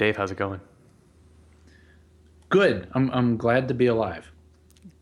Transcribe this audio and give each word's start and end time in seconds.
Dave, 0.00 0.16
how's 0.16 0.30
it 0.30 0.38
going? 0.38 0.60
Good. 2.48 2.88
I'm 2.92 3.10
I'm 3.10 3.36
glad 3.36 3.68
to 3.68 3.74
be 3.74 3.84
alive. 3.84 4.32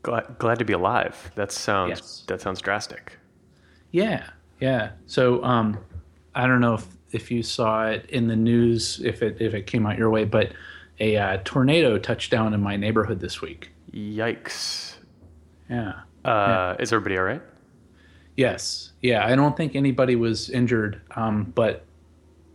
Glad, 0.02 0.36
glad 0.40 0.59
to 0.59 0.64
be 0.64 0.72
alive. 0.72 1.30
That 1.36 1.52
sounds 1.52 1.90
Yes. 1.90 2.25
that 2.27 2.40
sounds 2.40 2.61
drastic. 2.61 3.16
Yeah, 3.93 4.29
yeah. 4.58 4.90
So 5.07 5.45
um, 5.45 5.79
I 6.34 6.48
don't 6.48 6.61
know 6.61 6.75
if 6.75 6.84
if 7.12 7.30
you 7.30 7.45
saw 7.45 7.86
it 7.86 8.11
in 8.11 8.26
the 8.26 8.34
news, 8.34 9.00
if 9.04 9.22
it 9.22 9.40
if 9.40 9.54
it 9.54 9.68
came 9.68 9.86
out 9.86 9.96
your 9.96 10.11
way, 10.11 10.25
but 10.25 10.50
a 10.99 11.17
uh, 11.17 11.39
tornado 11.44 11.96
touched 11.96 12.32
down 12.32 12.53
in 12.53 12.61
my 12.61 12.75
neighborhood 12.75 13.21
this 13.21 13.40
week. 13.40 13.71
Yikes. 13.93 14.96
Yeah. 15.71 15.93
Uh, 16.25 16.75
Is 16.80 16.93
everybody 16.93 17.17
all 17.17 17.22
right? 17.22 17.43
Yes. 18.36 18.90
Yeah. 19.00 19.25
I 19.25 19.36
don't 19.36 19.57
think 19.57 19.76
anybody 19.76 20.17
was 20.17 20.50
injured, 20.50 21.03
um, 21.14 21.53
but 21.54 21.85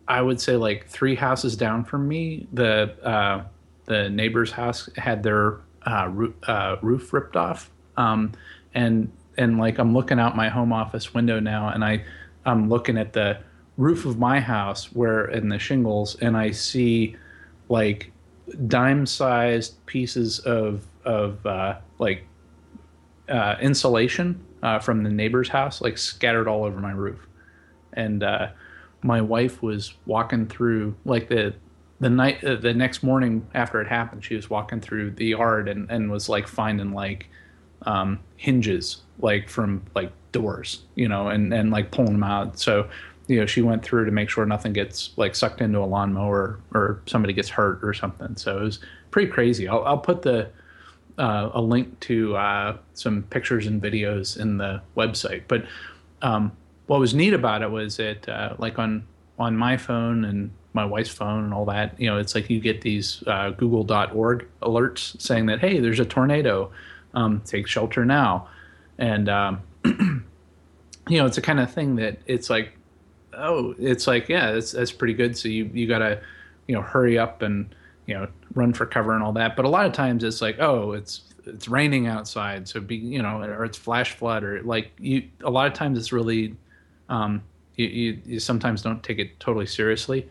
I 0.07 0.21
would 0.21 0.39
say 0.39 0.55
like 0.55 0.87
three 0.87 1.15
houses 1.15 1.55
down 1.55 1.85
from 1.85 2.07
me, 2.07 2.47
the 2.53 2.95
uh, 3.03 3.43
the 3.85 4.09
neighbor's 4.09 4.51
house 4.51 4.89
had 4.97 5.23
their 5.23 5.61
uh, 5.85 6.09
roof, 6.11 6.35
uh, 6.43 6.77
roof 6.81 7.13
ripped 7.13 7.35
off, 7.35 7.69
um, 7.97 8.33
and 8.73 9.11
and 9.37 9.57
like 9.57 9.79
I'm 9.79 9.93
looking 9.93 10.19
out 10.19 10.35
my 10.35 10.49
home 10.49 10.73
office 10.73 11.13
window 11.13 11.39
now, 11.39 11.69
and 11.69 11.83
I 11.83 12.03
I'm 12.45 12.69
looking 12.69 12.97
at 12.97 13.13
the 13.13 13.39
roof 13.77 14.05
of 14.05 14.19
my 14.19 14.39
house 14.39 14.91
where 14.93 15.25
in 15.25 15.49
the 15.49 15.59
shingles, 15.59 16.15
and 16.21 16.35
I 16.37 16.51
see 16.51 17.15
like 17.69 18.11
dime 18.67 19.05
sized 19.05 19.83
pieces 19.85 20.39
of 20.39 20.85
of 21.05 21.45
uh, 21.45 21.77
like 21.99 22.25
uh, 23.29 23.55
insulation 23.61 24.43
uh, 24.61 24.79
from 24.79 25.03
the 25.03 25.09
neighbor's 25.09 25.49
house, 25.49 25.81
like 25.81 25.97
scattered 25.97 26.47
all 26.47 26.63
over 26.63 26.79
my 26.79 26.91
roof. 26.91 27.27
And 27.93 28.23
uh, 28.23 28.49
my 29.03 29.21
wife 29.21 29.61
was 29.61 29.93
walking 30.05 30.47
through, 30.47 30.95
like 31.05 31.29
the 31.29 31.53
the 31.99 32.09
night, 32.09 32.43
uh, 32.43 32.55
the 32.55 32.73
next 32.73 33.03
morning 33.03 33.47
after 33.53 33.79
it 33.79 33.87
happened, 33.87 34.25
she 34.25 34.35
was 34.35 34.49
walking 34.49 34.81
through 34.81 35.11
the 35.11 35.27
yard 35.27 35.69
and, 35.69 35.89
and 35.89 36.11
was 36.11 36.27
like 36.27 36.47
finding 36.47 36.91
like 36.91 37.27
um, 37.83 38.19
hinges, 38.35 39.03
like 39.19 39.47
from 39.47 39.83
like 39.95 40.11
doors, 40.31 40.83
you 40.95 41.07
know, 41.07 41.29
and 41.29 41.53
and 41.53 41.71
like 41.71 41.91
pulling 41.91 42.13
them 42.13 42.23
out. 42.23 42.59
So 42.59 42.89
you 43.27 43.39
know, 43.39 43.45
she 43.45 43.61
went 43.61 43.83
through 43.83 44.05
to 44.05 44.11
make 44.11 44.29
sure 44.29 44.45
nothing 44.45 44.73
gets 44.73 45.11
like 45.15 45.35
sucked 45.35 45.61
into 45.61 45.79
a 45.79 45.85
lawnmower 45.85 46.59
or 46.73 47.01
somebody 47.05 47.33
gets 47.33 47.49
hurt 47.49 47.79
or 47.83 47.93
something. 47.93 48.35
So 48.35 48.59
it 48.59 48.63
was 48.63 48.79
pretty 49.11 49.31
crazy. 49.31 49.67
I'll, 49.67 49.83
I'll 49.85 49.97
put 49.97 50.23
the 50.23 50.49
uh, 51.17 51.51
a 51.53 51.61
link 51.61 51.99
to 52.01 52.35
uh, 52.35 52.77
some 52.93 53.23
pictures 53.23 53.67
and 53.67 53.81
videos 53.81 54.37
in 54.37 54.57
the 54.57 54.81
website. 54.97 55.43
But 55.47 55.65
um, 56.21 56.51
what 56.87 56.99
was 56.99 57.13
neat 57.13 57.33
about 57.33 57.61
it 57.61 57.71
was 57.71 57.97
that, 57.97 58.27
uh, 58.27 58.55
like 58.57 58.79
on 58.79 59.05
on 59.39 59.57
my 59.57 59.77
phone 59.77 60.25
and 60.25 60.51
my 60.73 60.85
wife's 60.85 61.09
phone 61.09 61.43
and 61.43 61.53
all 61.53 61.65
that, 61.65 61.99
you 61.99 62.07
know, 62.07 62.17
it's 62.17 62.35
like 62.35 62.49
you 62.49 62.59
get 62.59 62.81
these 62.81 63.23
uh, 63.27 63.51
Google.org 63.51 64.47
alerts 64.61 65.19
saying 65.21 65.45
that 65.47 65.59
hey, 65.59 65.79
there's 65.79 65.99
a 65.99 66.05
tornado, 66.05 66.71
um, 67.13 67.41
take 67.45 67.67
shelter 67.67 68.05
now, 68.05 68.47
and 68.97 69.29
um, 69.29 69.61
you 69.85 71.17
know, 71.17 71.25
it's 71.25 71.35
the 71.35 71.41
kind 71.41 71.59
of 71.59 71.71
thing 71.71 71.95
that 71.97 72.19
it's 72.25 72.49
like, 72.49 72.73
oh, 73.33 73.75
it's 73.77 74.07
like 74.07 74.29
yeah, 74.29 74.51
that's 74.51 74.71
that's 74.71 74.91
pretty 74.91 75.13
good. 75.13 75.37
So 75.37 75.47
you 75.47 75.69
you 75.73 75.87
gotta 75.87 76.21
you 76.67 76.75
know 76.75 76.81
hurry 76.81 77.17
up 77.17 77.41
and 77.41 77.73
you 78.05 78.15
know 78.15 78.27
run 78.53 78.73
for 78.73 78.85
cover 78.85 79.13
and 79.13 79.23
all 79.23 79.33
that. 79.33 79.55
But 79.55 79.65
a 79.65 79.69
lot 79.69 79.85
of 79.85 79.93
times 79.93 80.23
it's 80.23 80.41
like 80.41 80.59
oh 80.59 80.93
it's 80.93 81.21
it's 81.45 81.67
raining 81.67 82.07
outside. 82.07 82.67
So 82.67 82.79
be 82.79 82.95
you 82.95 83.21
know 83.21 83.41
or 83.41 83.65
it's 83.65 83.77
flash 83.77 84.13
flood 84.13 84.43
or 84.43 84.61
like 84.63 84.91
you 84.99 85.23
a 85.43 85.49
lot 85.49 85.67
of 85.67 85.73
times 85.73 85.97
it's 85.97 86.11
really 86.11 86.55
um 87.09 87.43
you, 87.75 87.87
you, 87.87 88.21
you 88.25 88.39
sometimes 88.39 88.81
don't 88.81 89.01
take 89.01 89.19
it 89.19 89.39
totally 89.39 89.65
seriously. 89.65 90.29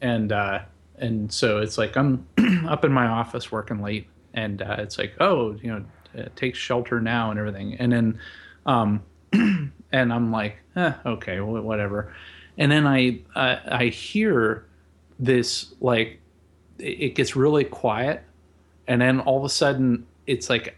And 0.00 0.32
uh 0.32 0.60
and 0.98 1.32
so 1.32 1.58
it's 1.58 1.78
like 1.78 1.96
i'm 1.96 2.26
up 2.68 2.84
in 2.84 2.92
my 2.92 3.06
office 3.06 3.50
working 3.50 3.82
late 3.82 4.06
and 4.34 4.62
uh, 4.62 4.76
it's 4.78 4.98
like 4.98 5.14
oh 5.20 5.52
you 5.62 5.70
know 5.70 5.84
uh, 6.18 6.28
take 6.36 6.54
shelter 6.54 7.00
now 7.00 7.30
and 7.30 7.38
everything. 7.38 7.74
And 7.74 7.92
then 7.92 8.18
um 8.66 9.02
and 9.32 10.12
i'm 10.12 10.30
like 10.30 10.58
eh, 10.76 10.92
okay 11.06 11.40
whatever. 11.40 12.14
And 12.58 12.70
then 12.70 12.86
i 12.86 13.20
i 13.34 13.86
hear 13.86 14.66
this 15.18 15.74
like 15.80 16.20
it 16.78 17.14
gets 17.14 17.36
really 17.36 17.64
quiet. 17.64 18.22
And 18.88 19.00
then 19.00 19.20
all 19.20 19.38
of 19.38 19.44
a 19.44 19.48
sudden 19.48 20.06
it's 20.26 20.50
like 20.50 20.76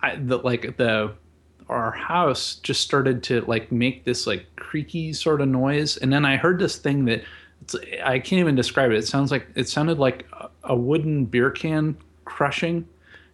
I, 0.00 0.16
the 0.16 0.38
like 0.38 0.76
the 0.76 1.14
our 1.72 1.90
house 1.92 2.56
just 2.56 2.80
started 2.82 3.22
to 3.22 3.40
like 3.42 3.72
make 3.72 4.04
this 4.04 4.26
like 4.26 4.46
creaky 4.56 5.12
sort 5.12 5.40
of 5.40 5.48
noise 5.48 5.96
and 5.96 6.12
then 6.12 6.24
i 6.24 6.36
heard 6.36 6.58
this 6.58 6.76
thing 6.76 7.04
that 7.06 7.22
it's, 7.62 7.74
i 8.04 8.18
can't 8.18 8.40
even 8.40 8.54
describe 8.54 8.90
it 8.90 8.96
it 8.96 9.06
sounds 9.06 9.30
like 9.30 9.46
it 9.54 9.68
sounded 9.68 9.98
like 9.98 10.26
a, 10.32 10.48
a 10.64 10.76
wooden 10.76 11.24
beer 11.24 11.50
can 11.50 11.96
crushing 12.24 12.86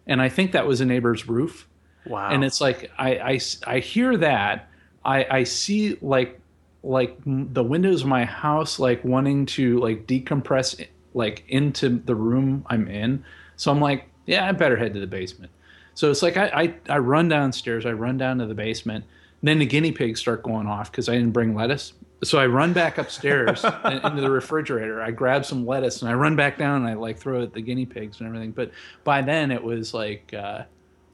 and 0.07 0.21
i 0.21 0.29
think 0.29 0.51
that 0.51 0.65
was 0.65 0.81
a 0.81 0.85
neighbor's 0.85 1.27
roof 1.27 1.67
Wow. 2.05 2.29
and 2.29 2.43
it's 2.43 2.59
like 2.61 2.89
I, 2.97 3.09
I 3.33 3.39
I 3.67 3.79
hear 3.79 4.17
that 4.17 4.69
I 5.05 5.25
I 5.29 5.43
see 5.43 5.97
like 6.01 6.39
like 6.81 7.17
the 7.25 7.63
windows 7.63 8.01
of 8.01 8.07
my 8.07 8.23
house 8.25 8.79
like 8.79 9.03
wanting 9.03 9.45
to 9.47 9.79
like 9.79 10.07
decompress 10.07 10.83
like 11.13 11.43
into 11.49 11.89
the 11.89 12.15
room 12.15 12.65
I'm 12.67 12.87
in. 12.87 13.23
So 13.57 13.69
I'm 13.69 13.81
like, 13.81 14.07
yeah, 14.25 14.47
I 14.47 14.51
better 14.53 14.77
head 14.77 14.93
to 14.93 14.99
the 14.99 15.07
basement. 15.07 15.51
So 15.99 16.09
it's 16.09 16.21
like 16.21 16.37
I 16.37 16.47
I, 16.87 16.93
I 16.93 16.97
run 16.99 17.27
downstairs, 17.27 17.85
I 17.85 17.91
run 17.91 18.17
down 18.17 18.37
to 18.37 18.45
the 18.45 18.55
basement, 18.55 19.03
and 19.41 19.47
then 19.49 19.59
the 19.59 19.65
guinea 19.65 19.91
pigs 19.91 20.21
start 20.21 20.43
going 20.43 20.65
off 20.65 20.89
because 20.89 21.09
I 21.09 21.15
didn't 21.15 21.31
bring 21.31 21.53
lettuce. 21.53 21.91
So 22.23 22.39
I 22.39 22.45
run 22.45 22.71
back 22.71 22.97
upstairs 22.97 23.65
and- 23.83 24.01
into 24.05 24.21
the 24.21 24.31
refrigerator. 24.31 25.01
I 25.01 25.11
grab 25.11 25.43
some 25.43 25.65
lettuce 25.65 26.01
and 26.01 26.09
I 26.09 26.13
run 26.13 26.37
back 26.37 26.57
down 26.57 26.83
and 26.83 26.89
I 26.89 26.93
like 26.93 27.17
throw 27.17 27.41
it 27.41 27.43
at 27.43 27.53
the 27.53 27.59
guinea 27.59 27.85
pigs 27.85 28.21
and 28.21 28.27
everything. 28.27 28.51
But 28.51 28.71
by 29.03 29.21
then 29.21 29.51
it 29.51 29.61
was 29.61 29.93
like 29.93 30.33
uh, 30.33 30.63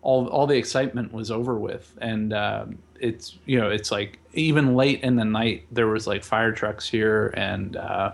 all 0.04 0.28
all 0.28 0.46
the 0.46 0.56
excitement 0.56 1.12
was 1.12 1.32
over 1.32 1.58
with, 1.58 1.92
and 2.00 2.32
um, 2.32 2.78
it's 3.00 3.40
you 3.48 3.60
know 3.60 3.72
it's 3.72 3.90
like 3.90 4.20
even 4.34 4.76
late 4.76 5.02
in 5.02 5.16
the 5.16 5.26
night 5.26 5.66
there 5.72 5.88
was 5.88 6.06
like 6.06 6.24
fire 6.24 6.52
trucks 6.52 6.88
here 6.88 7.34
and. 7.36 7.76
Uh, 7.76 8.12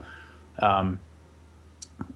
um, 0.59 1.02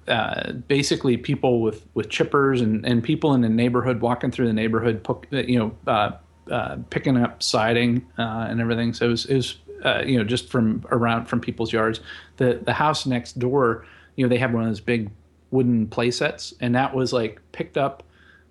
uh, 0.08 0.52
basically 0.52 1.16
people 1.16 1.60
with, 1.60 1.86
with 1.94 2.08
chippers 2.08 2.62
and, 2.62 2.84
and 2.86 3.02
people 3.02 3.34
in 3.34 3.40
the 3.40 3.48
neighborhood 3.48 4.00
walking 4.00 4.30
through 4.30 4.46
the 4.46 4.52
neighborhood, 4.52 5.06
you 5.30 5.58
know, 5.58 5.76
uh, 5.86 6.12
uh, 6.50 6.76
picking 6.90 7.16
up 7.16 7.42
siding 7.42 8.06
uh, 8.18 8.46
and 8.48 8.60
everything. 8.60 8.92
So 8.92 9.06
it 9.06 9.10
was, 9.10 9.26
it 9.26 9.34
was 9.34 9.58
uh, 9.84 10.02
you 10.04 10.18
know, 10.18 10.24
just 10.24 10.48
from 10.48 10.84
around 10.90 11.26
from 11.26 11.40
people's 11.40 11.72
yards. 11.72 12.00
The 12.36 12.60
the 12.62 12.72
house 12.72 13.06
next 13.06 13.38
door, 13.38 13.86
you 14.16 14.24
know, 14.24 14.28
they 14.28 14.38
have 14.38 14.52
one 14.52 14.62
of 14.62 14.68
those 14.68 14.80
big 14.80 15.10
wooden 15.50 15.86
play 15.86 16.10
sets, 16.10 16.54
and 16.60 16.74
that 16.74 16.94
was 16.94 17.12
like 17.12 17.40
picked 17.52 17.76
up 17.76 18.02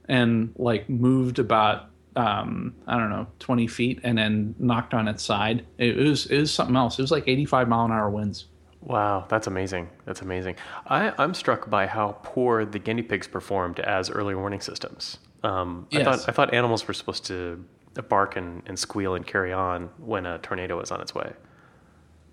and 0.07 0.53
like 0.57 0.89
moved 0.89 1.39
about 1.39 1.89
um, 2.15 2.75
I 2.87 2.97
don't 2.97 3.09
know 3.09 3.27
twenty 3.39 3.67
feet, 3.67 3.99
and 4.03 4.17
then 4.17 4.55
knocked 4.59 4.93
on 4.93 5.07
its 5.07 5.23
side. 5.23 5.65
It 5.77 5.97
was 5.97 6.25
it 6.27 6.39
was 6.39 6.53
something 6.53 6.75
else. 6.75 6.99
It 6.99 7.01
was 7.01 7.11
like 7.11 7.27
eighty 7.27 7.45
five 7.45 7.67
mile 7.67 7.85
an 7.85 7.91
hour 7.91 8.09
winds. 8.09 8.45
Wow, 8.85 9.25
that's 9.29 9.47
amazing. 9.47 9.89
That's 10.05 10.21
amazing. 10.21 10.55
I, 10.87 11.11
I'm 11.17 11.33
struck 11.33 11.69
by 11.69 11.87
how 11.87 12.19
poor 12.23 12.63
the 12.65 12.77
guinea 12.79 13.01
pigs 13.01 13.27
performed 13.27 13.79
as 13.79 14.09
early 14.11 14.35
warning 14.35 14.61
systems. 14.61 15.17
Um, 15.43 15.87
I 15.91 16.03
thought 16.03 16.29
I 16.29 16.31
thought 16.31 16.53
animals 16.53 16.87
were 16.87 16.93
supposed 16.93 17.25
to 17.25 17.63
bark 18.09 18.35
and, 18.35 18.61
and 18.67 18.77
squeal 18.77 19.15
and 19.15 19.25
carry 19.25 19.51
on 19.53 19.89
when 19.97 20.25
a 20.25 20.37
tornado 20.39 20.77
was 20.77 20.91
on 20.91 21.01
its 21.01 21.15
way. 21.15 21.33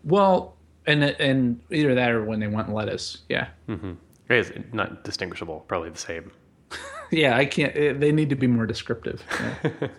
Well, 0.04 0.56
and 0.86 1.02
and 1.04 1.60
either 1.70 1.94
that 1.94 2.10
or 2.10 2.24
when 2.24 2.40
they 2.40 2.48
want 2.48 2.72
lettuce. 2.72 3.18
Yeah, 3.28 3.48
hmm 3.66 3.92
It's 4.28 4.50
not 4.74 5.04
distinguishable, 5.04 5.60
probably 5.68 5.90
the 5.90 5.98
same. 5.98 6.32
yeah. 7.10 7.36
I 7.36 7.44
can't. 7.46 7.74
eh, 7.76 7.92
They 7.92 8.12
need 8.12 8.28
to 8.30 8.36
be 8.36 8.46
more 8.46 8.66
descriptive. 8.66 9.22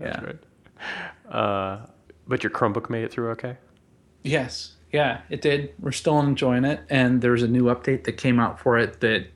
Yeah. 0.00 0.06
yeah. 0.06 0.24
Right. 0.24 1.32
Uh, 1.34 1.86
but 2.26 2.42
your 2.42 2.50
Chromebook 2.50 2.90
made 2.90 3.04
it 3.04 3.12
through 3.12 3.30
okay. 3.30 3.56
Yes. 4.24 4.76
Yeah, 4.92 5.20
it 5.30 5.40
did. 5.42 5.72
We're 5.78 5.92
still 5.92 6.18
enjoying 6.20 6.64
it, 6.64 6.80
and 6.90 7.20
there's 7.22 7.42
a 7.42 7.48
new 7.48 7.64
update 7.64 8.04
that 8.04 8.12
came 8.12 8.40
out 8.40 8.58
for 8.58 8.76
it 8.78 9.00
that, 9.00 9.26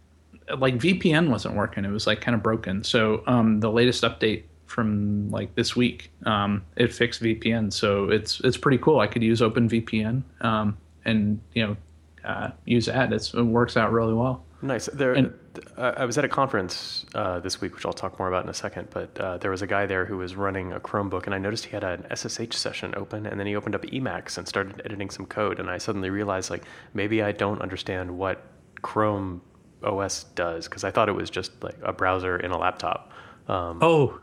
like, 0.58 0.76
VPN 0.78 1.28
wasn't 1.30 1.54
working. 1.54 1.84
It 1.84 1.90
was 1.90 2.06
like 2.06 2.20
kind 2.20 2.34
of 2.34 2.42
broken. 2.42 2.82
So 2.82 3.22
um, 3.26 3.60
the 3.60 3.70
latest 3.70 4.02
update 4.02 4.42
from 4.66 5.30
like 5.30 5.54
this 5.54 5.76
week, 5.76 6.10
um, 6.26 6.62
it 6.76 6.92
fixed 6.92 7.22
VPN. 7.22 7.72
So 7.72 8.10
it's 8.10 8.40
it's 8.40 8.56
pretty 8.56 8.78
cool. 8.78 8.98
I 8.98 9.06
could 9.06 9.22
use 9.22 9.40
OpenVPN 9.40 10.22
um, 10.40 10.76
and 11.04 11.40
you 11.52 11.66
know 11.66 11.76
uh, 12.24 12.50
use 12.64 12.86
that. 12.86 13.12
It's, 13.12 13.32
it 13.34 13.42
works 13.42 13.76
out 13.76 13.92
really 13.92 14.14
well. 14.14 14.44
Nice. 14.62 14.86
There, 14.86 15.12
And- 15.12 15.32
I 15.76 16.04
was 16.04 16.18
at 16.18 16.24
a 16.24 16.28
conference 16.28 17.06
uh, 17.14 17.40
this 17.40 17.60
week, 17.60 17.74
which 17.74 17.86
I'll 17.86 17.92
talk 17.92 18.18
more 18.18 18.28
about 18.28 18.44
in 18.44 18.50
a 18.50 18.54
second. 18.54 18.88
But 18.90 19.18
uh, 19.18 19.38
there 19.38 19.50
was 19.50 19.62
a 19.62 19.66
guy 19.66 19.86
there 19.86 20.04
who 20.04 20.16
was 20.16 20.36
running 20.36 20.72
a 20.72 20.80
Chromebook, 20.80 21.26
and 21.26 21.34
I 21.34 21.38
noticed 21.38 21.66
he 21.66 21.72
had 21.72 21.84
an 21.84 22.06
SSH 22.14 22.56
session 22.56 22.94
open, 22.96 23.26
and 23.26 23.38
then 23.38 23.46
he 23.46 23.56
opened 23.56 23.74
up 23.74 23.82
Emacs 23.82 24.38
and 24.38 24.46
started 24.46 24.82
editing 24.84 25.10
some 25.10 25.26
code. 25.26 25.58
And 25.58 25.70
I 25.70 25.78
suddenly 25.78 26.10
realized, 26.10 26.50
like, 26.50 26.64
maybe 26.92 27.22
I 27.22 27.32
don't 27.32 27.60
understand 27.62 28.10
what 28.16 28.42
Chrome 28.82 29.42
OS 29.82 30.24
does 30.34 30.68
because 30.68 30.84
I 30.84 30.90
thought 30.90 31.08
it 31.08 31.14
was 31.14 31.30
just 31.30 31.62
like 31.62 31.76
a 31.82 31.92
browser 31.92 32.36
in 32.36 32.50
a 32.50 32.58
laptop. 32.58 33.10
Um, 33.48 33.78
Oh, 33.82 34.20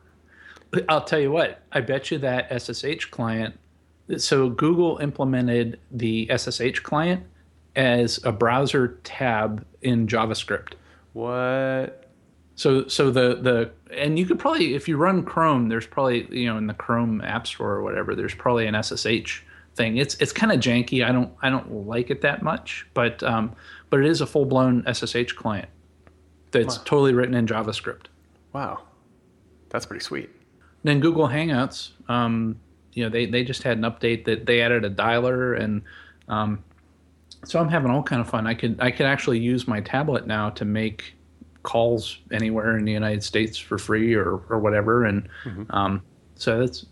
I'll 0.90 1.04
tell 1.04 1.20
you 1.20 1.32
what. 1.32 1.62
I 1.72 1.82
bet 1.82 2.12
you 2.12 2.18
that 2.20 2.62
SSH 2.62 3.06
client. 3.12 3.60
So 4.18 4.50
Google 4.50 4.98
implemented 4.98 5.80
the 5.92 6.30
SSH 6.36 6.80
client 6.80 7.24
as 7.76 8.20
a 8.24 8.32
browser 8.32 9.00
tab 9.04 9.66
in 9.82 10.08
JavaScript. 10.08 10.74
What? 11.14 12.12
So 12.56 12.88
so 12.88 13.12
the 13.12 13.36
the 13.36 13.72
and 13.96 14.20
you 14.20 14.26
could 14.26 14.40
probably 14.40 14.76
if 14.76 14.88
you 14.88 14.98
run 14.98 15.24
Chrome, 15.24 15.70
there's 15.70 15.88
probably 15.88 16.28
you 16.30 16.48
know 16.48 16.58
in 16.58 16.68
the 16.68 16.74
Chrome 16.74 17.22
App 17.22 17.48
Store 17.48 17.72
or 17.72 17.84
whatever, 17.84 18.16
there's 18.16 18.36
probably 18.36 18.68
an 18.68 18.82
SSH 18.82 19.44
thing. 19.76 19.98
It's 19.98 20.16
it's 20.16 20.32
kind 20.32 20.52
of 20.52 20.60
janky. 20.60 21.04
I 21.06 21.12
don't 21.12 21.34
I 21.42 21.50
don't 21.50 21.88
like 21.88 22.10
it 22.10 22.22
that 22.22 22.44
much, 22.44 22.86
but 22.94 23.24
um, 23.24 23.56
but 23.90 24.00
it 24.00 24.06
is 24.06 24.22
a 24.22 24.26
full 24.26 24.46
blown 24.46 24.84
SSH 24.92 25.34
client 25.34 25.70
that's 26.52 26.78
wow. 26.78 26.84
totally 26.86 27.14
written 27.14 27.34
in 27.34 27.48
JavaScript. 27.48 28.08
Wow, 28.54 28.84
that's 29.70 29.86
pretty 29.86 30.04
sweet. 30.04 30.30
Then 30.84 31.00
Google 31.00 31.28
Hangouts, 31.28 31.92
um, 32.10 32.60
you 32.94 33.04
know, 33.04 33.10
they 33.10 33.26
they 33.26 33.44
just 33.44 33.64
had 33.64 33.78
an 33.78 33.84
update 33.84 34.26
that 34.26 34.46
they 34.46 34.62
added 34.62 34.84
a 34.84 34.90
dialer 34.90 35.60
and 35.60 35.82
um, 36.28 36.64
so 37.44 37.60
I'm 37.60 37.70
having 37.70 37.92
all 37.92 38.04
kind 38.04 38.22
of 38.22 38.30
fun. 38.30 38.48
I 38.48 38.54
could 38.54 38.78
I 38.80 38.92
could 38.92 39.06
actually 39.06 39.40
use 39.40 39.68
my 39.68 39.82
tablet 39.82 40.28
now 40.28 40.50
to 40.52 40.66
make 40.66 41.16
calls 41.64 42.18
anywhere 42.32 42.78
in 42.78 42.86
the 42.86 42.92
United 42.92 43.24
States 43.24 43.58
for 43.58 43.78
free 43.78 44.14
or 44.14 44.42
or 44.50 44.60
whatever, 44.60 45.06
and 45.06 45.28
mm-hmm. 45.44 45.64
um, 45.70 46.04
so 46.36 46.60
that's 46.60 46.86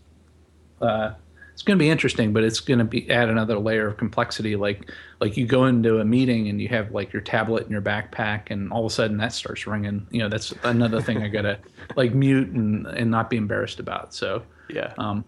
uh, 0.82 1.14
it's 1.54 1.62
going 1.62 1.78
to 1.78 1.84
be 1.84 1.90
interesting, 1.90 2.32
but 2.32 2.44
it's 2.44 2.62
going 2.62 2.80
to 2.80 2.86
be 2.86 3.10
add 3.12 3.30
another 3.30 3.60
layer 3.60 3.88
of 3.88 3.98
complexity. 3.98 4.56
Like 4.56 4.92
like 5.20 5.38
you 5.38 5.46
go 5.46 5.66
into 5.66 6.00
a 6.00 6.06
meeting 6.06 6.48
and 6.48 6.62
you 6.62 6.68
have 6.70 6.92
like 6.92 7.12
your 7.14 7.22
tablet 7.22 7.66
in 7.66 7.72
your 7.72 7.82
backpack, 7.82 8.50
and 8.50 8.72
all 8.72 8.86
of 8.86 8.92
a 8.92 8.96
sudden 8.96 9.18
that 9.18 9.34
starts 9.34 9.68
ringing. 9.68 10.08
You 10.10 10.20
know, 10.20 10.30
that's 10.30 10.54
another 10.64 11.02
thing 11.02 11.22
I 11.22 11.28
got 11.28 11.44
to 11.44 11.60
like 11.96 12.14
mute 12.14 12.50
and 12.50 12.88
and 12.88 13.12
not 13.12 13.30
be 13.30 13.38
embarrassed 13.38 13.80
about. 13.80 14.14
So 14.14 14.44
yeah. 14.70 14.94
Um, 14.98 15.26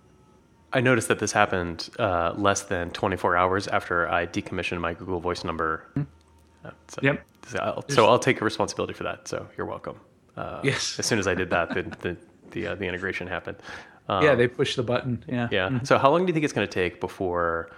I 0.73 0.81
noticed 0.81 1.07
that 1.09 1.19
this 1.19 1.31
happened 1.31 1.89
uh, 1.99 2.33
less 2.35 2.63
than 2.63 2.91
24 2.91 3.35
hours 3.35 3.67
after 3.67 4.09
I 4.09 4.25
decommissioned 4.25 4.79
my 4.79 4.93
Google 4.93 5.19
Voice 5.19 5.43
number. 5.43 5.85
Mm-hmm. 5.95 6.67
Uh, 6.67 6.71
so, 6.87 6.99
yep. 7.03 7.25
So 7.47 7.59
I'll, 7.59 7.89
so 7.89 8.05
I'll, 8.07 8.19
take 8.19 8.39
responsibility 8.41 8.93
for 8.93 9.03
that. 9.03 9.27
So 9.27 9.47
you're 9.57 9.65
welcome. 9.65 9.99
Uh, 10.37 10.61
yes. 10.63 10.99
As 10.99 11.05
soon 11.05 11.19
as 11.19 11.27
I 11.27 11.33
did 11.33 11.49
that, 11.49 11.73
the 11.73 11.83
the 12.01 12.17
the, 12.51 12.67
uh, 12.67 12.75
the 12.75 12.85
integration 12.85 13.27
happened. 13.27 13.57
Um, 14.07 14.23
yeah, 14.23 14.35
they 14.35 14.47
pushed 14.47 14.75
the 14.75 14.83
button. 14.83 15.23
Yeah. 15.27 15.47
Yeah. 15.51 15.69
Mm-hmm. 15.69 15.85
So 15.85 15.97
how 15.97 16.11
long 16.11 16.21
do 16.21 16.27
you 16.27 16.33
think 16.33 16.43
it's 16.43 16.53
going 16.53 16.67
to 16.67 16.73
take 16.73 16.99
before 16.99 17.71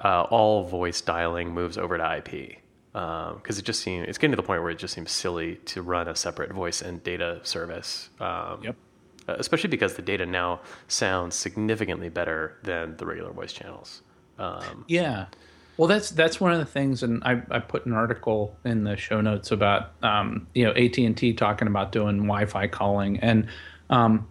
uh, 0.00 0.22
all 0.22 0.64
voice 0.64 1.00
dialing 1.00 1.52
moves 1.54 1.78
over 1.78 1.96
to 1.96 2.16
IP? 2.16 2.58
Because 2.92 3.32
um, 3.34 3.40
it 3.46 3.64
just 3.64 3.80
seems 3.80 4.06
it's 4.08 4.18
getting 4.18 4.32
to 4.32 4.36
the 4.36 4.42
point 4.42 4.60
where 4.60 4.70
it 4.70 4.78
just 4.78 4.92
seems 4.92 5.10
silly 5.10 5.56
to 5.66 5.82
run 5.82 6.08
a 6.08 6.16
separate 6.16 6.52
voice 6.52 6.82
and 6.82 7.02
data 7.02 7.40
service. 7.42 8.10
Um, 8.20 8.60
yep. 8.62 8.76
Uh, 9.28 9.36
especially 9.38 9.68
because 9.68 9.94
the 9.94 10.02
data 10.02 10.26
now 10.26 10.60
sounds 10.88 11.36
significantly 11.36 12.08
better 12.08 12.58
than 12.64 12.96
the 12.96 13.06
regular 13.06 13.32
voice 13.32 13.52
channels. 13.52 14.02
Um, 14.36 14.84
yeah. 14.88 15.26
Well, 15.76 15.88
that's 15.88 16.10
that's 16.10 16.40
one 16.40 16.52
of 16.52 16.58
the 16.58 16.66
things, 16.66 17.02
and 17.02 17.22
I, 17.24 17.40
I 17.50 17.58
put 17.60 17.86
an 17.86 17.92
article 17.92 18.56
in 18.64 18.84
the 18.84 18.96
show 18.96 19.20
notes 19.20 19.50
about 19.50 19.92
um, 20.02 20.46
you 20.54 20.64
know 20.64 20.72
AT 20.72 20.98
and 20.98 21.16
T 21.16 21.32
talking 21.32 21.68
about 21.68 21.92
doing 21.92 22.18
Wi-Fi 22.18 22.66
calling, 22.66 23.18
and 23.20 23.46
um, 23.90 24.26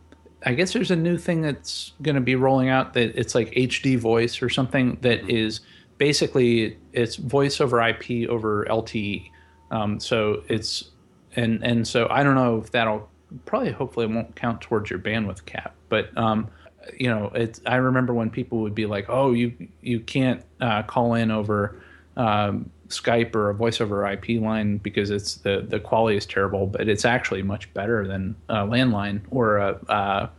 I 0.45 0.53
guess 0.53 0.73
there's 0.73 0.91
a 0.91 0.95
new 0.95 1.17
thing 1.17 1.41
that's 1.41 1.93
going 2.01 2.15
to 2.15 2.21
be 2.21 2.35
rolling 2.35 2.69
out 2.69 2.93
that 2.93 3.17
it's 3.19 3.33
like 3.33 3.51
HD 3.51 3.97
voice 3.97 4.41
or 4.41 4.49
something 4.49 4.97
that 5.01 5.19
mm-hmm. 5.21 5.29
is 5.29 5.61
basically 5.97 6.77
it's 6.93 7.15
voice 7.15 7.61
over 7.61 7.81
IP 7.81 8.27
over 8.29 8.65
LTE. 8.65 9.29
Um, 9.71 9.99
so 9.99 10.43
it's 10.47 10.91
and 11.35 11.63
and 11.63 11.87
so 11.87 12.07
I 12.09 12.23
don't 12.23 12.35
know 12.35 12.57
if 12.57 12.71
that'll 12.71 13.09
probably 13.45 13.71
hopefully 13.71 14.05
it 14.05 14.11
won't 14.11 14.35
count 14.35 14.61
towards 14.61 14.89
your 14.89 14.99
bandwidth 14.99 15.45
cap, 15.45 15.75
but 15.89 16.15
um, 16.17 16.49
you 16.97 17.07
know 17.07 17.31
it's 17.35 17.61
I 17.65 17.75
remember 17.75 18.13
when 18.13 18.29
people 18.29 18.59
would 18.59 18.75
be 18.75 18.85
like, 18.85 19.05
oh 19.09 19.31
you 19.33 19.53
you 19.81 19.99
can't 19.99 20.43
uh, 20.59 20.83
call 20.83 21.13
in 21.15 21.31
over. 21.31 21.81
Um, 22.17 22.69
Skype 22.91 23.33
or 23.35 23.49
a 23.49 23.53
voice 23.53 23.79
over 23.79 24.05
IP 24.05 24.41
line 24.41 24.77
because 24.77 25.11
it's 25.11 25.35
the 25.35 25.65
the 25.65 25.79
quality 25.79 26.17
is 26.17 26.25
terrible, 26.25 26.67
but 26.67 26.89
it's 26.89 27.05
actually 27.05 27.41
much 27.41 27.73
better 27.73 28.05
than 28.05 28.35
a 28.49 28.57
landline 28.57 29.21
or 29.29 29.57
a 29.57 29.69
uh, 29.87 30.29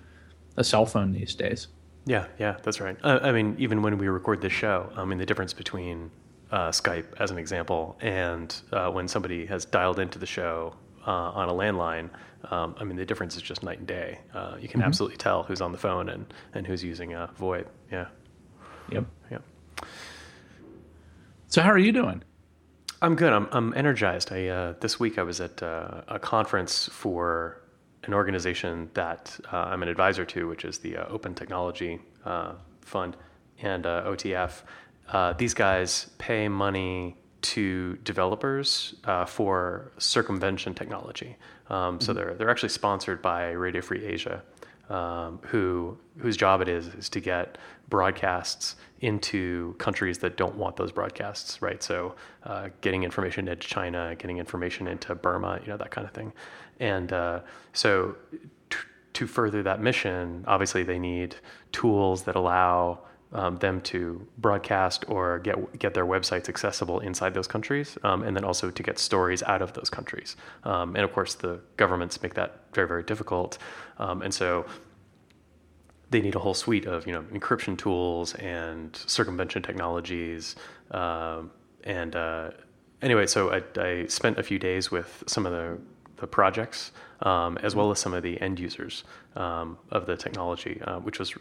a 0.58 0.64
cell 0.64 0.86
phone 0.86 1.12
these 1.12 1.34
days. 1.34 1.68
Yeah, 2.04 2.26
yeah, 2.38 2.56
that's 2.62 2.80
right. 2.80 2.96
Uh, 3.02 3.20
I 3.22 3.32
mean, 3.32 3.56
even 3.58 3.82
when 3.82 3.96
we 3.98 4.08
record 4.08 4.40
this 4.40 4.52
show, 4.52 4.90
I 4.96 5.04
mean, 5.04 5.18
the 5.18 5.26
difference 5.26 5.52
between 5.52 6.10
uh, 6.50 6.70
Skype, 6.70 7.06
as 7.18 7.30
an 7.30 7.38
example, 7.38 7.96
and 8.00 8.54
uh, 8.72 8.90
when 8.90 9.08
somebody 9.08 9.46
has 9.46 9.64
dialed 9.64 9.98
into 9.98 10.18
the 10.18 10.26
show 10.26 10.74
uh, 11.06 11.10
on 11.10 11.48
a 11.48 11.52
landline, 11.52 12.10
um, 12.50 12.74
I 12.78 12.84
mean, 12.84 12.96
the 12.96 13.04
difference 13.04 13.36
is 13.36 13.42
just 13.42 13.62
night 13.62 13.78
and 13.78 13.86
day. 13.86 14.18
Uh, 14.34 14.56
you 14.60 14.68
can 14.68 14.80
mm-hmm. 14.80 14.88
absolutely 14.88 15.16
tell 15.16 15.42
who's 15.44 15.60
on 15.60 15.72
the 15.72 15.78
phone 15.78 16.08
and, 16.08 16.32
and 16.54 16.66
who's 16.66 16.82
using 16.82 17.14
a 17.14 17.30
VoIP. 17.38 17.66
Yeah. 17.90 18.06
Yep. 18.90 19.06
Yep. 19.30 19.42
So, 21.48 21.62
how 21.62 21.70
are 21.70 21.78
you 21.78 21.92
doing? 21.92 22.22
I'm 23.00 23.16
good. 23.16 23.32
I'm 23.32 23.48
I'm 23.50 23.74
energized. 23.74 24.32
I 24.32 24.46
uh, 24.46 24.74
this 24.80 25.00
week 25.00 25.18
I 25.18 25.22
was 25.22 25.40
at 25.40 25.62
uh, 25.62 26.02
a 26.08 26.18
conference 26.18 26.88
for 26.92 27.60
an 28.04 28.14
organization 28.14 28.90
that 28.94 29.38
uh, 29.52 29.56
I'm 29.56 29.82
an 29.82 29.88
advisor 29.88 30.24
to, 30.24 30.48
which 30.48 30.64
is 30.64 30.78
the 30.78 30.98
uh, 30.98 31.06
Open 31.08 31.34
Technology 31.34 32.00
uh, 32.24 32.54
Fund 32.80 33.16
and 33.60 33.86
uh, 33.86 34.04
OTF. 34.04 34.62
these 35.36 35.54
guys 35.54 36.10
pay 36.18 36.48
money 36.48 37.16
to 37.42 37.96
developers 38.04 38.94
for 39.26 39.92
circumvention 39.98 40.74
technology. 40.74 41.36
Um, 41.68 42.00
so 42.00 42.12
mm-hmm. 42.12 42.18
they're 42.18 42.34
they're 42.34 42.50
actually 42.50 42.68
sponsored 42.68 43.22
by 43.22 43.50
Radio 43.50 43.82
Free 43.82 44.04
Asia, 44.04 44.42
um, 44.88 45.40
who 45.42 45.96
whose 46.18 46.36
job 46.36 46.60
it 46.60 46.68
is 46.68 46.88
is 46.88 47.08
to 47.10 47.20
get 47.20 47.58
broadcasts 47.88 48.76
into 49.02 49.74
countries 49.74 50.18
that 50.18 50.36
don't 50.36 50.54
want 50.54 50.76
those 50.76 50.92
broadcasts, 50.92 51.60
right? 51.60 51.82
So, 51.82 52.14
uh, 52.44 52.68
getting 52.80 53.02
information 53.02 53.48
into 53.48 53.66
China, 53.66 54.14
getting 54.16 54.38
information 54.38 54.86
into 54.86 55.14
Burma, 55.14 55.58
you 55.60 55.68
know, 55.68 55.76
that 55.76 55.90
kind 55.90 56.06
of 56.06 56.14
thing. 56.14 56.32
And 56.80 57.12
uh, 57.12 57.40
so, 57.72 58.16
t- 58.70 58.78
to 59.12 59.26
further 59.26 59.62
that 59.64 59.82
mission, 59.82 60.44
obviously, 60.46 60.84
they 60.84 61.00
need 61.00 61.34
tools 61.72 62.22
that 62.22 62.36
allow 62.36 63.00
um, 63.34 63.56
them 63.58 63.81
to 63.81 64.26
broadcast 64.38 65.05
or 65.08 65.38
get 65.38 65.79
get 65.79 65.94
their 65.94 66.06
websites 66.06 66.49
accessible 66.49 67.00
inside 67.00 67.34
those 67.34 67.46
countries, 67.46 67.99
um, 68.02 68.23
and 68.23 68.37
then 68.37 68.44
also 68.44 68.70
to 68.70 68.82
get 68.82 68.99
stories 68.99 69.43
out 69.44 69.62
of 69.62 69.73
those 69.73 69.90
countries. 69.90 70.37
Um, 70.64 70.94
and 70.94 71.05
of 71.05 71.12
course, 71.12 71.34
the 71.34 71.61
governments 71.76 72.23
make 72.23 72.34
that 72.34 72.61
very 72.73 72.88
very 72.88 73.02
difficult. 73.02 73.58
Um, 73.99 74.23
and 74.23 74.32
so 74.32 74.67
they 76.11 76.21
need 76.21 76.35
a 76.35 76.38
whole 76.38 76.54
suite 76.54 76.87
of 76.87 77.06
you 77.06 77.12
know 77.12 77.23
encryption 77.33 77.76
tools 77.76 78.35
and 78.35 78.95
circumvention 78.95 79.62
technologies. 79.62 80.56
Um, 80.90 81.50
and 81.85 82.14
uh, 82.14 82.50
anyway, 83.00 83.26
so 83.26 83.52
I, 83.52 83.62
I, 83.80 84.06
spent 84.06 84.38
a 84.38 84.42
few 84.42 84.59
days 84.59 84.90
with 84.90 85.25
some 85.26 85.47
of 85.47 85.52
the, 85.52 85.78
the 86.18 86.26
projects 86.28 86.92
um, 87.23 87.59
as 87.59 87.75
well 87.75 87.90
as 87.90 87.99
some 87.99 88.14
of 88.14 88.23
the 88.23 88.40
end 88.40 88.61
users 88.61 89.04
of 89.35 90.06
the 90.06 90.16
technology, 90.16 90.80
uh, 90.83 90.99
which 91.00 91.18
was 91.18 91.35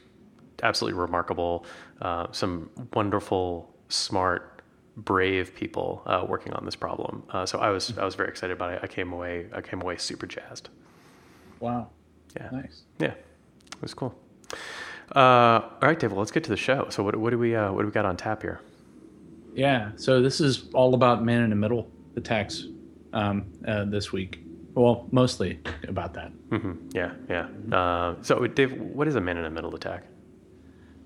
absolutely 0.61 0.99
remarkable. 0.99 1.65
Uh, 2.01 2.27
some 2.31 2.69
wonderful, 2.93 3.73
smart, 3.89 4.61
brave 4.97 5.55
people 5.55 6.01
uh, 6.05 6.25
working 6.27 6.53
on 6.53 6.65
this 6.65 6.75
problem. 6.75 7.23
Uh, 7.29 7.45
so 7.45 7.59
I 7.59 7.69
was 7.69 7.97
I 7.97 8.05
was 8.05 8.15
very 8.15 8.29
excited 8.29 8.53
about 8.53 8.73
it. 8.73 8.79
I 8.83 8.87
came 8.87 9.13
away 9.13 9.47
I 9.53 9.61
came 9.61 9.81
away 9.81 9.97
super 9.97 10.25
jazzed. 10.25 10.69
Wow. 11.59 11.89
Yeah. 12.35 12.49
Nice. 12.51 12.81
Yeah. 12.99 13.07
It 13.07 13.81
was 13.81 13.93
cool. 13.93 14.13
Uh, 15.15 15.19
all 15.19 15.79
right, 15.81 15.99
Dave. 15.99 16.11
Well, 16.11 16.19
let's 16.19 16.31
get 16.31 16.43
to 16.45 16.49
the 16.49 16.57
show. 16.57 16.87
So, 16.89 17.03
what, 17.03 17.15
what 17.15 17.31
do 17.31 17.37
we 17.37 17.55
uh, 17.55 17.71
what 17.71 17.81
do 17.81 17.87
we 17.87 17.91
got 17.91 18.05
on 18.05 18.17
tap 18.17 18.41
here? 18.41 18.61
Yeah. 19.53 19.91
So 19.95 20.21
this 20.21 20.39
is 20.39 20.69
all 20.73 20.93
about 20.93 21.23
man 21.23 21.41
in 21.43 21.49
the 21.49 21.55
middle 21.55 21.89
attacks 22.15 22.67
um, 23.13 23.51
uh, 23.67 23.85
this 23.85 24.11
week. 24.11 24.39
Well, 24.73 25.07
mostly 25.11 25.59
about 25.87 26.13
that. 26.13 26.31
Mm-hmm. 26.49 26.89
Yeah, 26.93 27.13
yeah. 27.29 27.47
Uh, 27.75 28.15
so, 28.21 28.47
Dave, 28.47 28.79
what 28.79 29.07
is 29.07 29.15
a 29.15 29.21
man 29.21 29.37
in 29.37 29.43
the 29.43 29.49
middle 29.49 29.75
attack? 29.75 30.05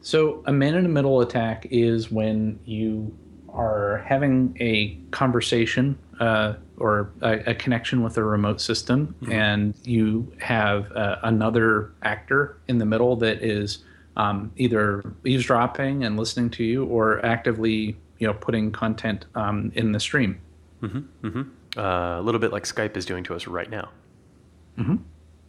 So, 0.06 0.44
a 0.46 0.52
man 0.52 0.76
in 0.76 0.84
the 0.84 0.90
middle 0.90 1.22
attack 1.22 1.66
is 1.72 2.12
when 2.12 2.60
you 2.64 3.12
are 3.50 4.06
having 4.08 4.56
a 4.60 5.00
conversation 5.10 5.98
uh, 6.20 6.54
or 6.78 7.12
a, 7.24 7.50
a, 7.50 7.56
connection 7.56 8.04
with 8.04 8.16
a 8.20 8.24
remote 8.24 8.62
system, 8.62 9.16
mm-hmm. 9.20 9.32
and 9.32 9.74
you 9.84 10.32
have 10.40 10.92
uh, 10.92 11.16
another 11.24 11.92
actor 12.04 12.60
in 12.68 12.78
the 12.78 12.86
middle 12.86 13.16
that 13.16 13.42
is 13.42 13.80
um, 14.16 14.52
either 14.58 15.04
eavesdropping 15.26 16.04
and 16.04 16.20
listening 16.20 16.52
to 16.52 16.64
you, 16.64 16.86
or 16.86 17.26
actively, 17.26 17.98
you 18.20 18.28
know, 18.28 18.34
putting 18.36 18.72
content 18.72 19.26
um, 19.34 19.72
in 19.74 19.92
the 19.92 20.00
stream. 20.00 20.40
Mm-hmm. 20.84 21.28
Mm-hmm. 21.28 21.80
Uh, 21.80 22.20
a 22.20 22.22
little 22.22 22.40
bit 22.40 22.52
like 22.52 22.66
Skype 22.66 22.96
is 22.96 23.08
doing 23.08 23.24
to 23.24 23.34
us 23.34 23.48
right 23.48 23.72
now. 23.72 23.90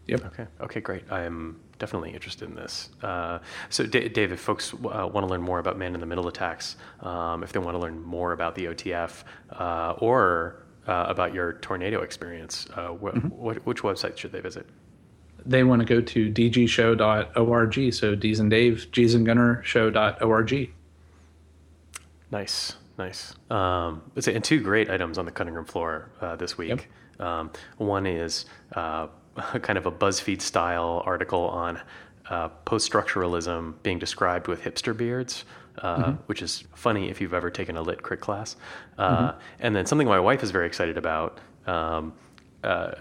Yep. 0.06 0.24
Okay. 0.26 0.46
Okay. 0.60 0.80
Great. 0.80 1.04
I 1.10 1.22
am 1.22 1.60
definitely 1.78 2.12
interested 2.12 2.48
in 2.48 2.54
this. 2.54 2.90
Uh, 3.02 3.38
so, 3.70 3.84
D- 3.84 4.08
Dave, 4.08 4.32
if 4.32 4.40
folks 4.40 4.72
uh, 4.72 4.76
want 5.06 5.26
to 5.26 5.26
learn 5.26 5.42
more 5.42 5.58
about 5.58 5.78
man 5.78 5.94
in 5.94 6.00
the 6.00 6.06
middle 6.06 6.28
attacks, 6.28 6.76
um, 7.00 7.42
if 7.42 7.52
they 7.52 7.58
want 7.58 7.74
to 7.74 7.78
learn 7.78 8.00
more 8.02 8.32
about 8.32 8.54
the 8.54 8.66
OTF 8.66 9.24
uh, 9.58 9.94
or 9.98 10.64
uh, 10.86 11.06
about 11.08 11.34
your 11.34 11.54
tornado 11.54 12.02
experience, 12.02 12.66
uh, 12.74 12.88
wh- 12.88 13.14
mm-hmm. 13.14 13.28
wh- 13.28 13.66
which 13.66 13.82
website 13.82 14.16
should 14.16 14.32
they 14.32 14.40
visit? 14.40 14.66
They 15.44 15.64
want 15.64 15.80
to 15.80 15.86
go 15.86 16.00
to 16.00 16.32
dgshow.org. 16.32 17.94
So 17.94 18.14
D's 18.14 18.40
and 18.40 18.50
Dave, 18.50 18.88
G's 18.90 19.14
and 19.14 19.24
Gunnar 19.26 19.62
show.org. 19.64 20.70
Nice. 22.30 22.76
nice. 22.98 23.34
Um, 23.50 24.02
and 24.26 24.42
two 24.42 24.60
great 24.60 24.90
items 24.90 25.18
on 25.18 25.24
the 25.24 25.30
cutting 25.30 25.54
room 25.54 25.64
floor 25.64 26.10
uh, 26.20 26.36
this 26.36 26.58
week. 26.58 26.88
Um, 27.20 27.50
one 27.78 28.06
is 28.06 28.46
uh, 28.74 29.06
kind 29.62 29.78
of 29.78 29.86
a 29.86 29.92
BuzzFeed 29.92 30.40
style 30.40 31.02
article 31.04 31.48
on 31.48 31.80
uh, 32.28 32.48
post 32.64 32.90
structuralism 32.90 33.74
being 33.82 33.98
described 33.98 34.48
with 34.48 34.62
hipster 34.62 34.96
beards. 34.96 35.44
Uh, 35.78 36.12
Which 36.24 36.40
is 36.40 36.64
funny 36.74 37.10
if 37.10 37.20
you've 37.20 37.34
ever 37.34 37.50
taken 37.50 37.76
a 37.76 37.82
lit 37.82 38.02
crit 38.02 38.20
class. 38.20 38.56
Uh, 38.96 39.32
And 39.60 39.76
then 39.76 39.84
something 39.84 40.08
my 40.08 40.18
wife 40.18 40.42
is 40.42 40.50
very 40.50 40.66
excited 40.66 40.96
about. 40.96 41.38
Um, 41.66 42.14
uh, 42.64 42.92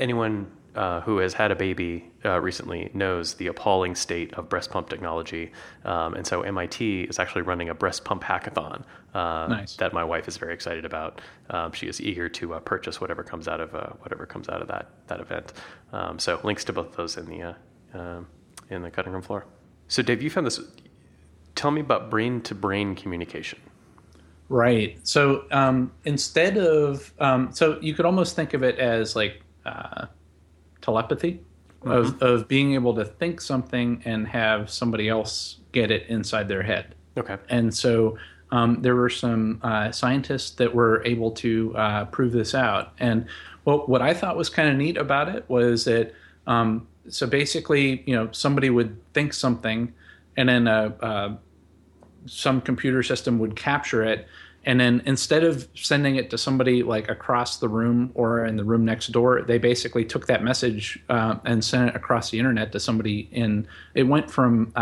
anyone 0.00 0.50
uh, 0.74 1.00
who 1.02 1.18
has 1.18 1.32
had 1.32 1.52
a 1.52 1.54
baby 1.54 2.10
uh, 2.24 2.40
recently 2.40 2.90
knows 2.92 3.34
the 3.34 3.46
appalling 3.46 3.94
state 3.94 4.34
of 4.34 4.48
breast 4.48 4.70
pump 4.70 4.88
technology. 4.88 5.52
Um, 5.84 6.14
and 6.14 6.26
so 6.26 6.42
MIT 6.42 7.02
is 7.02 7.20
actually 7.20 7.42
running 7.42 7.68
a 7.68 7.74
breast 7.74 8.04
pump 8.04 8.24
hackathon 8.24 8.82
uh, 9.14 9.46
Nice. 9.48 9.76
that 9.76 9.92
my 9.92 10.04
wife 10.04 10.28
is 10.28 10.36
very 10.36 10.52
excited 10.52 10.84
about. 10.84 11.20
Um, 11.50 11.72
she 11.72 11.86
is 11.86 12.00
eager 12.00 12.28
to 12.28 12.54
uh, 12.54 12.60
purchase 12.60 13.00
whatever 13.00 13.22
comes 13.22 13.48
out 13.48 13.60
of 13.60 13.74
uh, 13.74 13.90
whatever 14.00 14.26
comes 14.26 14.48
out 14.48 14.60
of 14.60 14.68
that 14.68 14.90
that 15.06 15.20
event. 15.20 15.52
Um, 15.92 16.18
so 16.18 16.40
links 16.42 16.64
to 16.64 16.72
both 16.72 16.96
those 16.96 17.16
in 17.16 17.26
the 17.26 17.42
uh, 17.42 17.98
um, 17.98 18.26
in 18.70 18.82
the 18.82 18.90
cutting 18.90 19.12
room 19.12 19.22
floor. 19.22 19.46
So 19.88 20.02
Dave, 20.02 20.22
you 20.22 20.30
found 20.30 20.46
this. 20.46 20.60
Tell 21.54 21.70
me 21.70 21.80
about 21.80 22.10
brain 22.10 22.40
to 22.42 22.54
brain 22.54 22.96
communication. 22.96 23.60
Right. 24.48 24.98
So 25.04 25.44
um, 25.50 25.92
instead 26.04 26.58
of, 26.58 27.12
um, 27.18 27.52
so 27.52 27.78
you 27.80 27.94
could 27.94 28.04
almost 28.04 28.36
think 28.36 28.54
of 28.54 28.62
it 28.62 28.78
as 28.78 29.16
like 29.16 29.42
uh, 29.64 30.06
telepathy 30.80 31.40
of, 31.82 32.20
of 32.22 32.48
being 32.48 32.74
able 32.74 32.94
to 32.94 33.04
think 33.04 33.40
something 33.40 34.02
and 34.04 34.26
have 34.26 34.70
somebody 34.70 35.08
else 35.08 35.58
get 35.72 35.90
it 35.90 36.06
inside 36.08 36.48
their 36.48 36.62
head. 36.62 36.94
Okay. 37.16 37.36
And 37.48 37.72
so 37.74 38.18
um, 38.54 38.82
there 38.82 38.94
were 38.94 39.10
some 39.10 39.58
uh, 39.64 39.90
scientists 39.90 40.52
that 40.52 40.72
were 40.72 41.02
able 41.04 41.32
to 41.32 41.76
uh, 41.76 42.04
prove 42.04 42.30
this 42.30 42.54
out. 42.54 42.92
And 43.00 43.26
what, 43.64 43.88
what 43.88 44.00
I 44.00 44.14
thought 44.14 44.36
was 44.36 44.48
kind 44.48 44.68
of 44.68 44.76
neat 44.76 44.96
about 44.96 45.28
it 45.28 45.44
was 45.48 45.86
that, 45.86 46.14
um, 46.46 46.86
so 47.08 47.26
basically, 47.26 48.04
you 48.06 48.14
know, 48.14 48.28
somebody 48.30 48.70
would 48.70 48.96
think 49.12 49.32
something 49.32 49.92
and 50.36 50.48
then 50.48 50.68
uh, 50.68 50.92
uh, 51.00 51.36
some 52.26 52.60
computer 52.60 53.02
system 53.02 53.40
would 53.40 53.56
capture 53.56 54.04
it. 54.04 54.28
And 54.64 54.78
then 54.78 55.02
instead 55.04 55.42
of 55.42 55.66
sending 55.74 56.14
it 56.14 56.30
to 56.30 56.38
somebody 56.38 56.84
like 56.84 57.10
across 57.10 57.56
the 57.56 57.68
room 57.68 58.12
or 58.14 58.46
in 58.46 58.56
the 58.56 58.64
room 58.64 58.84
next 58.84 59.08
door, 59.08 59.42
they 59.42 59.58
basically 59.58 60.04
took 60.04 60.28
that 60.28 60.44
message 60.44 61.02
uh, 61.08 61.38
and 61.44 61.64
sent 61.64 61.88
it 61.88 61.96
across 61.96 62.30
the 62.30 62.38
internet 62.38 62.70
to 62.70 62.78
somebody 62.78 63.28
in. 63.32 63.66
It 63.94 64.04
went 64.04 64.30
from 64.30 64.72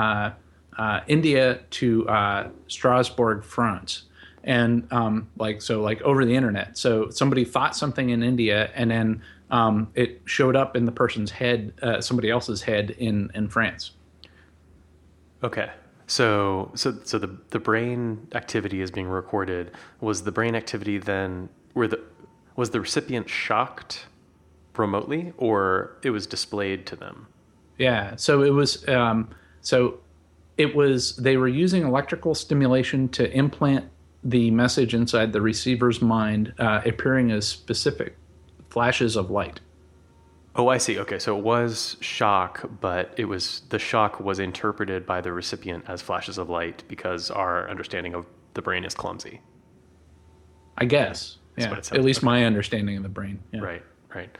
uh, 0.79 1.01
India 1.07 1.61
to 1.71 2.09
uh, 2.09 2.49
Strasbourg, 2.69 3.45
France, 3.45 4.05
and 4.45 4.91
um, 4.93 5.29
like 5.37 5.63
so, 5.63 5.83
like 5.83 6.01
over 6.03 6.25
the 6.25 6.35
internet. 6.35 6.77
So 6.79 7.11
somebody 7.11 7.45
thought 7.45 7.77
something 7.77 8.11
in 8.11 8.23
India, 8.23 8.71
and 8.75 8.91
then 8.91 9.23
um, 9.51 9.89
it 9.95 10.23
showed 10.25 10.57
up 10.57 10.77
in 10.77 10.87
the 10.87 10.93
person's 10.93 11.31
head, 11.31 11.75
uh, 11.83 12.01
somebody 12.01 12.31
else's 12.31 12.63
head 12.63 12.91
in 12.99 13.31
in 13.35 13.49
France. 13.49 13.93
Okay. 15.45 15.71
So, 16.07 16.71
so, 16.75 16.99
so 17.05 17.19
the 17.19 17.39
the 17.51 17.59
brain 17.59 18.27
activity 18.35 18.81
is 18.81 18.91
being 18.91 19.09
recorded. 19.09 19.71
Was 20.01 20.25
the 20.25 20.33
brain 20.33 20.55
activity 20.55 20.99
then 20.99 21.49
were 21.75 21.89
the 21.89 22.01
was 22.57 22.71
the 22.71 22.81
recipient 22.81 23.29
shocked 23.29 24.07
remotely, 24.77 25.33
or 25.37 25.97
it 26.03 26.11
was 26.11 26.27
displayed 26.27 26.87
to 26.87 26.97
them? 26.97 27.29
Yeah. 27.79 28.17
So 28.17 28.43
it 28.43 28.51
was. 28.51 28.87
Um, 28.89 29.29
so 29.61 30.01
it 30.59 30.75
was. 30.75 31.17
They 31.17 31.37
were 31.37 31.49
using 31.49 31.83
electrical 31.83 32.35
stimulation 32.35 33.09
to 33.11 33.31
implant 33.37 33.87
the 34.25 34.51
message 34.51 34.95
inside 34.95 35.33
the 35.33 35.41
receiver's 35.41 36.01
mind, 36.01 36.55
uh, 36.59 36.81
appearing 36.87 37.31
as 37.33 37.47
specific 37.49 38.17
flashes 38.71 39.17
of 39.17 39.31
light. 39.31 39.61
Oh, 40.55 40.69
I 40.69 40.77
see. 40.79 40.99
Okay, 40.99 41.19
so 41.19 41.37
it 41.39 41.43
was 41.43 41.97
shock, 42.01 42.69
but 42.81 43.15
it 43.17 43.25
was 43.25 43.63
the 43.71 43.79
shock 43.79 44.21
was 44.21 44.39
interpreted 44.39 45.07
by 45.07 45.21
the 45.23 45.33
recipient 45.33 45.85
as 45.89 46.03
flashes 46.03 46.37
of 46.39 46.49
light 46.51 46.85
because 46.89 47.31
our 47.31 47.69
understanding 47.71 48.15
of 48.15 48.27
the 48.55 48.61
brain 48.63 48.85
is 48.85 48.95
clumsy. 48.95 49.41
I 50.77 50.85
guess. 50.85 51.39
That's 51.57 51.67
Yeah. 51.67 51.71
what 51.71 51.79
it 51.79 51.85
sounds 51.87 51.99
At 51.99 52.05
least 52.05 52.21
like. 52.21 52.25
my 52.27 52.45
understanding 52.45 52.97
of 52.97 53.03
the 53.03 53.09
brain. 53.09 53.41
Yeah. 53.53 53.61
Right, 53.61 53.83
right. 54.15 54.37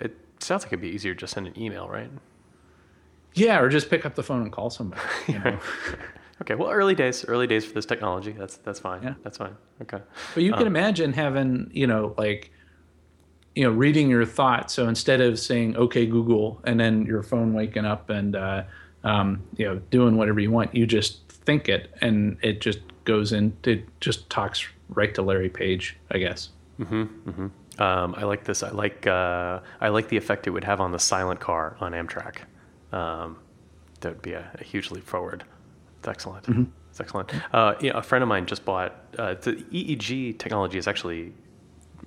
It 0.00 0.16
sounds 0.40 0.62
like 0.62 0.72
it'd 0.72 0.80
be 0.82 0.88
easier 0.88 1.14
to 1.14 1.20
just 1.20 1.34
send 1.34 1.46
an 1.46 1.58
email, 1.60 1.88
right? 1.88 2.10
Yeah, 3.34 3.60
or 3.60 3.68
just 3.68 3.90
pick 3.90 4.04
up 4.04 4.14
the 4.14 4.22
phone 4.22 4.42
and 4.42 4.52
call 4.52 4.70
somebody. 4.70 5.02
You 5.28 5.38
know? 5.38 5.58
Okay, 6.42 6.54
well, 6.54 6.70
early 6.70 6.94
days, 6.94 7.24
early 7.26 7.46
days 7.46 7.66
for 7.66 7.74
this 7.74 7.84
technology. 7.84 8.32
That's 8.32 8.56
that's 8.58 8.80
fine. 8.80 9.02
Yeah. 9.02 9.14
That's 9.22 9.36
fine. 9.36 9.56
Okay. 9.82 9.98
But 10.34 10.42
you 10.42 10.52
can 10.54 10.66
imagine 10.66 11.12
having, 11.12 11.70
you 11.72 11.86
know, 11.86 12.14
like, 12.16 12.50
you 13.54 13.64
know, 13.64 13.70
reading 13.70 14.08
your 14.08 14.24
thoughts. 14.24 14.72
So 14.72 14.88
instead 14.88 15.20
of 15.20 15.38
saying 15.38 15.76
"Okay, 15.76 16.06
Google" 16.06 16.60
and 16.64 16.80
then 16.80 17.04
your 17.04 17.22
phone 17.22 17.52
waking 17.52 17.84
up 17.84 18.08
and, 18.08 18.34
uh, 18.36 18.62
um, 19.04 19.42
you 19.56 19.66
know, 19.66 19.76
doing 19.90 20.16
whatever 20.16 20.40
you 20.40 20.50
want, 20.50 20.74
you 20.74 20.86
just 20.86 21.28
think 21.28 21.68
it, 21.68 21.90
and 22.00 22.38
it 22.42 22.60
just 22.62 22.80
goes 23.04 23.32
in. 23.32 23.54
It 23.64 23.84
just 24.00 24.30
talks 24.30 24.66
right 24.88 25.14
to 25.14 25.22
Larry 25.22 25.50
Page, 25.50 25.98
I 26.10 26.18
guess. 26.18 26.48
Um, 27.78 28.14
I 28.16 28.24
like 28.24 28.44
this. 28.44 28.62
I 28.62 28.70
like 28.70 29.06
uh, 29.06 29.60
I 29.80 29.88
like 29.88 30.08
the 30.08 30.16
effect 30.16 30.46
it 30.46 30.50
would 30.50 30.64
have 30.64 30.80
on 30.80 30.92
the 30.92 30.98
silent 30.98 31.40
car 31.40 31.76
on 31.80 31.92
Amtrak. 31.92 32.38
Um, 32.92 33.38
that 34.00 34.12
would 34.12 34.22
be 34.22 34.32
a, 34.32 34.50
a 34.54 34.64
huge 34.64 34.90
leap 34.90 35.04
forward. 35.06 35.44
It's 35.98 36.08
excellent. 36.08 36.46
It's 36.90 37.00
excellent. 37.00 37.32
Uh, 37.52 37.74
yeah, 37.80 37.92
a 37.94 38.02
friend 38.02 38.22
of 38.22 38.28
mine 38.28 38.46
just 38.46 38.64
bought 38.64 38.94
uh, 39.18 39.34
the 39.34 39.52
EEG 39.52 40.38
technology 40.38 40.78
is 40.78 40.88
actually 40.88 41.32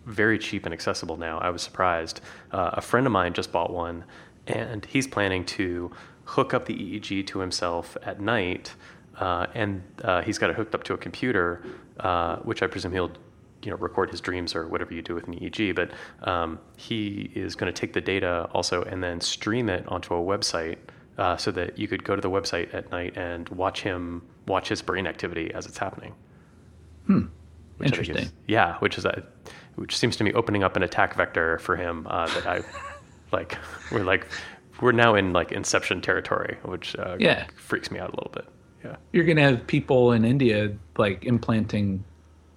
very 0.06 0.38
cheap 0.38 0.66
and 0.66 0.74
accessible 0.74 1.18
now. 1.18 1.40
I 1.40 1.50
was 1.50 1.62
surprised. 1.62 2.22
Uh, 2.52 2.72
a 2.74 2.82
friend 2.82 3.06
of 3.06 3.14
mine 3.14 3.34
just 3.34 3.52
bought 3.52 3.72
one, 3.72 4.04
and 4.48 4.84
he's 4.86 5.08
planning 5.08 5.46
to 5.46 5.92
hook 6.26 6.54
up 6.54 6.66
the 6.66 6.74
EEG 6.74 7.28
to 7.28 7.40
himself 7.40 7.98
at 8.04 8.20
night, 8.20 8.74
uh, 9.20 9.48
and 9.54 9.84
uh, 10.04 10.22
he's 10.22 10.38
got 10.38 10.50
it 10.50 10.56
hooked 10.56 10.76
up 10.76 10.84
to 10.84 10.94
a 10.94 10.98
computer, 10.98 11.62
uh, 12.00 12.38
which 12.38 12.62
I 12.62 12.68
presume 12.68 12.92
he'll, 12.94 13.12
you 13.64 13.72
know, 13.72 13.78
record 13.78 14.10
his 14.12 14.22
dreams 14.22 14.56
or 14.56 14.68
whatever 14.68 14.94
you 14.94 15.02
do 15.02 15.16
with 15.16 15.28
an 15.28 15.36
EEG. 15.36 15.76
But 15.76 15.92
um, 16.28 16.60
he 16.78 17.32
is 17.36 17.56
going 17.56 17.72
to 17.74 17.80
take 17.80 17.94
the 17.94 18.02
data 18.02 18.50
also 18.54 18.84
and 18.84 19.04
then 19.04 19.22
stream 19.22 19.70
it 19.70 19.88
onto 19.88 20.14
a 20.14 20.18
website. 20.20 20.78
Uh, 21.16 21.38
so 21.38 21.52
that 21.52 21.78
you 21.78 21.88
could 21.88 22.04
go 22.04 22.16
to 22.16 22.22
the 22.24 22.30
website 22.30 22.74
at 22.74 22.90
night 22.90 23.16
and 23.16 23.48
watch 23.50 23.84
him 23.84 24.24
watch 24.48 24.68
his 24.68 24.82
brain 24.82 25.06
activity 25.06 25.54
as 25.54 25.68
it's 25.68 25.78
happening. 25.78 26.12
Which 27.06 27.20
I 27.20 27.20
think 27.78 28.02
is- 28.02 28.10
Interesting. 28.10 28.32
yeah, 28.48 28.78
which 28.80 28.98
is 28.98 29.06
a, 29.06 29.24
which 29.76 29.96
seems 29.96 30.16
to 30.18 30.24
me 30.24 30.34
opening 30.34 30.64
up 30.64 30.76
an 30.76 30.82
attack 30.84 31.16
vector 31.16 31.60
for 31.60 31.76
him 31.76 32.08
uh, 32.10 32.26
that 32.34 32.48
I 32.48 32.62
like. 33.32 33.58
We're 33.92 34.04
like 34.04 34.26
we're 34.82 34.92
now 34.92 35.14
in 35.16 35.34
like 35.34 35.52
Inception 35.52 36.02
territory, 36.02 36.58
which 36.64 36.96
uh, 36.98 37.16
Yeah. 37.20 37.46
freaks 37.58 37.92
me 37.92 38.00
out 38.00 38.10
a 38.10 38.16
little 38.16 38.32
bit. 38.34 38.46
Yeah, 38.84 38.96
You're 39.12 39.26
going 39.26 39.38
to 39.38 39.44
have 39.44 39.68
people 39.68 40.12
in 40.14 40.26
India 40.26 40.76
like 40.98 41.26
implanting 41.26 42.04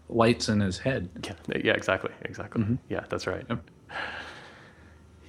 lights 0.08 0.48
in 0.48 0.60
his 0.60 0.78
head. 0.78 1.08
yeah, 1.24 1.58
yeah, 1.64 1.72
exactly, 1.72 2.12
exactly. 2.22 2.78
Yeah, 2.88 3.04
that's 3.08 3.26
right. 3.26 3.44
Yep. 3.48 3.70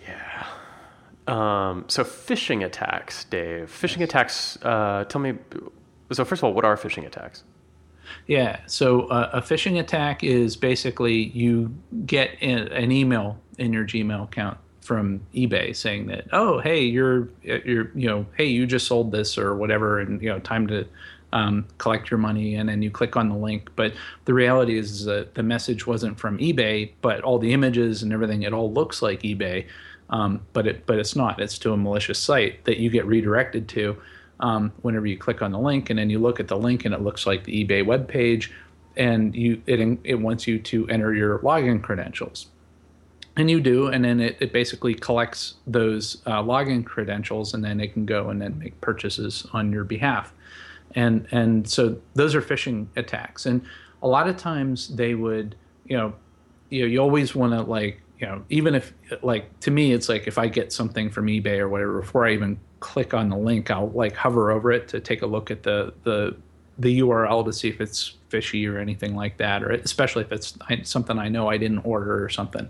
Yeah. 0.08 0.48
Um, 1.28 1.86
so 1.88 2.04
phishing 2.04 2.66
attacks, 2.66 3.26
Dave. 3.26 3.70
Phishing 3.70 4.02
attacks. 4.02 4.58
Uh, 4.62 5.06
tell 5.10 5.22
me. 5.22 5.34
So 6.12 6.24
first 6.24 6.40
of 6.40 6.46
all, 6.46 6.54
what 6.54 6.64
are 6.64 6.78
phishing 6.78 7.06
attacks? 7.06 7.44
Yeah. 8.28 8.60
So 8.68 9.08
uh, 9.08 9.32
a 9.34 9.42
phishing 9.42 9.80
attack 9.80 10.24
is 10.24 10.56
basically 10.56 11.24
you 11.30 11.76
get 12.06 12.32
in, 12.42 12.60
an 12.70 12.92
email 12.92 13.38
in 13.58 13.74
your 13.74 13.86
Gmail 13.86 14.24
account 14.24 14.58
from 14.82 15.20
eBay 15.36 15.76
saying 15.76 16.08
that, 16.08 16.28
oh, 16.32 16.60
hey, 16.60 16.82
you're 16.82 17.28
you're 17.44 17.92
you 17.94 18.08
know, 18.08 18.26
hey, 18.38 18.46
you 18.46 18.66
just 18.66 18.88
sold 18.88 19.12
this 19.12 19.38
or 19.38 19.54
whatever, 19.56 20.00
and 20.00 20.22
you 20.22 20.30
know, 20.30 20.40
time 20.40 20.68
to 20.68 20.88
um, 21.38 21.68
collect 21.78 22.10
your 22.10 22.18
money, 22.18 22.56
and 22.56 22.68
then 22.68 22.82
you 22.82 22.90
click 22.90 23.16
on 23.16 23.30
the 23.30 23.36
link. 23.36 23.70
But 23.76 23.94
the 24.26 24.34
reality 24.34 24.78
is 24.78 25.06
that 25.06 25.36
the 25.36 25.44
message 25.44 25.86
wasn't 25.86 26.20
from 26.20 26.40
eBay, 26.40 26.94
but 27.02 27.22
all 27.22 27.38
the 27.38 27.54
images 27.54 28.02
and 28.02 28.12
everything, 28.12 28.42
it 28.42 28.54
all 28.54 28.74
looks 28.74 29.04
like 29.04 29.22
eBay, 29.22 29.68
um, 30.10 30.42
but 30.54 30.66
it 30.66 30.88
but 30.88 30.98
it's 30.98 31.16
not. 31.16 31.40
It's 31.40 31.60
to 31.60 31.74
a 31.74 31.78
malicious 31.78 32.18
site 32.18 32.66
that 32.66 32.78
you 32.78 32.90
get 32.90 33.06
redirected 33.06 33.68
to 33.70 33.98
um, 34.40 34.72
whenever 34.82 35.06
you 35.06 35.18
click 35.18 35.44
on 35.44 35.52
the 35.52 35.60
link, 35.60 35.92
and 35.92 36.00
then 36.00 36.10
you 36.10 36.18
look 36.18 36.40
at 36.40 36.48
the 36.48 36.58
link, 36.58 36.86
and 36.86 36.94
it 36.94 37.02
looks 37.02 37.28
like 37.28 37.44
the 37.44 37.64
eBay 37.64 37.86
web 37.86 38.08
page, 38.08 38.52
and 38.96 39.36
you 39.36 39.62
it 39.68 39.80
it 40.04 40.16
wants 40.16 40.48
you 40.48 40.58
to 40.58 40.88
enter 40.90 41.14
your 41.14 41.38
login 41.40 41.84
credentials. 41.84 42.48
And 43.36 43.52
you 43.52 43.62
do. 43.62 43.86
And 43.90 44.04
then 44.04 44.20
it, 44.20 44.38
it 44.40 44.52
basically 44.52 44.96
collects 44.96 45.58
those 45.68 46.24
uh, 46.26 46.42
login 46.42 46.84
credentials 46.84 47.54
and 47.54 47.64
then 47.64 47.80
it 47.80 47.94
can 47.94 48.04
go 48.04 48.32
and 48.32 48.42
then 48.42 48.58
make 48.58 48.82
purchases 48.82 49.46
on 49.54 49.72
your 49.72 49.84
behalf 49.84 50.34
and 50.98 51.28
and 51.32 51.70
so 51.70 51.98
those 52.16 52.36
are 52.36 52.42
phishing 52.42 52.88
attacks 52.98 53.46
and 53.46 53.62
a 54.02 54.08
lot 54.08 54.28
of 54.28 54.36
times 54.36 54.90
they 54.96 55.16
would 55.16 55.56
you 55.86 55.96
know 55.96 56.14
you 56.70 56.82
know 56.82 56.88
you 56.88 57.00
always 57.00 57.34
want 57.34 57.54
to 57.54 57.62
like 57.62 58.02
you 58.20 58.28
know 58.28 58.44
even 58.50 58.76
if 58.76 58.94
like 59.22 59.58
to 59.62 59.72
me 59.72 59.94
it's 59.94 60.10
like 60.10 60.28
if 60.28 60.38
i 60.38 60.48
get 60.48 60.74
something 60.74 61.10
from 61.10 61.28
ebay 61.28 61.60
or 61.60 61.70
whatever 61.70 62.02
before 62.02 62.26
i 62.26 62.34
even 62.34 62.60
click 62.80 63.14
on 63.14 63.30
the 63.30 63.38
link 63.38 63.72
i'll 63.72 63.92
like 63.92 64.16
hover 64.16 64.52
over 64.52 64.72
it 64.72 64.88
to 64.88 65.00
take 65.00 65.22
a 65.22 65.28
look 65.28 65.50
at 65.52 65.64
the 65.64 65.94
the 66.04 66.36
the 66.80 67.00
URL 67.00 67.44
to 67.46 67.54
see 67.54 67.70
if 67.70 67.82
it's 67.82 68.16
fishy 68.30 68.68
or 68.68 68.78
anything 68.78 69.16
like 69.16 69.38
that, 69.38 69.64
or 69.64 69.72
especially 69.72 70.24
if 70.24 70.32
it's 70.32 70.56
something 70.84 71.18
I 71.18 71.30
know 71.30 71.50
I 71.50 71.58
didn't 71.58 71.80
order 71.80 72.24
or 72.24 72.30
something. 72.30 72.70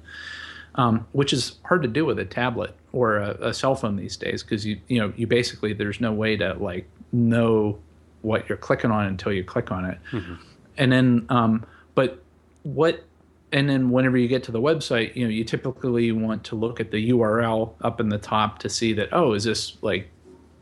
Um, 0.75 1.07
which 1.11 1.33
is 1.33 1.57
hard 1.65 1.81
to 1.81 1.87
do 1.87 2.05
with 2.05 2.19
a 2.19 2.25
tablet 2.25 2.75
or 2.93 3.17
a, 3.17 3.49
a 3.49 3.53
cell 3.53 3.75
phone 3.75 3.95
these 3.95 4.15
days 4.15 4.43
because 4.43 4.63
you 4.63 4.79
you 4.87 4.99
know 4.99 5.11
you 5.17 5.25
basically 5.25 5.73
there's 5.73 5.99
no 5.99 6.11
way 6.11 6.37
to 6.37 6.53
like 6.53 6.87
know 7.11 7.79
what 8.21 8.47
you're 8.49 8.57
clicking 8.57 8.91
on 8.91 9.05
until 9.05 9.31
you 9.31 9.43
click 9.43 9.71
on 9.71 9.85
it, 9.85 9.97
mm-hmm. 10.11 10.35
and 10.77 10.91
then 10.91 11.25
um, 11.29 11.65
but 11.95 12.23
what 12.63 13.03
and 13.51 13.69
then 13.69 13.89
whenever 13.89 14.17
you 14.17 14.27
get 14.27 14.43
to 14.43 14.51
the 14.51 14.61
website, 14.61 15.15
you 15.15 15.23
know 15.23 15.29
you 15.29 15.43
typically 15.43 16.11
want 16.11 16.43
to 16.45 16.55
look 16.55 16.79
at 16.79 16.91
the 16.91 17.11
URL 17.11 17.73
up 17.81 17.99
in 17.99 18.09
the 18.09 18.17
top 18.17 18.59
to 18.59 18.69
see 18.69 18.93
that 18.93 19.09
oh 19.11 19.33
is 19.33 19.43
this 19.43 19.77
like 19.81 20.09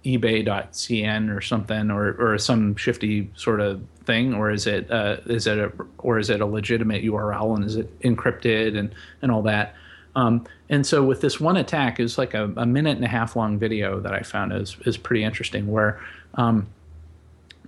ebay.cn 0.06 1.36
or 1.36 1.42
something 1.42 1.90
or 1.90 2.14
or 2.20 2.38
some 2.38 2.76
shifty 2.76 3.30
sort 3.36 3.60
of 3.60 3.82
thing? 4.06 4.34
Or 4.34 4.52
is 4.52 4.68
it 4.68 4.90
uh, 4.92 5.18
is 5.26 5.48
it 5.48 5.58
a 5.58 5.72
or 5.98 6.20
is 6.20 6.30
it 6.30 6.42
a 6.42 6.46
legitimate 6.46 7.04
URL 7.04 7.56
and 7.56 7.66
is 7.66 7.76
it 7.76 8.00
encrypted 8.02 8.78
and 8.78 8.94
and 9.22 9.32
all 9.32 9.42
that? 9.44 9.76
Um, 10.16 10.46
and 10.70 10.86
so 10.86 11.04
with 11.04 11.20
this 11.20 11.42
one 11.42 11.58
attack 11.58 12.00
is 12.00 12.18
like 12.18 12.34
a, 12.34 12.46
a, 12.56 12.66
minute 12.66 12.96
and 12.96 13.04
a 13.04 13.10
half 13.10 13.36
long 13.36 13.60
video 13.60 14.00
that 14.00 14.14
I 14.14 14.22
found 14.22 14.54
is 14.54 14.78
is 14.86 14.96
pretty 14.96 15.24
interesting 15.24 15.68
where 15.70 16.00
um, 16.36 16.68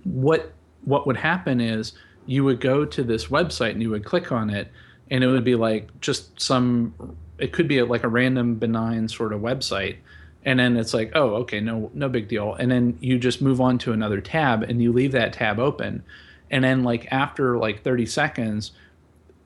what 0.04 0.52
what 0.84 1.06
would 1.06 1.16
happen 1.16 1.60
is 1.60 1.92
you 2.26 2.44
would 2.44 2.60
go 2.60 2.84
to 2.84 3.02
this 3.02 3.26
website 3.26 3.72
and 3.72 3.82
you 3.82 3.90
would 3.90 4.04
click 4.04 4.32
on 4.32 4.50
it 4.50 4.70
and 5.10 5.24
it 5.24 5.26
would 5.26 5.44
be 5.44 5.54
like 5.54 5.88
just 6.00 6.40
some 6.40 7.16
it 7.38 7.52
could 7.52 7.68
be 7.68 7.78
a, 7.78 7.86
like 7.86 8.04
a 8.04 8.08
random 8.08 8.56
benign 8.56 9.08
sort 9.08 9.32
of 9.32 9.40
website. 9.40 9.96
And 10.44 10.58
then 10.58 10.76
it's 10.76 10.94
like 10.94 11.12
oh 11.14 11.36
okay 11.36 11.60
no 11.60 11.90
no 11.94 12.08
big 12.08 12.28
deal. 12.28 12.54
And 12.54 12.70
then 12.70 12.96
you 13.00 13.18
just 13.18 13.42
move 13.42 13.60
on 13.60 13.78
to 13.78 13.92
another 13.92 14.20
tab 14.20 14.62
and 14.62 14.82
you 14.82 14.92
leave 14.92 15.12
that 15.12 15.32
tab 15.32 15.58
open. 15.58 16.02
And 16.50 16.64
then 16.64 16.84
like 16.84 17.08
after 17.10 17.58
like 17.58 17.82
30 17.82 18.06
seconds 18.06 18.72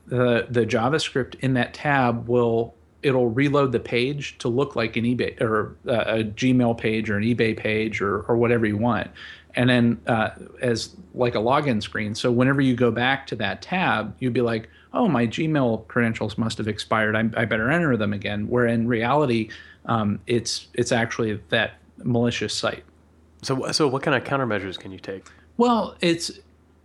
the 0.06 0.46
the 0.50 0.66
javascript 0.66 1.36
in 1.36 1.54
that 1.54 1.74
tab 1.74 2.28
will 2.28 2.74
it'll 3.02 3.28
reload 3.28 3.72
the 3.72 3.80
page 3.80 4.38
to 4.38 4.48
look 4.48 4.76
like 4.76 4.96
an 4.96 5.04
ebay 5.04 5.40
or 5.40 5.76
uh, 5.88 6.04
a 6.06 6.24
gmail 6.24 6.76
page 6.78 7.10
or 7.10 7.16
an 7.16 7.24
ebay 7.24 7.56
page 7.56 8.00
or, 8.00 8.20
or 8.22 8.36
whatever 8.36 8.66
you 8.66 8.76
want 8.76 9.10
and 9.54 9.68
then 9.68 10.00
uh, 10.06 10.30
as 10.60 10.96
like 11.14 11.34
a 11.34 11.38
login 11.38 11.82
screen 11.82 12.14
so 12.14 12.30
whenever 12.30 12.60
you 12.60 12.74
go 12.74 12.90
back 12.90 13.26
to 13.26 13.36
that 13.36 13.62
tab 13.62 14.14
you'd 14.18 14.32
be 14.32 14.40
like 14.40 14.68
oh 14.94 15.08
my 15.08 15.26
gmail 15.26 15.86
credentials 15.88 16.38
must 16.38 16.58
have 16.58 16.68
expired 16.68 17.16
i, 17.16 17.20
I 17.40 17.44
better 17.44 17.70
enter 17.70 17.96
them 17.96 18.12
again 18.12 18.48
where 18.48 18.66
in 18.66 18.86
reality 18.88 19.50
um, 19.86 20.20
it's 20.26 20.68
it's 20.74 20.92
actually 20.92 21.40
that 21.48 21.74
malicious 21.98 22.54
site. 22.54 22.84
So 23.42 23.72
so 23.72 23.88
what 23.88 24.02
kind 24.02 24.16
of 24.16 24.24
countermeasures 24.24 24.78
can 24.78 24.92
you 24.92 24.98
take? 24.98 25.26
Well, 25.56 25.96
it's 26.00 26.30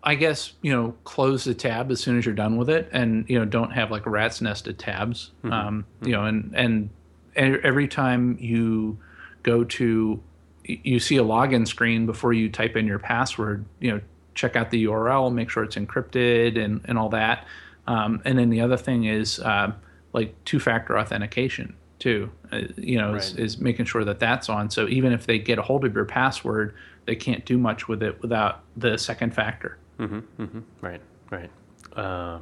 I 0.04 0.16
guess 0.16 0.54
you 0.62 0.72
know 0.72 0.96
close 1.04 1.44
the 1.44 1.54
tab 1.54 1.92
as 1.92 2.00
soon 2.00 2.18
as 2.18 2.26
you're 2.26 2.36
done 2.36 2.58
with 2.58 2.70
it, 2.70 2.90
and 2.92 3.26
you 3.30 3.38
know 3.38 3.46
don't 3.46 3.72
have 3.72 3.92
like 3.92 4.06
rat's 4.06 4.42
nested 4.42 4.80
tabs. 4.80 5.32
Mm-hmm. 5.44 5.54
Um, 5.54 5.86
you 6.02 6.12
know, 6.12 6.26
and 6.26 6.54
and 6.56 6.90
every 7.36 7.88
time 7.88 8.38
you 8.40 8.98
go 9.44 9.64
to 9.64 10.22
you 10.68 11.00
see 11.00 11.18
a 11.18 11.24
login 11.24 11.68
screen 11.68 12.06
before 12.06 12.34
you 12.34 12.50
type 12.50 12.76
in 12.76 12.86
your 12.86 13.00
password. 13.00 13.66
You 13.80 13.94
know, 13.94 14.02
check 14.36 14.56
out 14.56 14.70
the 14.70 14.86
URL, 14.86 15.34
make 15.34 15.50
sure 15.50 15.64
it's 15.64 15.76
encrypted, 15.76 16.64
and 16.64 16.82
and 16.86 16.98
all 16.98 17.10
that. 17.10 17.46
Um, 17.88 18.22
and 18.26 18.38
then 18.38 18.50
the 18.50 18.62
other 18.62 18.78
thing 18.78 19.06
is 19.06 19.40
uh, 19.40 19.72
like 20.14 20.36
two 20.46 20.60
factor 20.60 21.00
authentication 21.00 21.76
too. 22.00 22.32
Uh, 22.52 22.62
you 22.76 22.98
know, 22.98 23.14
right. 23.14 23.24
is, 23.24 23.36
is, 23.36 23.58
making 23.60 23.86
sure 23.86 24.04
that 24.04 24.20
that's 24.20 24.50
on. 24.50 24.70
So 24.70 24.88
even 24.88 25.14
if 25.14 25.26
they 25.26 25.40
get 25.40 25.58
a 25.58 25.62
hold 25.62 25.86
of 25.86 25.96
your 25.96 26.06
password, 26.06 26.76
they 27.06 27.16
can't 27.16 27.46
do 27.46 27.58
much 27.58 27.88
with 27.88 28.04
it 28.04 28.22
without 28.22 28.64
the 28.76 28.98
second 28.98 29.34
factor. 29.34 29.78
Mm-hmm, 29.98 30.44
mm-hmm. 30.44 30.60
Right, 30.82 31.02
right. 31.32 31.50
Uh, 31.96 32.40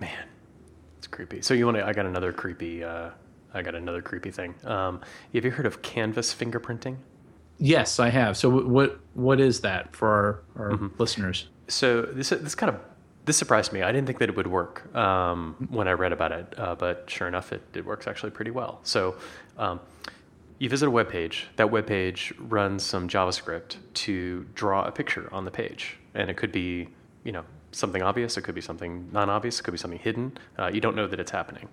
man, 0.00 0.28
it's 0.96 1.06
creepy. 1.06 1.42
So 1.42 1.54
you 1.54 1.66
want 1.66 1.76
to? 1.76 1.86
I 1.86 1.92
got 1.92 2.06
another 2.06 2.32
creepy. 2.32 2.82
Uh, 2.82 3.10
I 3.52 3.62
got 3.62 3.74
another 3.74 4.02
creepy 4.02 4.30
thing. 4.30 4.54
Um, 4.64 5.00
have 5.34 5.44
you 5.44 5.50
heard 5.50 5.66
of 5.66 5.82
canvas 5.82 6.34
fingerprinting? 6.34 6.96
Yes, 7.58 7.98
I 7.98 8.08
have. 8.10 8.36
So 8.36 8.48
what 8.48 9.00
what 9.14 9.40
is 9.40 9.60
that 9.62 9.94
for 9.94 10.08
our, 10.56 10.64
our 10.64 10.70
mm-hmm. 10.72 10.88
listeners? 10.98 11.48
So 11.66 12.02
this 12.02 12.30
this 12.30 12.54
kind 12.54 12.74
of 12.74 12.80
this 13.24 13.36
surprised 13.36 13.72
me. 13.72 13.82
I 13.82 13.92
didn't 13.92 14.06
think 14.06 14.18
that 14.20 14.28
it 14.28 14.36
would 14.36 14.46
work 14.46 14.94
um, 14.96 15.68
when 15.68 15.86
I 15.86 15.92
read 15.92 16.12
about 16.12 16.32
it, 16.32 16.54
uh, 16.56 16.74
but 16.76 17.04
sure 17.10 17.28
enough, 17.28 17.52
it, 17.52 17.62
it 17.74 17.84
works 17.84 18.06
actually 18.06 18.30
pretty 18.30 18.50
well. 18.50 18.80
So 18.84 19.16
um, 19.58 19.80
you 20.58 20.68
visit 20.68 20.86
a 20.86 20.90
web 20.90 21.10
page. 21.10 21.46
That 21.56 21.70
web 21.70 21.86
page 21.86 22.32
runs 22.38 22.84
some 22.84 23.08
JavaScript 23.08 23.76
to 23.94 24.46
draw 24.54 24.84
a 24.84 24.92
picture 24.92 25.28
on 25.32 25.44
the 25.44 25.50
page, 25.50 25.98
and 26.14 26.30
it 26.30 26.36
could 26.36 26.52
be 26.52 26.88
you 27.24 27.32
know 27.32 27.44
something 27.72 28.02
obvious. 28.02 28.36
It 28.36 28.42
could 28.42 28.54
be 28.54 28.60
something 28.60 29.08
non-obvious. 29.12 29.60
It 29.60 29.62
could 29.64 29.72
be 29.72 29.78
something 29.78 29.98
hidden. 29.98 30.38
Uh, 30.58 30.70
you 30.72 30.80
don't 30.80 30.96
know 30.96 31.06
that 31.06 31.20
it's 31.20 31.32
happening. 31.32 31.68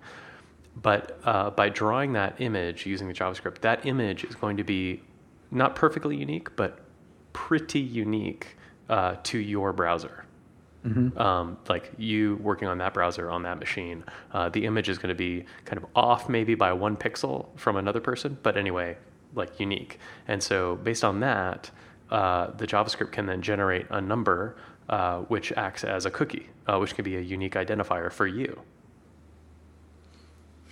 But 0.82 1.18
uh, 1.24 1.50
by 1.50 1.70
drawing 1.70 2.12
that 2.12 2.38
image 2.38 2.84
using 2.84 3.08
the 3.08 3.14
JavaScript, 3.14 3.60
that 3.60 3.86
image 3.86 4.24
is 4.24 4.34
going 4.34 4.58
to 4.58 4.64
be 4.64 5.02
not 5.56 5.74
perfectly 5.74 6.16
unique, 6.16 6.54
but 6.56 6.80
pretty 7.32 7.80
unique 7.80 8.56
uh, 8.88 9.16
to 9.24 9.38
your 9.38 9.72
browser. 9.72 10.24
Mm-hmm. 10.86 11.18
Um, 11.18 11.58
like 11.68 11.92
you 11.98 12.36
working 12.36 12.68
on 12.68 12.78
that 12.78 12.94
browser 12.94 13.28
on 13.28 13.42
that 13.42 13.58
machine, 13.58 14.04
uh, 14.32 14.48
the 14.48 14.64
image 14.66 14.88
is 14.88 14.98
going 14.98 15.08
to 15.08 15.16
be 15.16 15.44
kind 15.64 15.82
of 15.82 15.86
off 15.96 16.28
maybe 16.28 16.54
by 16.54 16.72
one 16.72 16.96
pixel 16.96 17.46
from 17.56 17.76
another 17.76 18.00
person, 18.00 18.38
but 18.42 18.56
anyway, 18.56 18.96
like 19.34 19.58
unique. 19.58 19.98
And 20.28 20.42
so 20.42 20.76
based 20.76 21.02
on 21.02 21.20
that, 21.20 21.70
uh, 22.10 22.52
the 22.52 22.66
JavaScript 22.66 23.10
can 23.10 23.26
then 23.26 23.42
generate 23.42 23.86
a 23.90 24.00
number 24.00 24.56
uh, 24.88 25.18
which 25.22 25.52
acts 25.52 25.82
as 25.82 26.06
a 26.06 26.10
cookie, 26.10 26.48
uh, 26.68 26.78
which 26.78 26.94
can 26.94 27.04
be 27.04 27.16
a 27.16 27.20
unique 27.20 27.54
identifier 27.54 28.12
for 28.12 28.26
you. 28.26 28.60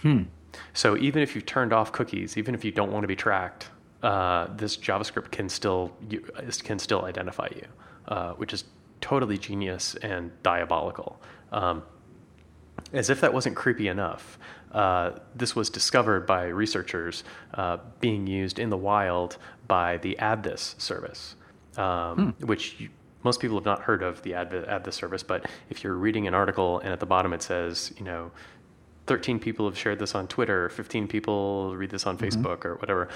Hmm. 0.03 0.23
So 0.73 0.97
even 0.97 1.23
if 1.23 1.35
you've 1.35 1.47
turned 1.47 1.73
off 1.73 1.91
cookies, 1.91 2.37
even 2.37 2.55
if 2.55 2.65
you 2.65 2.71
don't 2.71 2.93
want 2.93 3.03
to 3.03 3.09
be 3.09 3.17
tracked, 3.17 3.71
uh, 4.05 4.49
this 4.55 4.77
JavaScript 4.77 5.31
can 5.31 5.49
still 5.49 5.91
can 6.63 6.79
still 6.79 7.07
identify 7.07 7.49
you, 7.57 7.67
uh, 8.09 8.33
which 8.35 8.53
is 8.53 8.65
totally 9.01 9.39
genius 9.39 9.95
and 9.97 10.31
diabolical. 10.43 11.21
Um, 11.53 11.83
as 12.93 13.09
if 13.09 13.21
that 13.23 13.33
wasn't 13.33 13.57
creepy 13.57 13.89
enough, 13.89 14.39
uh, 14.73 15.13
this 15.35 15.57
was 15.57 15.71
discovered 15.71 16.27
by 16.27 16.45
researchers 16.45 17.25
uh, 17.55 17.79
being 18.01 18.27
used 18.27 18.59
in 18.59 18.69
the 18.69 18.77
wild 18.77 19.39
by 19.69 19.97
the 19.99 20.17
AddThis 20.21 20.79
service, 20.79 21.37
um, 21.79 22.35
hmm. 22.35 22.47
which 22.47 22.79
you, 22.79 22.91
most 23.23 23.41
people 23.41 23.57
have 23.57 23.65
not 23.65 23.81
heard 23.81 24.03
of 24.03 24.21
the 24.23 24.35
Add, 24.35 24.51
AddThis 24.51 24.93
service. 24.93 25.23
But 25.23 25.47
if 25.71 25.83
you're 25.83 25.95
reading 25.95 26.29
an 26.29 26.35
article 26.35 26.81
and 26.81 26.93
at 26.93 27.01
the 27.01 27.07
bottom 27.07 27.33
it 27.33 27.43
says, 27.43 27.95
you 27.97 28.05
know, 28.05 28.31
13 29.07 29.39
people 29.39 29.67
have 29.67 29.77
shared 29.77 29.99
this 29.99 30.15
on 30.15 30.27
Twitter, 30.29 30.69
15 30.71 31.07
people 31.09 31.77
read 31.77 31.91
this 31.91 32.07
on 32.07 32.17
mm-hmm. 32.17 32.43
Facebook 32.43 32.65
or 32.65 32.77
whatever. 32.77 33.09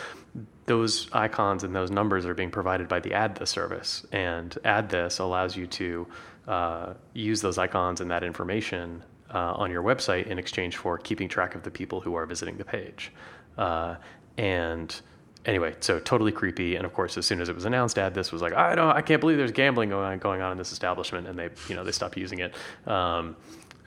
Those 0.66 1.08
icons 1.12 1.64
and 1.64 1.74
those 1.74 1.90
numbers 1.90 2.26
are 2.26 2.34
being 2.34 2.50
provided 2.50 2.88
by 2.88 3.00
the 3.00 3.10
AddThis 3.10 3.48
service. 3.48 4.06
And 4.12 4.50
AddThis 4.64 5.20
allows 5.20 5.56
you 5.56 5.66
to 5.66 6.06
uh, 6.46 6.94
use 7.14 7.40
those 7.40 7.58
icons 7.58 8.00
and 8.00 8.10
that 8.10 8.22
information 8.22 9.02
uh, 9.32 9.52
on 9.54 9.70
your 9.70 9.82
website 9.82 10.26
in 10.26 10.38
exchange 10.38 10.76
for 10.76 10.98
keeping 10.98 11.28
track 11.28 11.54
of 11.54 11.62
the 11.62 11.70
people 11.70 12.00
who 12.00 12.14
are 12.14 12.26
visiting 12.26 12.56
the 12.56 12.64
page. 12.64 13.12
Uh, 13.56 13.96
and 14.36 15.00
anyway, 15.46 15.74
so 15.80 15.98
totally 15.98 16.32
creepy. 16.32 16.76
And 16.76 16.84
of 16.84 16.92
course, 16.92 17.16
as 17.16 17.26
soon 17.26 17.40
as 17.40 17.48
it 17.48 17.54
was 17.54 17.64
announced, 17.64 17.96
AddThis 17.96 18.30
was 18.30 18.42
like, 18.42 18.52
I 18.52 18.74
don't, 18.74 18.90
I 18.90 19.00
can't 19.00 19.20
believe 19.20 19.38
there's 19.38 19.52
gambling 19.52 19.88
going 19.88 20.04
on, 20.04 20.18
going 20.18 20.42
on 20.42 20.52
in 20.52 20.58
this 20.58 20.72
establishment, 20.72 21.26
and 21.26 21.38
they, 21.38 21.48
you 21.68 21.74
know, 21.74 21.84
they 21.84 21.92
stopped 21.92 22.16
using 22.16 22.40
it. 22.40 22.54
Um, 22.86 23.36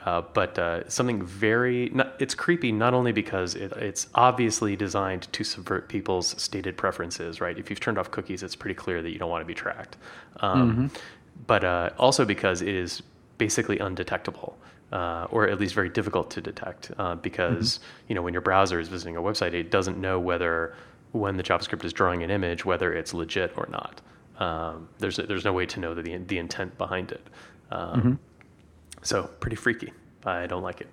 uh, 0.06 0.22
but 0.34 0.58
uh, 0.58 0.88
something 0.90 1.24
very, 1.24 1.90
not, 1.94 2.16
it's 2.20 2.34
creepy 2.34 2.72
not 2.72 2.94
only 2.94 3.12
because 3.12 3.54
it, 3.56 3.72
it's 3.74 4.08
obviously 4.16 4.76
designed 4.76 5.32
to 5.34 5.44
subvert 5.44 5.90
people's 5.90 6.42
stated 6.42 6.76
preferences, 6.76 7.40
right? 7.40 7.58
If 7.58 7.70
you've 7.70 7.80
turned 7.80 8.00
off 8.00 8.10
cookies, 8.10 8.42
it's 8.42 8.56
pretty 8.56 8.74
clear 8.74 9.02
that 9.02 9.12
you 9.12 9.20
don't 9.20 9.30
want 9.30 9.42
to 9.42 9.46
be 9.46 9.54
tracked. 9.54 9.98
Um, 10.38 10.72
mm-hmm. 10.72 10.88
But 11.46 11.64
uh, 11.64 11.90
also 12.00 12.26
because 12.26 12.62
it 12.62 12.74
is 12.74 13.04
basically 13.38 13.80
undetectable. 13.80 14.58
Uh, 14.92 15.26
or 15.32 15.48
at 15.48 15.58
least 15.58 15.74
very 15.74 15.88
difficult 15.88 16.30
to 16.30 16.42
detect, 16.42 16.92
uh, 16.98 17.16
because 17.16 17.78
mm-hmm. 17.78 18.06
you 18.10 18.16
know 18.16 18.22
when 18.22 18.34
your 18.34 18.42
browser 18.42 18.78
is 18.78 18.90
visiting 18.90 19.16
a 19.16 19.22
website, 19.22 19.54
it 19.54 19.72
doesn't 19.72 19.98
know 19.98 20.20
whether 20.20 20.76
when 21.14 21.38
the 21.38 21.44
JavaScript 21.44 21.86
is 21.86 21.94
drawing 21.94 22.24
an 22.24 22.30
image 22.30 22.66
whether 22.66 22.94
it's 22.94 23.14
legit 23.14 23.54
or 23.56 23.70
not. 23.72 24.02
Um, 24.38 24.90
there's 25.00 25.16
there's 25.16 25.46
no 25.46 25.54
way 25.54 25.66
to 25.68 25.80
know 25.80 25.96
the 25.96 26.18
the 26.18 26.38
intent 26.38 26.78
behind 26.78 27.14
it. 27.14 27.26
Um, 27.72 28.00
mm-hmm. 28.00 28.14
So 29.02 29.30
pretty 29.40 29.56
freaky. 29.56 29.94
I 30.26 30.48
don't 30.48 30.64
like 30.64 30.82
it. 30.82 30.88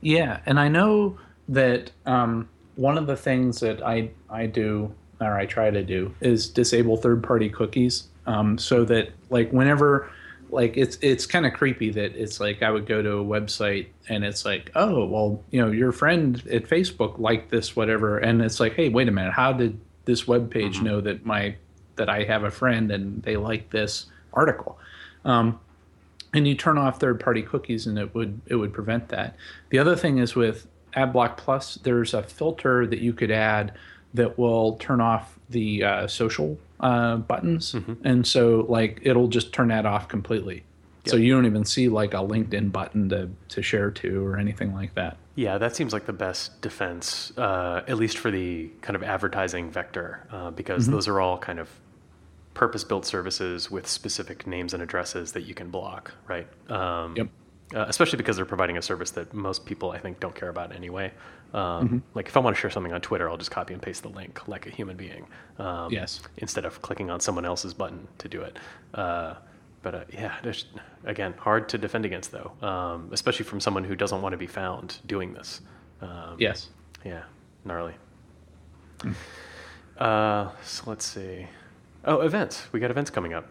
Yeah, 0.00 0.40
and 0.46 0.58
I 0.58 0.68
know 0.68 1.18
that 1.48 1.90
um, 2.06 2.48
one 2.76 2.98
of 2.98 3.06
the 3.06 3.16
things 3.16 3.60
that 3.60 3.82
I 3.82 4.10
I 4.30 4.46
do 4.46 4.92
or 5.20 5.36
I 5.36 5.46
try 5.46 5.70
to 5.70 5.82
do 5.82 6.14
is 6.20 6.48
disable 6.48 6.96
third 6.96 7.22
party 7.22 7.48
cookies, 7.48 8.08
um, 8.26 8.56
so 8.58 8.84
that 8.86 9.10
like 9.30 9.50
whenever 9.52 10.10
like 10.50 10.76
it's 10.76 10.96
it's 11.02 11.26
kind 11.26 11.44
of 11.44 11.52
creepy 11.52 11.90
that 11.90 12.16
it's 12.16 12.40
like 12.40 12.62
I 12.62 12.70
would 12.70 12.86
go 12.86 13.02
to 13.02 13.18
a 13.18 13.24
website 13.24 13.88
and 14.08 14.24
it's 14.24 14.46
like 14.46 14.70
oh 14.74 15.04
well 15.04 15.44
you 15.50 15.60
know 15.60 15.70
your 15.70 15.92
friend 15.92 16.42
at 16.50 16.64
Facebook 16.64 17.18
liked 17.18 17.50
this 17.50 17.76
whatever 17.76 18.16
and 18.16 18.40
it's 18.40 18.58
like 18.58 18.72
hey 18.72 18.88
wait 18.88 19.08
a 19.08 19.10
minute 19.10 19.34
how 19.34 19.52
did 19.52 19.78
this 20.06 20.26
web 20.26 20.50
page 20.50 20.76
mm-hmm. 20.76 20.86
know 20.86 21.00
that 21.02 21.26
my 21.26 21.54
that 21.96 22.08
I 22.08 22.24
have 22.24 22.44
a 22.44 22.50
friend 22.50 22.90
and 22.90 23.22
they 23.22 23.36
like 23.36 23.68
this 23.68 24.06
article. 24.32 24.78
Um, 25.24 25.60
and 26.34 26.46
you 26.46 26.54
turn 26.54 26.78
off 26.78 27.00
third-party 27.00 27.42
cookies, 27.42 27.86
and 27.86 27.98
it 27.98 28.14
would 28.14 28.40
it 28.46 28.56
would 28.56 28.72
prevent 28.72 29.08
that. 29.08 29.36
The 29.70 29.78
other 29.78 29.96
thing 29.96 30.18
is 30.18 30.34
with 30.34 30.66
AdBlock 30.96 31.36
Plus, 31.36 31.76
there's 31.76 32.14
a 32.14 32.22
filter 32.22 32.86
that 32.86 33.00
you 33.00 33.12
could 33.12 33.30
add 33.30 33.72
that 34.14 34.38
will 34.38 34.76
turn 34.76 35.00
off 35.00 35.38
the 35.50 35.84
uh, 35.84 36.06
social 36.06 36.58
uh, 36.80 37.16
buttons, 37.16 37.74
and 38.04 38.26
so 38.26 38.66
like 38.68 39.00
it'll 39.02 39.28
just 39.28 39.52
turn 39.52 39.68
that 39.68 39.86
off 39.86 40.08
completely. 40.08 40.64
So 41.06 41.16
you 41.16 41.32
don't 41.34 41.46
even 41.46 41.64
see 41.64 41.88
like 41.88 42.12
a 42.12 42.18
LinkedIn 42.18 42.70
button 42.70 43.08
to 43.08 43.30
to 43.48 43.62
share 43.62 43.90
to 43.92 44.26
or 44.26 44.36
anything 44.36 44.74
like 44.74 44.94
that. 44.94 45.16
Yeah, 45.36 45.56
that 45.56 45.74
seems 45.74 45.92
like 45.94 46.04
the 46.04 46.12
best 46.12 46.60
defense, 46.60 47.32
uh, 47.38 47.82
at 47.88 47.96
least 47.96 48.18
for 48.18 48.30
the 48.30 48.70
kind 48.82 48.94
of 48.96 49.02
advertising 49.02 49.70
vector, 49.70 50.26
uh, 50.32 50.50
because 50.50 50.82
Mm-hmm. 50.84 50.92
those 50.92 51.08
are 51.08 51.20
all 51.20 51.38
kind 51.38 51.60
of 51.60 51.70
purpose-built 52.58 53.06
services 53.06 53.70
with 53.70 53.86
specific 53.86 54.46
names 54.46 54.74
and 54.74 54.82
addresses 54.82 55.32
that 55.32 55.42
you 55.42 55.54
can 55.54 55.70
block, 55.70 56.12
right? 56.26 56.46
Um, 56.70 57.14
Yep. 57.16 57.28
Uh, 57.74 57.84
especially 57.86 58.16
because 58.16 58.36
they're 58.36 58.46
providing 58.46 58.78
a 58.78 58.82
service 58.82 59.10
that 59.10 59.34
most 59.34 59.66
people, 59.66 59.90
I 59.90 59.98
think, 59.98 60.20
don't 60.20 60.34
care 60.34 60.48
about 60.48 60.74
anyway. 60.74 61.12
Um, 61.54 61.60
Mm-hmm. 61.62 61.98
Like 62.14 62.26
if 62.28 62.36
I 62.36 62.40
want 62.40 62.56
to 62.56 62.60
share 62.60 62.70
something 62.70 62.92
on 62.92 63.00
Twitter, 63.00 63.28
I'll 63.30 63.36
just 63.36 63.50
copy 63.50 63.74
and 63.74 63.82
paste 63.82 64.02
the 64.02 64.08
link 64.08 64.48
like 64.48 64.66
a 64.66 64.70
human 64.70 64.96
being. 64.96 65.26
Um, 65.58 65.92
Yes. 65.92 66.20
Instead 66.38 66.64
of 66.64 66.82
clicking 66.82 67.10
on 67.10 67.20
someone 67.20 67.44
else's 67.44 67.74
button 67.74 68.08
to 68.18 68.28
do 68.28 68.40
it. 68.42 68.58
Uh, 68.94 69.34
but 69.82 69.94
uh, 69.94 70.04
yeah, 70.12 70.34
there's 70.42 70.64
again 71.04 71.34
hard 71.38 71.68
to 71.68 71.78
defend 71.78 72.04
against 72.04 72.32
though, 72.32 72.50
um, 72.62 73.08
especially 73.12 73.44
from 73.44 73.60
someone 73.60 73.84
who 73.84 73.94
doesn't 73.94 74.20
want 74.22 74.32
to 74.32 74.36
be 74.38 74.46
found 74.48 74.98
doing 75.06 75.32
this. 75.32 75.60
Um, 76.00 76.36
Yes. 76.38 76.68
Yeah, 77.04 77.22
gnarly. 77.64 77.94
Uh, 79.98 80.50
so 80.64 80.82
let's 80.86 81.04
see. 81.06 81.46
Oh, 82.04 82.20
events. 82.20 82.66
We 82.72 82.80
got 82.80 82.90
events 82.90 83.10
coming 83.10 83.34
up. 83.34 83.46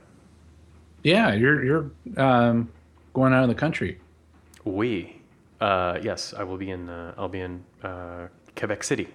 Yeah, 1.04 1.34
you're 1.34 1.64
you're 1.64 1.92
um, 2.18 2.70
going 3.14 3.34
out 3.34 3.44
of 3.44 3.50
the 3.50 3.56
country. 3.56 4.00
We, 4.66 5.22
uh, 5.62 6.00
yes, 6.02 6.34
I 6.34 6.44
will 6.44 6.58
be 6.58 6.72
in. 6.72 6.90
Uh, 6.90 7.14
I'll 7.18 7.30
be 7.30 7.42
in 7.42 7.64
uh, 7.84 8.28
Quebec 8.56 8.84
City 8.84 9.08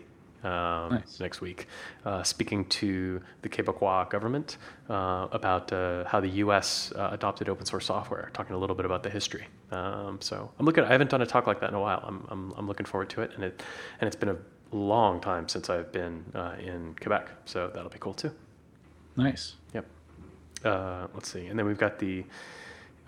um, 0.45 0.91
Nice. 0.93 1.21
next 1.21 1.41
week, 1.41 1.67
uh, 2.05 2.23
speaking 2.23 2.65
to 2.67 3.21
the 3.43 3.49
Quebecois 3.49 4.09
government 4.11 4.59
uh, 4.89 5.29
about 5.33 5.73
uh, 5.73 6.05
how 6.07 6.21
the 6.21 6.29
U.S. 6.29 6.93
Uh, 6.95 7.11
adopted 7.13 7.49
open 7.49 7.67
source 7.67 7.87
software. 7.87 8.31
Talking 8.33 8.55
a 8.55 8.59
little 8.59 8.77
bit 8.77 8.87
about 8.87 9.03
the 9.03 9.11
history. 9.11 9.47
Um, 9.71 10.19
so 10.21 10.51
I'm 10.59 10.67
looking. 10.67 10.85
I 10.85 10.89
haven't 10.89 11.11
done 11.11 11.23
a 11.23 11.27
talk 11.27 11.47
like 11.47 11.61
that 11.61 11.71
in 11.71 11.75
a 11.75 11.81
while. 11.81 12.03
I'm, 12.07 12.27
I'm, 12.29 12.53
I'm 12.57 12.67
looking 12.69 12.87
forward 12.87 13.11
to 13.11 13.23
it, 13.23 13.33
and 13.35 13.45
it 13.45 13.63
and 14.01 14.07
it's 14.07 14.17
been 14.17 14.31
a 14.31 14.37
long 14.75 15.21
time 15.21 15.49
since 15.49 15.69
I've 15.69 15.93
been 15.93 16.25
uh, 16.35 16.55
in 16.59 16.95
Quebec, 17.01 17.29
so 17.45 17.71
that'll 17.75 17.91
be 17.91 17.99
cool 17.99 18.15
too. 18.15 18.33
Nice. 19.17 19.55
Yep. 19.75 19.87
Uh, 20.65 21.07
let's 21.15 21.31
see, 21.31 21.47
and 21.47 21.59
then 21.59 21.67
we've 21.67 21.79
got 21.79 21.99
the 21.99 22.25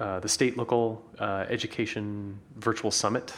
uh, 0.00 0.20
the 0.20 0.28
state 0.28 0.56
local 0.56 1.04
uh, 1.20 1.46
education 1.48 2.38
virtual 2.56 2.90
summit 2.90 3.32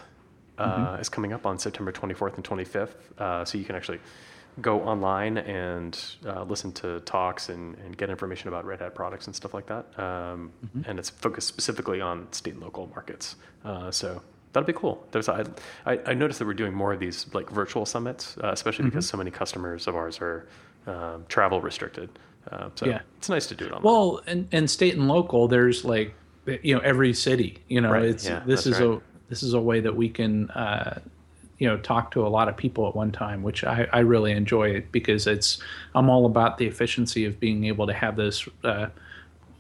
uh, 0.59 0.97
is 1.01 1.09
coming 1.09 1.33
up 1.33 1.45
on 1.45 1.59
September 1.59 1.93
24th 1.93 2.37
and 2.37 2.45
25th. 2.45 2.95
Uh, 3.19 3.45
so 3.45 3.59
you 3.59 3.65
can 3.65 3.77
actually 3.77 4.01
go 4.63 4.81
online 4.83 5.37
and 5.37 6.03
uh, 6.27 6.43
listen 6.45 6.73
to 6.73 7.01
talks 7.01 7.51
and, 7.51 7.77
and 7.85 7.97
get 7.99 8.09
information 8.09 8.49
about 8.49 8.65
Red 8.65 8.81
Hat 8.81 8.95
products 8.95 9.27
and 9.27 9.37
stuff 9.37 9.53
like 9.53 9.67
that. 9.67 9.87
Um, 9.99 10.51
And 10.87 10.99
it's 10.99 11.11
focused 11.11 11.49
specifically 11.49 12.01
on 12.01 12.33
state 12.33 12.55
and 12.55 12.63
local 12.63 12.87
markets. 12.87 13.37
Uh, 13.63 13.91
so 13.91 14.23
that'll 14.55 14.67
be 14.67 14.73
cool. 14.73 15.07
There's 15.11 15.29
I, 15.29 15.45
I, 15.85 16.01
I 16.07 16.15
noticed 16.15 16.39
that 16.39 16.47
we're 16.47 16.55
doing 16.55 16.73
more 16.73 16.95
of 16.95 17.01
these 17.01 17.27
like 17.35 17.51
virtual 17.51 17.85
summits, 17.85 18.39
uh, 18.43 18.49
especially 18.53 18.87
because 18.87 19.07
so 19.07 19.19
many 19.19 19.31
customers 19.31 19.87
of 19.87 19.95
ours 19.95 20.21
are 20.23 20.47
um, 20.87 21.27
travel 21.29 21.61
restricted. 21.61 22.09
Uh, 22.51 22.71
so 22.75 22.87
Yeah. 22.87 23.01
it's 23.19 23.29
nice 23.29 23.47
to 23.49 23.55
do 23.55 23.65
it 23.67 23.73
online. 23.73 23.83
Well, 23.83 24.21
and, 24.27 24.49
and 24.53 24.71
state 24.71 24.95
and 24.95 25.09
local, 25.09 25.49
there's 25.49 25.85
like 25.85 26.15
you 26.63 26.75
know 26.75 26.81
every 26.81 27.13
city. 27.13 27.59
You 27.69 27.81
know, 27.81 27.91
Right, 27.93 28.05
it's 28.05 28.25
yeah, 28.25 28.43
this 28.47 28.67
is 28.67 28.79
right. 28.79 28.89
a 28.89 29.01
this 29.29 29.43
is 29.43 29.55
a 29.55 29.61
way 29.61 29.81
that 29.81 29.97
we 29.97 30.09
can 30.09 30.49
uh, 30.51 31.01
you 31.59 31.67
know 31.69 31.77
talk 31.79 32.13
to 32.13 32.27
a 32.27 32.29
lot 32.29 32.49
of 32.49 32.57
people 32.57 32.87
at 32.89 32.95
one 32.95 33.11
time, 33.11 33.43
which 33.43 33.65
I, 33.65 33.89
I 33.93 34.01
really 34.01 34.33
enjoy 34.33 34.71
it 34.71 34.93
because 34.93 35.27
it's 35.27 35.59
I'm 35.95 36.09
all 36.09 36.27
about 36.27 36.59
the 36.59 36.67
efficiency 36.67 37.25
of 37.25 37.41
being 37.41 37.65
able 37.65 37.87
to 37.89 37.93
have 37.93 38.15
those 38.17 38.49
uh, 38.63 38.87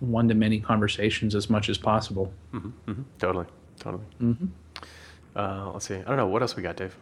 one 0.00 0.28
to 0.28 0.34
many 0.34 0.60
conversations 0.60 1.34
as 1.34 1.50
much 1.50 1.68
as 1.68 1.78
possible. 1.78 2.32
hmm 2.52 2.70
Totally, 3.18 3.46
totally. 3.80 4.04
Mm-hmm. 4.22 4.46
Uh, 5.34 5.72
let's 5.72 5.86
see. 5.86 5.96
I 5.96 6.02
don't 6.02 6.16
know 6.16 6.28
what 6.28 6.40
else 6.42 6.54
we 6.56 6.62
got, 6.62 6.76
Dave. 6.76 6.94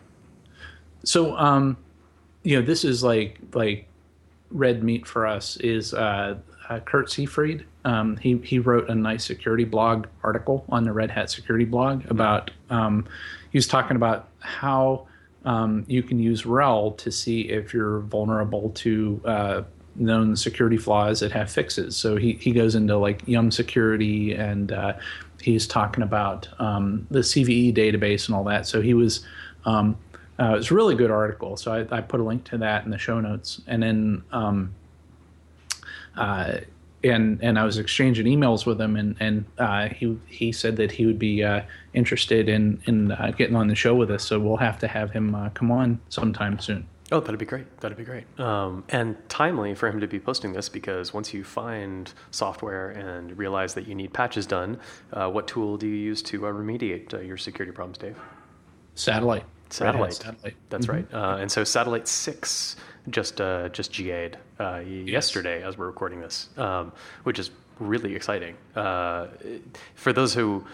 So, 1.05 1.37
um, 1.37 1.77
you 2.43 2.59
know, 2.59 2.65
this 2.67 2.85
is 2.85 3.03
like 3.05 3.39
like 3.53 3.87
red 4.55 4.83
meat 4.83 5.07
for 5.07 5.27
us. 5.27 5.57
Is 5.59 5.93
uh, 5.93 6.39
uh, 6.71 6.81
Kurt 6.81 7.09
Seifried? 7.09 7.65
Um, 7.85 8.17
he 8.17 8.39
he 8.39 8.59
wrote 8.59 8.89
a 8.89 8.95
nice 8.95 9.25
security 9.25 9.65
blog 9.65 10.07
article 10.23 10.65
on 10.71 10.85
the 10.85 10.93
Red 10.93 11.11
Hat 11.11 11.29
security 11.31 11.67
blog 11.67 12.11
about. 12.11 12.51
Um, 12.71 13.07
he 13.51 13.59
was 13.59 13.69
talking 13.69 13.97
about 13.97 14.31
how 14.41 15.07
um, 15.45 15.85
you 15.87 16.03
can 16.03 16.19
use 16.19 16.43
RHEL 16.43 16.97
to 16.99 17.13
see 17.13 17.43
if 17.43 17.73
you're 17.73 18.01
vulnerable 18.01 18.71
to 18.71 19.21
uh, 19.25 19.63
known 19.97 20.37
security 20.37 20.77
flaws 20.77 21.21
that 21.21 21.33
have 21.33 21.51
fixes. 21.51 21.97
So 21.97 22.17
he, 22.17 22.33
he 22.35 22.53
goes 22.53 22.75
into 22.75 22.97
like 22.97 23.27
Yum 23.27 23.51
security 23.51 24.35
and 24.35 24.73
uh, 24.73 24.95
he's 25.41 25.67
talking 25.67 26.03
about 26.03 26.49
um, 26.59 27.07
the 27.11 27.21
CVE 27.21 27.75
database 27.75 28.27
and 28.27 28.35
all 28.35 28.45
that. 28.45 28.67
So 28.67 28.81
he 28.81 28.95
was 28.95 29.25
um, 29.67 29.97
uh, 30.39 30.55
it 30.55 30.57
was 30.57 30.71
a 30.71 30.75
really 30.75 30.95
good 30.95 31.11
article. 31.11 31.57
So 31.57 31.73
I, 31.73 31.97
I 31.97 32.01
put 32.01 32.21
a 32.21 32.25
link 32.25 32.45
to 32.45 32.59
that 32.59 32.85
in 32.85 32.91
the 32.91 32.99
show 32.99 33.21
notes. 33.21 33.61
And 33.67 33.83
then 33.83 34.25
um, 34.33 34.75
uh, 36.17 36.59
and 37.05 37.39
and 37.43 37.59
I 37.59 37.65
was 37.65 37.79
exchanging 37.79 38.27
emails 38.27 38.67
with 38.67 38.81
him, 38.81 38.97
and 38.97 39.17
and 39.21 39.45
uh, 39.59 39.89
he 39.89 40.19
he 40.27 40.53
said 40.53 40.77
that 40.77 40.91
he 40.91 41.07
would 41.07 41.19
be 41.19 41.45
uh, 41.45 41.63
interested 41.93 42.49
in 42.49 42.81
in 42.87 43.13
uh, 43.13 43.33
getting 43.37 43.57
on 43.57 43.69
the 43.69 43.75
show 43.75 43.95
with 43.95 44.11
us. 44.11 44.25
So 44.25 44.41
we'll 44.41 44.57
have 44.57 44.79
to 44.81 44.89
have 44.89 45.11
him 45.11 45.35
uh, 45.35 45.51
come 45.51 45.71
on 45.71 46.01
sometime 46.09 46.59
soon. 46.59 46.87
Oh, 47.13 47.21
that'd 47.21 47.39
be 47.39 47.45
great. 47.45 47.81
That'd 47.81 47.99
be 47.99 48.05
great. 48.05 48.25
Um, 48.41 48.83
and 48.89 49.17
timely 49.29 49.75
for 49.75 49.89
him 49.89 50.01
to 50.01 50.07
be 50.07 50.19
posting 50.19 50.55
this 50.55 50.71
because 50.71 51.13
once 51.13 51.35
you 51.35 51.45
find 51.45 52.11
software 52.31 52.91
and 52.91 53.37
realize 53.37 53.75
that 53.75 53.87
you 53.87 53.95
need 53.95 54.15
patches 54.15 54.47
done, 54.47 54.81
uh, 55.13 55.31
what 55.31 55.47
tool 55.47 55.77
do 55.77 55.87
you 55.87 55.97
use 55.97 56.23
to 56.23 56.47
uh, 56.47 56.51
remediate 56.51 57.13
uh, 57.13 57.21
your 57.21 57.37
security 57.37 57.73
problems, 57.73 57.99
Dave? 57.99 58.19
Satellite. 58.95 59.45
Satellite. 59.75 60.15
Satellite. 60.15 60.55
That's 60.71 60.89
right. 60.89 61.07
Uh, 61.13 61.39
and 61.41 61.51
so 61.51 61.65
Satellite 61.65 62.07
Six 62.09 62.77
just 63.11 63.41
uh, 63.41 63.69
just 63.71 63.93
GA'd 63.93 64.39
uh, 64.61 64.79
yesterday 64.79 65.63
as 65.63 65.77
we're 65.77 65.87
recording 65.87 66.21
this, 66.21 66.49
um, 66.57 66.93
which 67.25 67.39
is 67.39 67.51
really 67.81 68.15
exciting. 68.15 68.57
Uh, 68.77 69.27
for 69.95 70.13
those 70.13 70.33
who 70.33 70.65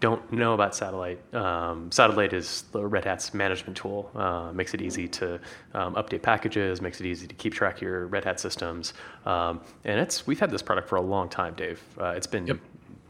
don't 0.00 0.32
know 0.32 0.54
about 0.54 0.74
Satellite, 0.74 1.20
um, 1.34 1.92
Satellite 1.92 2.32
is 2.32 2.62
the 2.72 2.82
Red 2.86 3.04
Hat's 3.04 3.34
management 3.34 3.76
tool. 3.76 4.10
Uh, 4.14 4.50
makes 4.52 4.72
it 4.72 4.80
easy 4.80 5.06
to 5.08 5.34
um, 5.74 5.94
update 5.96 6.22
packages, 6.22 6.80
makes 6.80 7.00
it 7.00 7.06
easy 7.06 7.26
to 7.26 7.34
keep 7.34 7.52
track 7.52 7.76
of 7.76 7.82
your 7.82 8.06
Red 8.06 8.24
Hat 8.24 8.40
systems, 8.40 8.94
um, 9.26 9.60
and 9.84 10.00
it's 10.00 10.26
we've 10.26 10.40
had 10.40 10.50
this 10.50 10.62
product 10.62 10.88
for 10.88 10.96
a 10.96 11.02
long 11.02 11.28
time, 11.28 11.54
Dave. 11.54 11.82
Uh, 12.00 12.14
it's 12.16 12.26
been 12.26 12.46
Yep. 12.46 12.58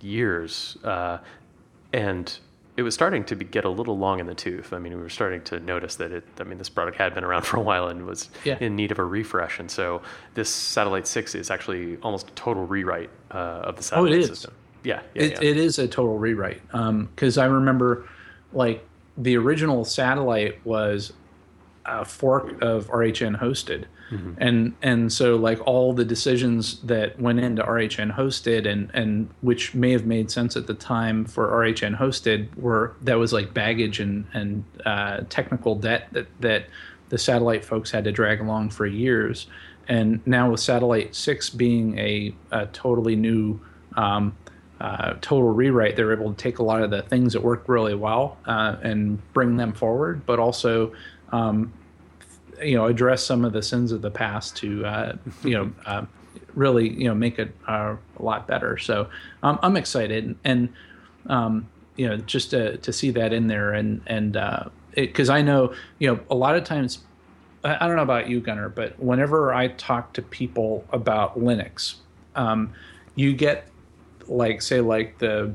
years, 0.00 0.76
uh, 0.84 1.18
and 1.92 2.38
it 2.76 2.82
was 2.82 2.92
starting 2.94 3.22
to 3.24 3.36
be, 3.36 3.44
get 3.44 3.64
a 3.64 3.68
little 3.68 3.96
long 3.96 4.18
in 4.20 4.26
the 4.26 4.34
tooth. 4.34 4.72
I 4.72 4.78
mean, 4.78 4.94
we 4.96 5.00
were 5.02 5.08
starting 5.08 5.42
to 5.42 5.60
notice 5.60 5.94
that 5.96 6.10
it. 6.10 6.24
I 6.40 6.44
mean, 6.44 6.58
this 6.58 6.68
product 6.68 6.96
had 6.96 7.14
been 7.14 7.24
around 7.24 7.42
for 7.46 7.56
a 7.56 7.60
while 7.60 7.88
and 7.88 8.04
was 8.06 8.30
Yeah. 8.44 8.58
in 8.60 8.74
need 8.76 8.90
of 8.90 8.98
a 8.98 9.04
refresh. 9.04 9.60
And 9.60 9.70
so, 9.70 10.02
this 10.34 10.48
Satellite 10.50 11.06
Six 11.06 11.34
is 11.34 11.50
actually 11.50 11.96
almost 12.02 12.30
a 12.30 12.32
total 12.32 12.66
rewrite 12.66 13.10
uh, 13.30 13.34
of 13.68 13.76
the 13.76 13.82
satellite 13.82 14.12
Oh, 14.12 14.16
is. 14.16 14.26
system. 14.28 14.54
Yeah, 14.82 15.00
yeah, 15.14 15.22
It, 15.22 15.32
yeah. 15.32 15.48
it 15.50 15.56
is 15.56 15.78
a 15.78 15.88
total 15.88 16.18
rewrite 16.18 16.60
because 17.14 17.38
I 17.38 17.46
remember 17.46 18.06
like 18.52 18.84
the 19.16 19.36
original 19.38 19.84
satellite 19.86 20.64
was 20.66 21.14
a 21.86 22.04
fork 22.04 22.60
of 22.60 22.88
RHN 22.88 23.38
hosted, 23.40 23.84
and 24.38 24.74
and 24.82 25.12
so 25.12 25.36
like 25.36 25.60
all 25.66 25.92
the 25.92 26.04
decisions 26.04 26.80
that 26.82 27.18
went 27.18 27.40
into 27.40 27.62
RHN 27.62 28.14
hosted 28.14 28.66
and 28.70 28.90
and 28.94 29.28
which 29.40 29.74
may 29.74 29.92
have 29.92 30.06
made 30.06 30.30
sense 30.30 30.56
at 30.56 30.66
the 30.66 30.74
time 30.74 31.24
for 31.24 31.48
RHN 31.48 31.96
hosted 31.98 32.54
were 32.56 32.94
that 33.02 33.14
was 33.14 33.32
like 33.32 33.54
baggage 33.54 34.00
and 34.00 34.26
and 34.32 34.64
uh, 34.84 35.22
technical 35.30 35.74
debt 35.74 36.08
that 36.12 36.26
that 36.40 36.66
the 37.08 37.18
satellite 37.18 37.64
folks 37.64 37.90
had 37.90 38.04
to 38.04 38.12
drag 38.12 38.40
along 38.40 38.70
for 38.70 38.86
years, 38.86 39.46
and 39.88 40.20
now 40.26 40.50
with 40.50 40.60
Satellite 40.60 41.14
Six 41.14 41.50
being 41.50 41.98
a, 41.98 42.34
a 42.50 42.66
totally 42.66 43.16
new 43.16 43.60
um, 43.96 44.36
uh, 44.80 45.14
total 45.20 45.50
rewrite, 45.50 45.96
they're 45.96 46.12
able 46.12 46.32
to 46.32 46.36
take 46.36 46.58
a 46.58 46.62
lot 46.62 46.82
of 46.82 46.90
the 46.90 47.02
things 47.02 47.32
that 47.32 47.42
worked 47.42 47.68
really 47.68 47.94
well 47.94 48.36
uh, 48.46 48.76
and 48.82 49.20
bring 49.32 49.56
them 49.56 49.72
forward, 49.72 50.26
but 50.26 50.38
also, 50.38 50.92
um, 51.30 51.72
you 52.62 52.76
know, 52.76 52.86
address 52.86 53.24
some 53.24 53.44
of 53.44 53.52
the 53.52 53.62
sins 53.62 53.92
of 53.92 54.02
the 54.02 54.10
past 54.10 54.56
to, 54.56 54.84
uh, 54.84 55.16
you 55.42 55.50
know, 55.50 55.72
uh, 55.86 56.04
really, 56.54 56.88
you 56.88 57.08
know, 57.08 57.14
make 57.14 57.38
it 57.38 57.54
uh, 57.66 57.96
a 58.18 58.22
lot 58.22 58.46
better. 58.46 58.78
So 58.78 59.08
um, 59.42 59.58
I'm 59.62 59.76
excited, 59.76 60.36
and 60.44 60.72
um, 61.26 61.68
you 61.96 62.08
know, 62.08 62.16
just 62.16 62.50
to 62.50 62.76
to 62.78 62.92
see 62.92 63.10
that 63.10 63.32
in 63.32 63.46
there, 63.46 63.72
and 63.72 64.00
and 64.06 64.38
because 64.94 65.30
I 65.30 65.42
know, 65.42 65.74
you 65.98 66.08
know, 66.08 66.20
a 66.30 66.34
lot 66.34 66.56
of 66.56 66.64
times. 66.64 66.98
I 67.64 67.76
I 67.80 67.86
don't 67.86 67.96
know 67.96 68.02
about 68.02 68.28
you, 68.28 68.40
Gunnar, 68.40 68.68
but 68.68 68.98
whenever 69.00 69.54
I 69.54 69.68
talk 69.68 70.12
to 70.14 70.22
people 70.22 70.84
about 70.92 71.38
Linux, 71.38 71.94
um, 72.36 72.72
you 73.14 73.32
get 73.32 73.68
like 74.28 74.62
say 74.62 74.80
like 74.80 75.18
the 75.18 75.54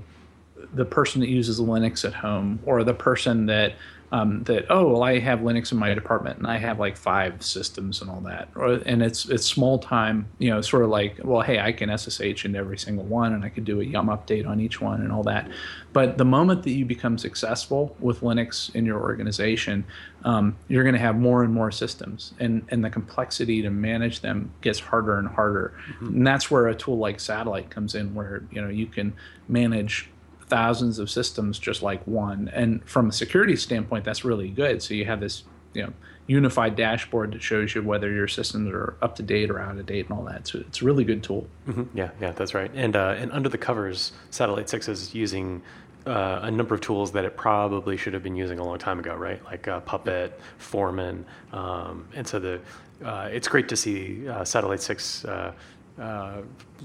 the 0.73 0.85
person 0.85 1.21
that 1.21 1.29
uses 1.29 1.59
Linux 1.59 2.05
at 2.05 2.13
home 2.13 2.59
or 2.65 2.83
the 2.83 2.93
person 2.93 3.45
that 3.47 3.75
um, 4.11 4.43
that 4.43 4.65
oh 4.69 4.87
well 4.87 5.03
I 5.03 5.19
have 5.19 5.39
Linux 5.39 5.71
in 5.71 5.77
my 5.77 5.93
department 5.93 6.37
and 6.37 6.47
I 6.47 6.57
have 6.57 6.79
like 6.79 6.97
five 6.97 7.43
systems 7.43 8.01
and 8.01 8.09
all 8.09 8.21
that. 8.21 8.49
Or, 8.55 8.73
and 8.85 9.03
it's 9.03 9.29
it's 9.29 9.45
small 9.45 9.77
time 9.77 10.27
you 10.39 10.49
know 10.49 10.61
sort 10.61 10.83
of 10.83 10.89
like 10.89 11.19
well 11.23 11.41
hey 11.41 11.59
I 11.59 11.71
can 11.71 11.95
SSH 11.95 12.45
in 12.45 12.55
every 12.55 12.77
single 12.77 13.03
one 13.03 13.33
and 13.33 13.45
I 13.45 13.49
could 13.49 13.65
do 13.65 13.81
a 13.81 13.83
yum 13.83 14.07
update 14.07 14.47
on 14.47 14.59
each 14.59 14.81
one 14.81 15.01
and 15.01 15.11
all 15.11 15.23
that. 15.23 15.49
But 15.93 16.17
the 16.17 16.25
moment 16.25 16.63
that 16.63 16.71
you 16.71 16.85
become 16.85 17.17
successful 17.17 17.95
with 17.99 18.21
Linux 18.21 18.73
in 18.73 18.85
your 18.85 18.99
organization 18.99 19.85
um, 20.23 20.57
you're 20.67 20.83
going 20.83 20.95
to 20.95 20.99
have 20.99 21.17
more 21.17 21.43
and 21.43 21.53
more 21.53 21.71
systems 21.71 22.33
and 22.39 22.65
and 22.69 22.83
the 22.83 22.89
complexity 22.89 23.61
to 23.61 23.69
manage 23.69 24.21
them 24.21 24.51
gets 24.61 24.79
harder 24.79 25.19
and 25.19 25.27
harder. 25.27 25.73
Mm-hmm. 25.91 26.07
and 26.07 26.27
that's 26.27 26.49
where 26.49 26.67
a 26.67 26.75
tool 26.75 26.97
like 26.97 27.19
Satellite 27.19 27.69
comes 27.69 27.93
in 27.93 28.15
where 28.15 28.43
you 28.51 28.61
know 28.61 28.69
you 28.69 28.87
can 28.87 29.13
manage 29.47 30.09
thousands 30.49 30.99
of 30.99 31.09
systems 31.09 31.59
just 31.59 31.81
like 31.81 32.05
one. 32.05 32.49
And 32.53 32.83
from 32.89 33.09
a 33.09 33.11
security 33.11 33.55
standpoint, 33.55 34.03
that's 34.03 34.25
really 34.25 34.49
good. 34.49 34.81
So 34.81 34.93
you 34.93 35.05
have 35.05 35.19
this, 35.19 35.43
you 35.73 35.83
know, 35.83 35.93
unified 36.27 36.75
dashboard 36.75 37.31
that 37.33 37.41
shows 37.41 37.73
you 37.73 37.81
whether 37.81 38.11
your 38.11 38.27
systems 38.27 38.71
are 38.71 38.95
up 39.01 39.15
to 39.15 39.23
date 39.23 39.49
or 39.49 39.59
out 39.59 39.77
of 39.77 39.85
date 39.85 40.07
and 40.09 40.17
all 40.17 40.23
that. 40.25 40.47
So 40.47 40.59
it's 40.59 40.81
a 40.81 40.85
really 40.85 41.03
good 41.03 41.23
tool. 41.23 41.47
Mm-hmm. 41.67 41.97
Yeah, 41.97 42.11
yeah, 42.21 42.31
that's 42.31 42.53
right. 42.53 42.71
And 42.73 42.95
uh, 42.95 43.15
and 43.17 43.31
under 43.31 43.49
the 43.49 43.57
covers, 43.57 44.11
Satellite 44.31 44.69
Six 44.69 44.87
is 44.87 45.13
using. 45.15 45.61
Uh, 46.05 46.39
a 46.43 46.49
number 46.49 46.73
of 46.73 46.79
tools 46.81 47.11
that 47.11 47.25
it 47.25 47.35
probably 47.35 47.97
should 47.97 48.13
have 48.13 48.23
been 48.23 48.35
using 48.35 48.57
a 48.57 48.63
long 48.63 48.79
time 48.79 48.99
ago, 48.99 49.13
right? 49.15 49.43
Like 49.43 49.67
uh, 49.67 49.81
Puppet, 49.81 50.39
Foreman, 50.57 51.25
um, 51.51 52.07
and 52.15 52.25
so 52.25 52.39
the 52.39 52.61
uh, 53.03 53.27
it's 53.31 53.49
great 53.49 53.67
to 53.67 53.75
see 53.75 54.27
uh, 54.27 54.45
Satellite 54.45 54.81
Six 54.81 55.25
uh, 55.25 55.51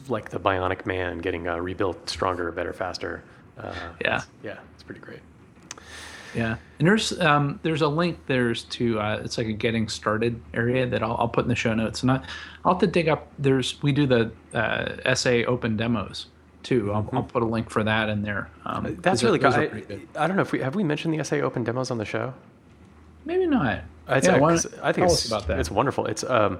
like 0.08 0.30
the 0.30 0.40
Bionic 0.40 0.84
Man 0.84 1.18
getting 1.18 1.44
rebuilt 1.44 2.10
stronger, 2.10 2.50
better, 2.50 2.72
faster. 2.72 3.22
Uh, 3.58 3.72
yeah, 4.00 4.22
yeah, 4.42 4.58
it's 4.74 4.82
pretty 4.82 5.00
great. 5.00 5.20
Yeah, 6.34 6.56
and 6.78 6.88
there's 6.88 7.18
um, 7.20 7.60
there's 7.62 7.82
a 7.82 7.88
link 7.88 8.18
there's 8.26 8.64
to 8.64 8.98
uh, 8.98 9.20
it's 9.24 9.38
like 9.38 9.46
a 9.46 9.52
getting 9.52 9.88
started 9.88 10.40
area 10.52 10.86
that 10.86 11.02
I'll, 11.02 11.16
I'll 11.18 11.28
put 11.28 11.44
in 11.44 11.48
the 11.48 11.54
show 11.54 11.74
notes, 11.74 12.02
and 12.02 12.10
I, 12.10 12.20
will 12.64 12.72
have 12.72 12.80
to 12.80 12.86
dig 12.86 13.08
up. 13.08 13.30
There's 13.38 13.80
we 13.82 13.92
do 13.92 14.06
the 14.06 14.32
uh, 14.52 15.14
SA 15.14 15.42
open 15.46 15.76
demos 15.76 16.26
too. 16.64 16.92
I'll, 16.92 17.02
mm-hmm. 17.04 17.16
I'll, 17.16 17.22
put 17.22 17.42
a 17.42 17.46
link 17.46 17.70
for 17.70 17.84
that 17.84 18.08
in 18.08 18.22
there. 18.22 18.50
Um, 18.66 18.96
That's 19.00 19.22
really 19.22 19.38
good. 19.38 19.54
I, 19.54 20.24
I, 20.24 20.26
don't 20.26 20.36
know 20.36 20.42
if 20.42 20.50
we 20.50 20.60
have 20.60 20.74
we 20.74 20.82
mentioned 20.82 21.18
the 21.18 21.24
SA 21.24 21.36
open 21.36 21.62
demos 21.62 21.90
on 21.90 21.98
the 21.98 22.04
show. 22.04 22.34
Maybe 23.24 23.46
not. 23.46 23.82
It's, 24.08 24.26
yeah, 24.26 24.38
why, 24.38 24.54
I 24.82 24.92
think 24.92 25.06
it's, 25.06 25.26
about 25.26 25.46
that. 25.46 25.58
it's 25.58 25.70
wonderful. 25.70 26.06
It's 26.06 26.24
um, 26.24 26.58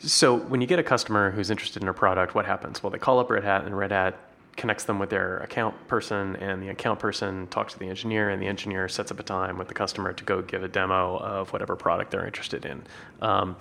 so 0.00 0.36
when 0.36 0.60
you 0.60 0.66
get 0.66 0.78
a 0.78 0.82
customer 0.82 1.30
who's 1.30 1.50
interested 1.50 1.82
in 1.82 1.88
a 1.88 1.94
product, 1.94 2.34
what 2.34 2.46
happens? 2.46 2.82
Well, 2.82 2.90
they 2.90 2.98
call 2.98 3.18
up 3.18 3.30
Red 3.30 3.44
Hat, 3.44 3.64
and 3.64 3.76
Red 3.76 3.92
Hat 3.92 4.18
connects 4.56 4.84
them 4.84 4.98
with 4.98 5.10
their 5.10 5.38
account 5.38 5.74
person, 5.88 6.36
and 6.36 6.62
the 6.62 6.68
account 6.68 7.00
person 7.00 7.46
talks 7.48 7.72
to 7.72 7.78
the 7.78 7.88
engineer, 7.88 8.30
and 8.30 8.40
the 8.40 8.46
engineer 8.46 8.88
sets 8.88 9.10
up 9.10 9.18
a 9.18 9.22
time 9.22 9.58
with 9.58 9.68
the 9.68 9.74
customer 9.74 10.12
to 10.12 10.24
go 10.24 10.42
give 10.42 10.62
a 10.62 10.68
demo 10.68 11.16
of 11.16 11.52
whatever 11.52 11.76
product 11.76 12.10
they're 12.10 12.26
interested 12.26 12.64
in. 12.64 12.82
Um, 13.20 13.56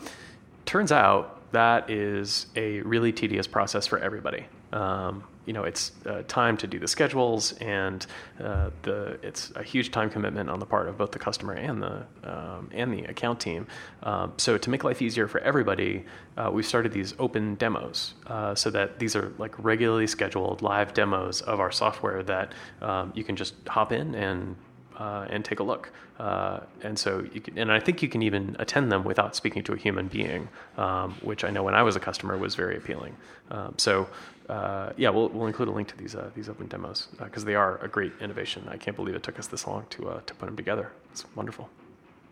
turns 0.65 0.91
out 0.91 1.39
that 1.51 1.89
is 1.89 2.47
a 2.55 2.81
really 2.81 3.11
tedious 3.11 3.47
process 3.47 3.87
for 3.87 3.99
everybody. 3.99 4.45
Um, 4.71 5.23
you 5.45 5.53
know, 5.53 5.63
it's 5.63 5.91
uh, 6.05 6.23
time 6.27 6.57
to 6.57 6.67
do 6.67 6.79
the 6.79 6.87
schedules, 6.87 7.53
and 7.53 8.05
uh, 8.41 8.69
the 8.83 9.19
it's 9.21 9.51
a 9.55 9.63
huge 9.63 9.91
time 9.91 10.09
commitment 10.09 10.49
on 10.49 10.59
the 10.59 10.65
part 10.65 10.87
of 10.87 10.97
both 10.97 11.11
the 11.11 11.19
customer 11.19 11.53
and 11.53 11.81
the 11.81 12.05
um, 12.23 12.69
and 12.73 12.93
the 12.93 13.03
account 13.05 13.39
team. 13.39 13.67
Um, 14.03 14.33
so 14.37 14.57
to 14.57 14.69
make 14.69 14.83
life 14.83 15.01
easier 15.01 15.27
for 15.27 15.39
everybody, 15.39 16.05
uh, 16.37 16.49
we've 16.53 16.65
started 16.65 16.91
these 16.91 17.13
open 17.19 17.55
demos, 17.55 18.13
uh, 18.27 18.55
so 18.55 18.69
that 18.71 18.99
these 18.99 19.15
are 19.15 19.33
like 19.37 19.53
regularly 19.63 20.07
scheduled 20.07 20.61
live 20.61 20.93
demos 20.93 21.41
of 21.41 21.59
our 21.59 21.71
software 21.71 22.23
that 22.23 22.53
um, 22.81 23.11
you 23.15 23.23
can 23.23 23.35
just 23.35 23.55
hop 23.67 23.91
in 23.91 24.15
and 24.15 24.55
uh, 24.97 25.27
and 25.29 25.43
take 25.43 25.59
a 25.59 25.63
look. 25.63 25.91
Uh, 26.19 26.59
and 26.83 26.97
so, 26.97 27.23
can, 27.43 27.57
and 27.57 27.71
I 27.71 27.79
think 27.79 28.01
you 28.01 28.09
can 28.09 28.21
even 28.21 28.55
attend 28.59 28.91
them 28.91 29.03
without 29.03 29.35
speaking 29.35 29.63
to 29.63 29.73
a 29.73 29.77
human 29.77 30.07
being, 30.07 30.47
um, 30.77 31.15
which 31.21 31.43
I 31.43 31.49
know 31.49 31.63
when 31.63 31.73
I 31.73 31.83
was 31.83 31.95
a 31.95 31.99
customer 31.99 32.37
was 32.37 32.55
very 32.55 32.77
appealing. 32.77 33.15
Um, 33.49 33.73
so, 33.77 34.07
uh, 34.49 34.91
yeah, 34.97 35.09
we'll, 35.09 35.29
we'll 35.29 35.47
include 35.47 35.69
a 35.69 35.71
link 35.71 35.87
to 35.87 35.97
these 35.97 36.15
uh, 36.15 36.29
these 36.35 36.49
open 36.49 36.67
demos 36.67 37.07
because 37.17 37.43
uh, 37.43 37.45
they 37.45 37.55
are 37.55 37.77
a 37.83 37.87
great 37.87 38.11
innovation. 38.19 38.67
I 38.69 38.77
can't 38.77 38.95
believe 38.95 39.15
it 39.15 39.23
took 39.23 39.39
us 39.39 39.47
this 39.47 39.65
long 39.67 39.85
to 39.91 40.09
uh, 40.09 40.21
to 40.25 40.35
put 40.35 40.47
them 40.47 40.55
together. 40.55 40.91
It's 41.11 41.25
wonderful. 41.35 41.69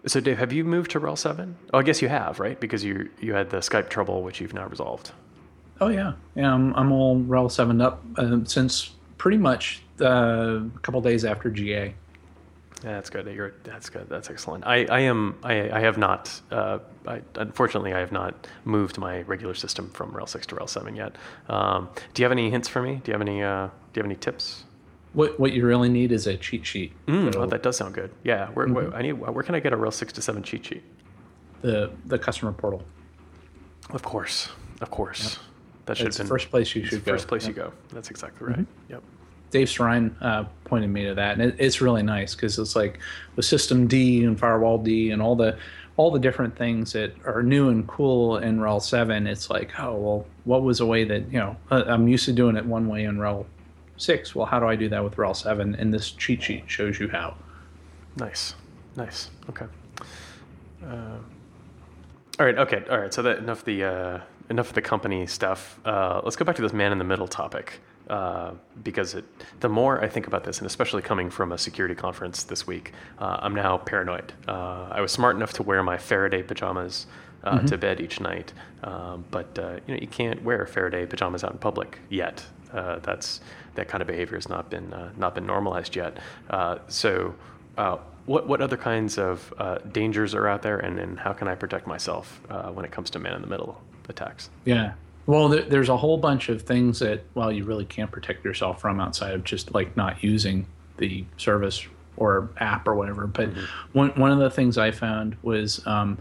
So, 0.08 0.20
Dave, 0.20 0.40
have 0.40 0.52
you 0.52 0.64
moved 0.64 0.92
to 0.92 1.00
RHEL 1.00 1.18
seven? 1.18 1.56
Oh, 1.74 1.80
I 1.80 1.84
guess 1.84 2.02
you 2.02 2.10
have, 2.10 2.40
right? 2.40 2.60
Because 2.60 2.84
you 2.84 3.10
you 3.20 3.34
had 3.34 3.50
the 3.50 3.58
Skype 3.58 3.90
trouble, 3.90 4.24
which 4.24 4.42
you've 4.42 4.54
now 4.54 4.68
resolved. 4.68 5.12
Oh 5.80 5.88
yeah, 5.88 6.14
yeah. 6.36 6.54
I'm, 6.54 6.74
I'm 6.76 6.92
all 6.92 7.20
RHEL 7.20 7.52
seven 7.52 7.82
up 7.82 8.04
since 8.46 8.92
pretty 9.18 9.38
much 9.38 9.82
a 10.00 10.64
couple 10.82 11.02
days 11.02 11.24
after 11.24 11.50
GA. 11.50 11.94
Yeah, 12.84 12.94
that's 12.94 13.10
good. 13.12 13.28
You're, 13.28 13.54
that's 13.64 13.90
good. 13.90 14.10
That's 14.10 14.30
excellent. 14.30 14.66
I, 14.66 14.86
I 14.86 15.02
am. 15.02 15.38
I, 15.44 15.70
I 15.70 15.80
have 15.82 15.98
not. 15.98 16.42
Uh, 16.50 16.80
I, 17.06 17.22
unfortunately, 17.36 17.94
I 17.94 18.00
have 18.00 18.12
not 18.12 18.48
moved 18.66 18.98
my 18.98 19.22
regular 19.22 19.54
system 19.54 19.90
from 19.92 20.12
RHEL 20.12 20.28
six 20.28 20.48
to 20.48 20.56
RHEL 20.56 20.70
seven 20.70 20.96
yet. 20.96 21.16
Um, 21.48 21.90
do 22.14 22.22
you 22.22 22.26
have 22.26 22.32
any 22.32 22.50
hints 22.50 22.68
for 22.68 22.82
me? 22.82 23.02
Do 23.04 23.12
you 23.12 23.14
have 23.14 23.22
any? 23.22 23.44
Uh, 23.44 23.68
do 23.68 24.00
you 24.00 24.04
have 24.04 24.06
any 24.06 24.16
tips? 24.16 24.64
What 25.14 25.40
What 25.40 25.54
you 25.54 25.66
really 25.66 25.90
need 25.90 26.12
is 26.12 26.26
a 26.26 26.38
cheat 26.38 26.66
sheet. 26.66 26.94
Mm, 27.06 27.36
oh, 27.36 27.46
that 27.46 27.62
does 27.62 27.78
sound 27.78 27.94
good. 27.94 28.12
Yeah. 28.24 28.48
Where, 28.50 28.66
mm-hmm. 28.66 28.76
where, 28.76 28.96
I 28.96 29.02
need, 29.02 29.14
where 29.14 29.44
can 29.44 29.56
I 29.56 29.60
get 29.60 29.74
a 29.74 29.78
RHEL 29.78 29.94
six 29.94 30.14
to 30.14 30.22
seven 30.22 30.42
cheat 30.42 30.66
sheet? 30.66 30.84
The 31.62 31.92
the 32.06 32.18
customer 32.18 32.52
portal. 32.52 32.84
Of 33.92 34.02
course. 34.02 34.50
Of 34.80 34.90
course. 34.90 35.24
Yep. 35.24 35.34
That 35.86 35.98
should 35.98 36.12
be 36.12 36.18
the 36.18 36.26
first 36.26 36.50
place 36.50 36.74
you 36.76 36.86
should 36.86 37.04
go. 37.06 37.12
First 37.12 37.28
place 37.28 37.46
yep. 37.46 37.56
you 37.56 37.64
go. 37.64 37.74
That's 37.90 38.10
exactly 38.10 38.48
right. 38.48 38.60
Mm-hmm. 38.60 38.92
Yep. 38.94 39.04
Dave 39.52 39.68
Sirrine 39.68 40.16
uh, 40.22 40.46
pointed 40.64 40.90
me 40.90 41.06
to 41.06 41.14
that, 41.14 41.34
and 41.34 41.42
it, 41.42 41.56
it's 41.60 41.82
really 41.82 42.02
nice 42.02 42.34
because 42.34 42.58
it's 42.58 42.76
like 42.76 43.00
with 43.36 43.46
systemd 43.46 44.24
and 44.24 44.40
firewalld 44.40 45.14
and 45.14 45.22
all 45.22 45.36
the 45.36 45.58
all 45.98 46.10
the 46.10 46.20
different 46.20 46.58
things 46.58 46.94
that 46.94 47.14
are 47.26 47.44
new 47.44 47.70
and 47.70 47.86
cool 47.88 48.38
in 48.38 48.60
RHEL 48.60 48.82
seven. 48.82 49.28
It's 49.28 49.50
like, 49.50 49.78
oh 49.80 49.96
well, 49.96 50.26
what 50.46 50.64
was 50.64 50.80
a 50.80 50.86
way 50.86 51.04
that 51.04 51.32
you 51.32 51.40
know 51.40 51.56
uh, 51.70 51.84
I'm 51.86 52.08
used 52.08 52.26
to 52.26 52.34
doing 52.34 52.56
it 52.56 52.66
one 52.66 52.88
way 52.88 53.04
in 53.04 53.18
RHEL 53.18 53.46
six. 53.98 54.34
Well, 54.34 54.46
how 54.46 54.60
do 54.60 54.68
I 54.68 54.76
do 54.76 54.90
that 54.90 55.04
with 55.04 55.16
RHEL 55.16 55.36
seven? 55.36 55.76
And 55.76 55.94
this 55.94 56.12
cheat 56.12 56.42
sheet 56.42 56.64
shows 56.68 57.00
you 57.00 57.10
how. 57.10 57.36
Nice, 58.16 58.56
nice. 58.96 59.30
Okay. 59.50 59.66
Uh, 60.84 61.18
all 62.40 62.46
right. 62.46 62.58
Okay. 62.58 62.84
All 62.90 63.00
right. 63.00 63.14
So 63.14 63.22
that 63.24 63.38
enough 63.40 63.66
the 63.66 63.84
uh, 63.84 64.20
enough 64.50 64.70
of 64.70 64.76
the 64.76 64.82
company 64.82 65.28
stuff. 65.28 65.80
Uh, 65.86 66.22
let's 66.24 66.38
go 66.38 66.46
back 66.46 66.56
to 66.56 66.62
this 66.62 66.74
man 66.74 66.92
in 66.92 66.98
the 66.98 67.04
middle 67.04 67.28
topic. 67.28 67.82
Uh, 68.10 68.52
because 68.84 69.14
it, 69.14 69.24
the 69.62 69.70
more 69.70 70.04
I 70.04 70.10
think 70.10 70.28
about 70.28 70.44
this, 70.44 70.58
and 70.58 70.68
especially 70.68 71.02
coming 71.02 71.30
from 71.30 71.52
a 71.52 71.58
security 71.58 71.96
conference 71.96 72.44
this 72.44 72.68
week, 72.68 72.92
uh, 73.20 73.38
I'm 73.42 73.56
now 73.56 73.78
paranoid. 73.78 74.34
Uh, 74.48 74.90
I 74.92 75.02
was 75.02 75.12
smart 75.12 75.36
enough 75.36 75.54
to 75.54 75.64
wear 75.64 75.82
my 75.84 75.98
Faraday 75.98 76.44
pajamas 76.44 77.06
uh, 77.44 77.58
mm-hmm. 77.58 77.68
to 77.68 77.78
bed 77.78 78.02
each 78.02 78.20
night, 78.20 78.54
um, 78.84 79.24
but 79.32 79.58
uh, 79.58 79.80
you 79.88 79.94
know 79.94 80.00
you 80.02 80.08
can't 80.08 80.44
wear 80.44 80.66
Faraday 80.66 81.06
pajamas 81.06 81.44
out 81.44 81.52
in 81.52 81.58
public 81.58 82.00
yet. 82.10 82.44
that's 82.74 83.40
that 83.76 83.88
kind 83.88 84.02
of 84.02 84.08
behavior 84.08 84.36
has 84.36 84.50
not 84.50 84.70
been 84.70 84.94
not 85.18 85.36
been 85.36 85.46
normalized 85.46 85.96
yet. 85.96 86.18
so. 86.88 87.34
what, 88.26 88.48
what 88.48 88.62
other 88.62 88.78
kinds 88.78 89.18
of 89.18 89.54
dangers 89.92 90.36
are 90.36 90.48
out 90.48 90.62
there, 90.62 90.78
and, 90.78 91.00
and 91.00 91.20
how 91.20 91.34
can 91.34 91.48
I 91.48 91.56
protect 91.56 91.88
myself 91.88 92.42
when 92.74 92.84
it 92.84 92.92
comes 92.92 93.10
to 93.12 93.20
man 93.20 93.34
in 93.36 93.42
the 93.42 93.48
middle 93.48 93.82
attacks? 94.10 94.50
Yeah, 94.66 94.94
well, 95.32 95.48
there's 95.48 95.88
a 95.88 95.96
whole 95.96 96.18
bunch 96.18 96.50
of 96.50 96.64
things 96.64 97.00
that, 97.00 97.24
well, 97.36 97.54
you 97.54 97.64
really 97.64 97.86
can't 97.86 98.12
protect 98.12 98.44
yourself 98.44 98.82
from 98.82 99.00
outside 99.00 99.34
of 99.34 99.46
just 99.46 99.74
like 99.74 99.96
not 99.96 100.22
using 100.22 100.68
the 100.98 101.24
service 101.38 101.88
or 102.18 102.50
app 102.58 102.86
or 102.86 102.96
whatever. 102.96 103.28
But 103.28 103.52
mm-hmm. 103.52 103.66
one 103.94 104.10
one 104.10 104.34
of 104.34 104.40
the 104.40 104.50
things 104.50 104.78
I 104.78 104.92
found 104.92 105.38
was 105.42 105.88
um, 105.88 106.18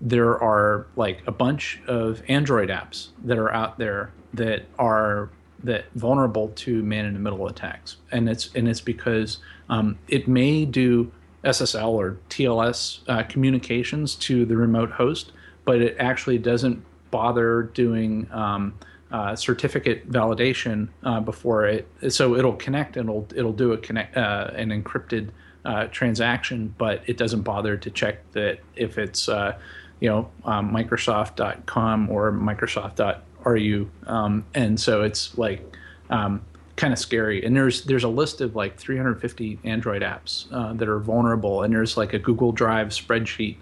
there 0.00 0.42
are 0.42 0.86
like 0.96 1.20
a 1.26 1.30
bunch 1.30 1.78
of 1.86 2.22
Android 2.26 2.70
apps 2.70 3.08
that 3.22 3.36
are 3.36 3.52
out 3.52 3.76
there 3.76 4.14
that 4.32 4.64
are 4.78 5.28
that 5.64 5.84
vulnerable 5.94 6.48
to 6.48 6.82
man 6.82 7.04
in 7.04 7.12
the 7.12 7.20
middle 7.20 7.48
attacks, 7.48 7.98
and 8.10 8.30
it's 8.30 8.48
and 8.54 8.66
it's 8.66 8.80
because 8.80 9.36
um, 9.68 9.98
it 10.08 10.26
may 10.26 10.64
do 10.64 11.12
SSL 11.44 11.90
or 11.90 12.16
TLS 12.30 13.00
uh, 13.08 13.24
communications 13.24 14.14
to 14.14 14.46
the 14.46 14.56
remote 14.56 14.92
host, 14.92 15.32
but 15.66 15.82
it 15.82 15.96
actually 15.98 16.38
doesn't 16.38 16.82
bother 17.10 17.62
doing 17.62 18.28
um, 18.32 18.74
uh, 19.10 19.34
certificate 19.34 20.10
validation 20.10 20.88
uh, 21.02 21.20
before 21.20 21.66
it. 21.66 21.88
So 22.10 22.34
it'll 22.36 22.56
connect 22.56 22.96
and 22.96 23.08
it'll 23.08 23.26
it'll 23.34 23.52
do 23.52 23.72
a 23.72 23.78
connect 23.78 24.16
uh, 24.16 24.50
an 24.54 24.70
encrypted 24.70 25.30
uh, 25.64 25.86
transaction, 25.86 26.74
but 26.78 27.02
it 27.06 27.16
doesn't 27.16 27.42
bother 27.42 27.76
to 27.76 27.90
check 27.90 28.30
that 28.32 28.60
if 28.76 28.98
it's 28.98 29.28
uh, 29.28 29.58
you 30.00 30.08
know 30.08 30.30
um, 30.44 30.70
Microsoft.com 30.72 32.10
or 32.10 32.32
Microsoft.ru, 32.32 33.90
um, 34.06 34.44
and 34.54 34.80
so 34.80 35.02
it's 35.02 35.36
like. 35.38 35.64
Um, 36.10 36.42
kind 36.76 36.92
of 36.92 36.98
scary 37.00 37.44
and 37.44 37.56
there's 37.56 37.82
there's 37.86 38.04
a 38.04 38.08
list 38.08 38.40
of 38.40 38.54
like 38.54 38.76
350 38.76 39.58
android 39.64 40.00
apps 40.00 40.46
uh, 40.52 40.72
that 40.74 40.88
are 40.88 41.00
vulnerable 41.00 41.64
and 41.64 41.74
there's 41.74 41.96
like 41.96 42.14
a 42.14 42.20
google 42.20 42.52
drive 42.52 42.90
spreadsheet 42.90 43.56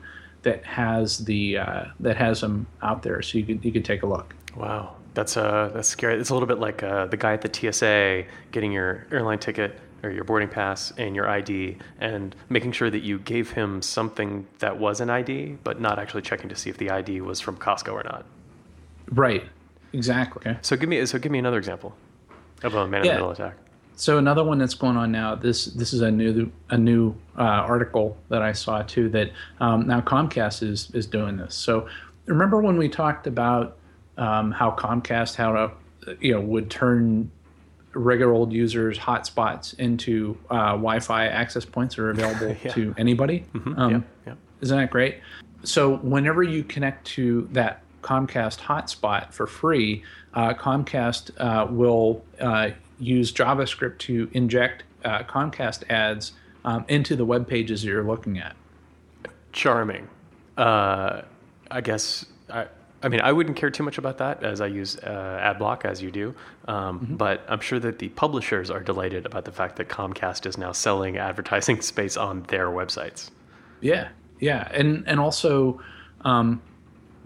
that 0.47 0.65
has 0.65 1.19
the 1.25 1.59
uh, 1.59 1.85
that 1.99 2.17
has 2.17 2.41
them 2.41 2.69
out 2.81 3.03
there, 3.03 3.21
so 3.21 3.37
you 3.37 3.45
could 3.45 3.65
you 3.65 3.73
could 3.73 3.85
take 3.85 4.05
a 4.05 4.07
look. 4.07 4.33
Wow, 4.55 4.95
that's 5.13 5.37
uh 5.37 5.73
that's 5.75 5.89
scary. 5.89 6.21
It's 6.21 6.31
a 6.31 6.35
little 6.35 6.47
bit 6.47 6.61
like 6.61 6.85
uh, 6.85 7.07
the 7.07 7.17
guy 7.17 7.33
at 7.33 7.43
the 7.43 7.53
TSA 7.53 8.25
getting 8.53 8.71
your 8.71 9.09
airline 9.11 9.41
ticket 9.41 9.81
or 10.05 10.11
your 10.11 10.23
boarding 10.23 10.49
pass 10.49 10.93
and 10.99 11.17
your 11.17 11.29
ID 11.29 11.79
and 12.01 12.37
making 12.49 12.71
sure 12.71 12.91
that 12.91 13.01
you 13.01 13.19
gave 13.19 13.51
him 13.51 13.83
something 13.83 14.47
that 14.61 14.79
was 14.79 15.01
an 15.01 15.11
ID, 15.11 15.59
but 15.65 15.81
not 15.81 15.99
actually 15.99 16.23
checking 16.23 16.49
to 16.49 16.55
see 16.55 16.71
if 16.71 16.79
the 16.79 16.91
ID 16.91 17.23
was 17.23 17.41
from 17.41 17.57
Costco 17.57 17.93
or 17.93 18.05
not. 18.05 18.25
Right. 19.11 19.43
Exactly. 19.93 20.49
Okay. 20.49 20.61
So 20.63 20.77
give 20.77 20.89
me 20.89 21.05
so 21.07 21.19
give 21.19 21.33
me 21.33 21.41
another 21.41 21.59
example 21.59 21.97
of 22.63 22.73
a 22.77 22.87
man 22.87 23.01
in 23.01 23.09
the 23.09 23.15
middle 23.15 23.31
attack. 23.31 23.57
So 23.99 24.19
another 24.19 24.45
one 24.45 24.59
that's 24.59 24.75
going 24.75 24.97
on 24.97 25.11
now. 25.11 25.35
This 25.35 25.65
this 25.67 25.93
is 25.93 26.03
a 26.03 26.11
new 26.11 26.53
a 26.71 26.77
new 26.79 27.15
uh, 27.39 27.43
article 27.43 28.17
that 28.29 28.43
I 28.43 28.53
saw 28.53 28.83
too. 28.83 29.09
That 29.09 29.31
um, 29.61 29.87
now 29.87 30.01
Comcast 30.03 30.63
is 30.63 30.91
is 30.93 31.07
doing 31.07 31.37
this. 31.39 31.55
So 31.55 31.89
remember 32.27 32.61
when 32.61 32.77
we 32.77 32.89
talked 32.91 33.27
about 33.27 33.77
um, 34.19 34.53
how 34.53 34.71
Comcast 34.71 35.35
how 35.37 35.53
to 35.53 36.17
you 36.21 36.35
know 36.35 36.41
would 36.43 36.71
turn 36.71 37.31
regular 37.95 38.35
old 38.35 38.53
users 38.53 38.99
hotspots 38.99 39.73
into 39.79 40.37
uh, 40.51 40.73
Wi-Fi 40.73 41.29
access 41.29 41.65
points 41.65 41.97
that 41.97 42.03
are 42.03 42.11
available 42.17 42.55
Yeah. 42.63 42.73
to 42.73 42.95
anybody. 42.99 43.47
Um, 43.55 43.61
Mm-hmm. 43.63 43.91
yeah, 43.93 44.01
yeah. 44.27 44.35
Isn't 44.61 44.77
that 44.77 44.91
great? 44.91 45.21
So 45.63 45.97
whenever 45.97 46.43
you 46.43 46.63
connect 46.65 47.07
to 47.17 47.49
that 47.53 47.81
Comcast 48.03 48.59
hotspot 48.61 49.33
for 49.33 49.47
free, 49.47 50.05
uh, 50.35 50.53
Comcast 50.53 51.31
uh, 51.39 51.67
will 51.73 52.23
uh, 52.39 52.71
use 52.99 53.33
JavaScript 53.33 53.99
to 53.99 54.29
inject 54.33 54.85
uh, 55.05 55.23
Comcast 55.23 55.89
ads 55.91 56.33
um, 56.65 56.85
into 56.89 57.17
the 57.17 57.25
web 57.25 57.47
pages 57.47 57.83
that 57.83 57.89
you're 57.89 58.05
looking 58.05 58.39
at. 58.39 58.57
Charming. 59.53 60.09
Uh, 60.57 61.23
I 61.71 61.81
guess 61.81 62.27
I. 62.51 62.67
I 63.03 63.09
mean, 63.09 63.21
I 63.21 63.31
wouldn't 63.31 63.57
care 63.57 63.71
too 63.71 63.83
much 63.83 63.99
about 63.99 64.19
that 64.19 64.43
as 64.43 64.63
I 64.63 64.67
use 64.67 64.97
uh, 64.97 65.55
AdBlock 65.55 65.85
as 65.85 66.03
you 66.03 66.11
do, 66.11 66.35
um, 66.67 67.07
but 67.11 67.45
I'm 67.47 67.61
sure 67.61 67.79
that 67.79 67.99
the 67.99 68.09
publishers 68.09 68.71
are 68.71 68.81
delighted 68.81 69.27
about 69.27 69.45
the 69.45 69.53
fact 69.53 69.77
that 69.77 69.89
Comcast 69.89 70.47
is 70.47 70.57
now 70.57 70.73
selling 70.73 71.19
advertising 71.19 71.81
space 71.83 72.17
on 72.17 72.45
their 72.45 72.69
websites. 72.69 73.31
Yeah, 73.83 74.09
yeah, 74.41 74.69
and 74.73 75.05
and 75.07 75.21
also, 75.21 75.81
um, 76.23 76.63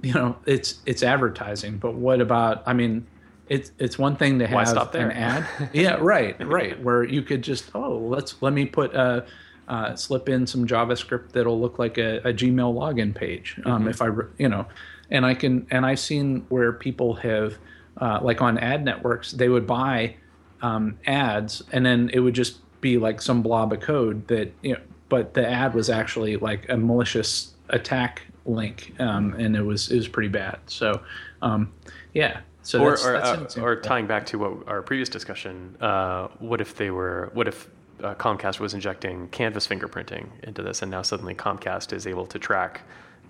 you 0.03 0.13
know, 0.13 0.37
it's 0.45 0.81
it's 0.87 1.05
advertising, 1.05 1.79
but 1.79 1.95
what 1.95 2.21
about? 2.21 2.65
I 2.67 2.73
mean, 2.73 3.07
it's 3.51 3.73
it's 3.79 3.99
one 3.99 4.17
thing 4.17 4.39
to 4.39 4.47
have 4.47 4.55
an 4.95 5.11
ad. 5.11 5.47
yeah, 5.75 5.97
right, 6.01 6.37
right, 6.47 6.81
where 6.83 7.03
you 7.03 7.21
could 7.21 7.43
just 7.43 7.71
oh 7.75 7.99
let's 7.99 8.41
let 8.41 8.53
me 8.53 8.65
put 8.65 8.95
uh, 8.95 9.23
uh, 9.69 9.95
slip 9.97 10.29
in 10.29 10.47
some 10.47 10.67
JavaScript 10.67 11.33
that'll 11.33 11.61
look 11.61 11.79
like 11.79 11.99
a, 11.99 12.19
a 12.19 12.33
Gmail 12.33 12.73
login 12.73 13.15
page. 13.15 13.61
Um, 13.67 13.89
If 13.89 14.01
I 14.01 14.09
you 14.39 14.49
know, 14.49 14.67
and 15.11 15.27
I 15.27 15.35
can 15.35 15.67
and 15.71 15.85
I've 15.85 15.99
seen 15.99 16.47
where 16.49 16.73
people 16.73 17.15
have 17.15 17.59
uh, 17.97 18.21
like 18.23 18.41
on 18.41 18.57
ad 18.57 18.85
networks 18.85 19.33
they 19.33 19.49
would 19.49 19.67
buy 19.67 20.15
um, 20.63 20.97
ads 21.07 21.63
and 21.73 21.85
then 21.85 22.09
it 22.15 22.21
would 22.21 22.35
just 22.35 22.61
be 22.81 22.99
like 22.99 23.21
some 23.21 23.43
blob 23.43 23.73
of 23.73 23.81
code 23.81 24.29
that 24.29 24.53
you 24.63 24.75
know 24.75 24.81
but 25.09 25.35
the 25.35 25.47
ad 25.47 25.75
was 25.75 25.91
actually 25.91 26.37
like 26.37 26.69
a 26.69 26.77
malicious 26.77 27.55
attack 27.71 28.23
link 28.47 28.95
um, 29.01 29.35
and 29.35 29.57
it 29.57 29.63
was 29.63 29.91
it 29.91 29.97
was 29.97 30.07
pretty 30.07 30.29
bad. 30.29 30.61
So 30.67 31.01
um, 31.43 31.73
yeah 32.15 32.43
so 32.63 32.83
or 32.83 32.91
that's, 32.91 33.05
or, 33.07 33.13
that's 33.13 33.59
uh, 33.59 33.63
or 33.63 33.81
tying 33.81 34.07
back 34.07 34.27
to 34.27 34.39
what 34.39 34.69
our 34.69 34.83
previous 34.83 35.09
discussion, 35.09 35.77
uh, 35.81 36.29
what 36.39 36.61
if 36.61 36.77
they 36.77 36.91
were? 36.91 37.31
What 37.33 37.49
if 37.49 37.69
uh, 38.03 38.15
Comcast 38.15 38.61
was 38.61 38.75
injecting 38.75 39.29
Canvas 39.29 39.67
fingerprinting 39.67 40.29
into 40.43 40.63
this, 40.63 40.83
and 40.83 40.91
now 40.91 41.03
suddenly 41.03 41.35
Comcast 41.35 41.93
is 41.93 42.07
able 42.07 42.27
to 42.27 42.39
track 42.39 42.83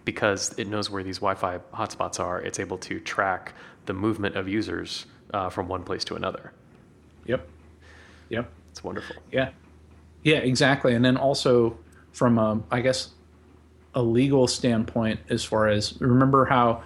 because 0.05 0.59
it 0.59 0.67
knows 0.67 0.91
where 0.91 1.03
these 1.03 1.19
Wi-Fi 1.19 1.59
hotspots 1.75 2.19
are. 2.19 2.41
It's 2.41 2.59
able 2.59 2.79
to 2.79 3.01
track 3.01 3.55
the 3.87 3.93
movement 3.93 4.37
of 4.37 4.49
users 4.49 5.07
uh, 5.33 5.49
from 5.51 5.69
one 5.69 5.83
place 5.83 6.05
to 6.05 6.17
another. 6.17 6.53
yep 7.27 7.49
yep 8.29 8.51
It's 8.71 8.83
wonderful. 8.83 9.17
Yeah, 9.31 9.51
yeah, 10.23 10.39
exactly. 10.39 10.95
And 10.95 11.05
then 11.05 11.17
also 11.17 11.79
from 12.13 12.65
I 12.71 12.81
guess, 12.81 13.11
a 13.95 14.03
legal 14.03 14.47
standpoint, 14.47 15.21
as 15.29 15.45
far 15.45 15.69
as 15.69 16.01
remember 16.01 16.45
how 16.45 16.83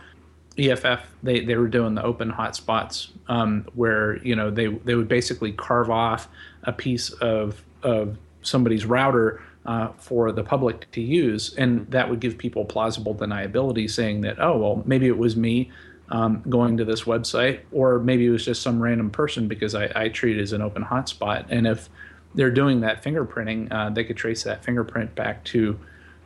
EFF 0.58 1.00
they, 1.22 1.40
they 1.44 1.56
were 1.56 1.68
doing 1.68 1.94
the 1.94 2.02
open 2.02 2.30
hotspots, 2.30 3.08
um, 3.28 3.66
where 3.74 4.18
you 4.18 4.36
know 4.36 4.50
they 4.50 4.66
they 4.66 4.94
would 4.94 5.08
basically 5.08 5.52
carve 5.52 5.90
off 5.90 6.28
a 6.62 6.72
piece 6.72 7.10
of 7.10 7.62
of 7.82 8.18
somebody's 8.42 8.84
router 8.84 9.42
uh, 9.66 9.88
for 9.98 10.30
the 10.30 10.44
public 10.44 10.90
to 10.92 11.00
use, 11.00 11.54
and 11.56 11.90
that 11.90 12.08
would 12.08 12.20
give 12.20 12.38
people 12.38 12.64
plausible 12.64 13.14
deniability, 13.14 13.90
saying 13.90 14.20
that 14.20 14.40
oh 14.40 14.56
well 14.56 14.82
maybe 14.86 15.06
it 15.06 15.18
was 15.18 15.36
me 15.36 15.70
um, 16.10 16.42
going 16.48 16.76
to 16.76 16.84
this 16.84 17.02
website, 17.02 17.60
or 17.72 17.98
maybe 17.98 18.26
it 18.26 18.30
was 18.30 18.44
just 18.44 18.62
some 18.62 18.80
random 18.80 19.10
person 19.10 19.48
because 19.48 19.74
I, 19.74 19.90
I 19.94 20.08
treat 20.08 20.38
it 20.38 20.42
as 20.42 20.52
an 20.52 20.62
open 20.62 20.84
hotspot. 20.84 21.46
And 21.48 21.66
if 21.66 21.88
they're 22.34 22.50
doing 22.50 22.80
that 22.80 23.02
fingerprinting, 23.02 23.72
uh, 23.72 23.90
they 23.90 24.04
could 24.04 24.16
trace 24.16 24.42
that 24.44 24.64
fingerprint 24.64 25.14
back 25.14 25.42
to 25.44 25.78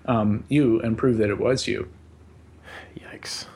um, 0.06 0.44
you 0.48 0.80
and 0.80 0.98
prove 0.98 1.18
that 1.18 1.30
it 1.30 1.38
was 1.38 1.66
you. 1.66 1.88
Yikes! 2.98 3.46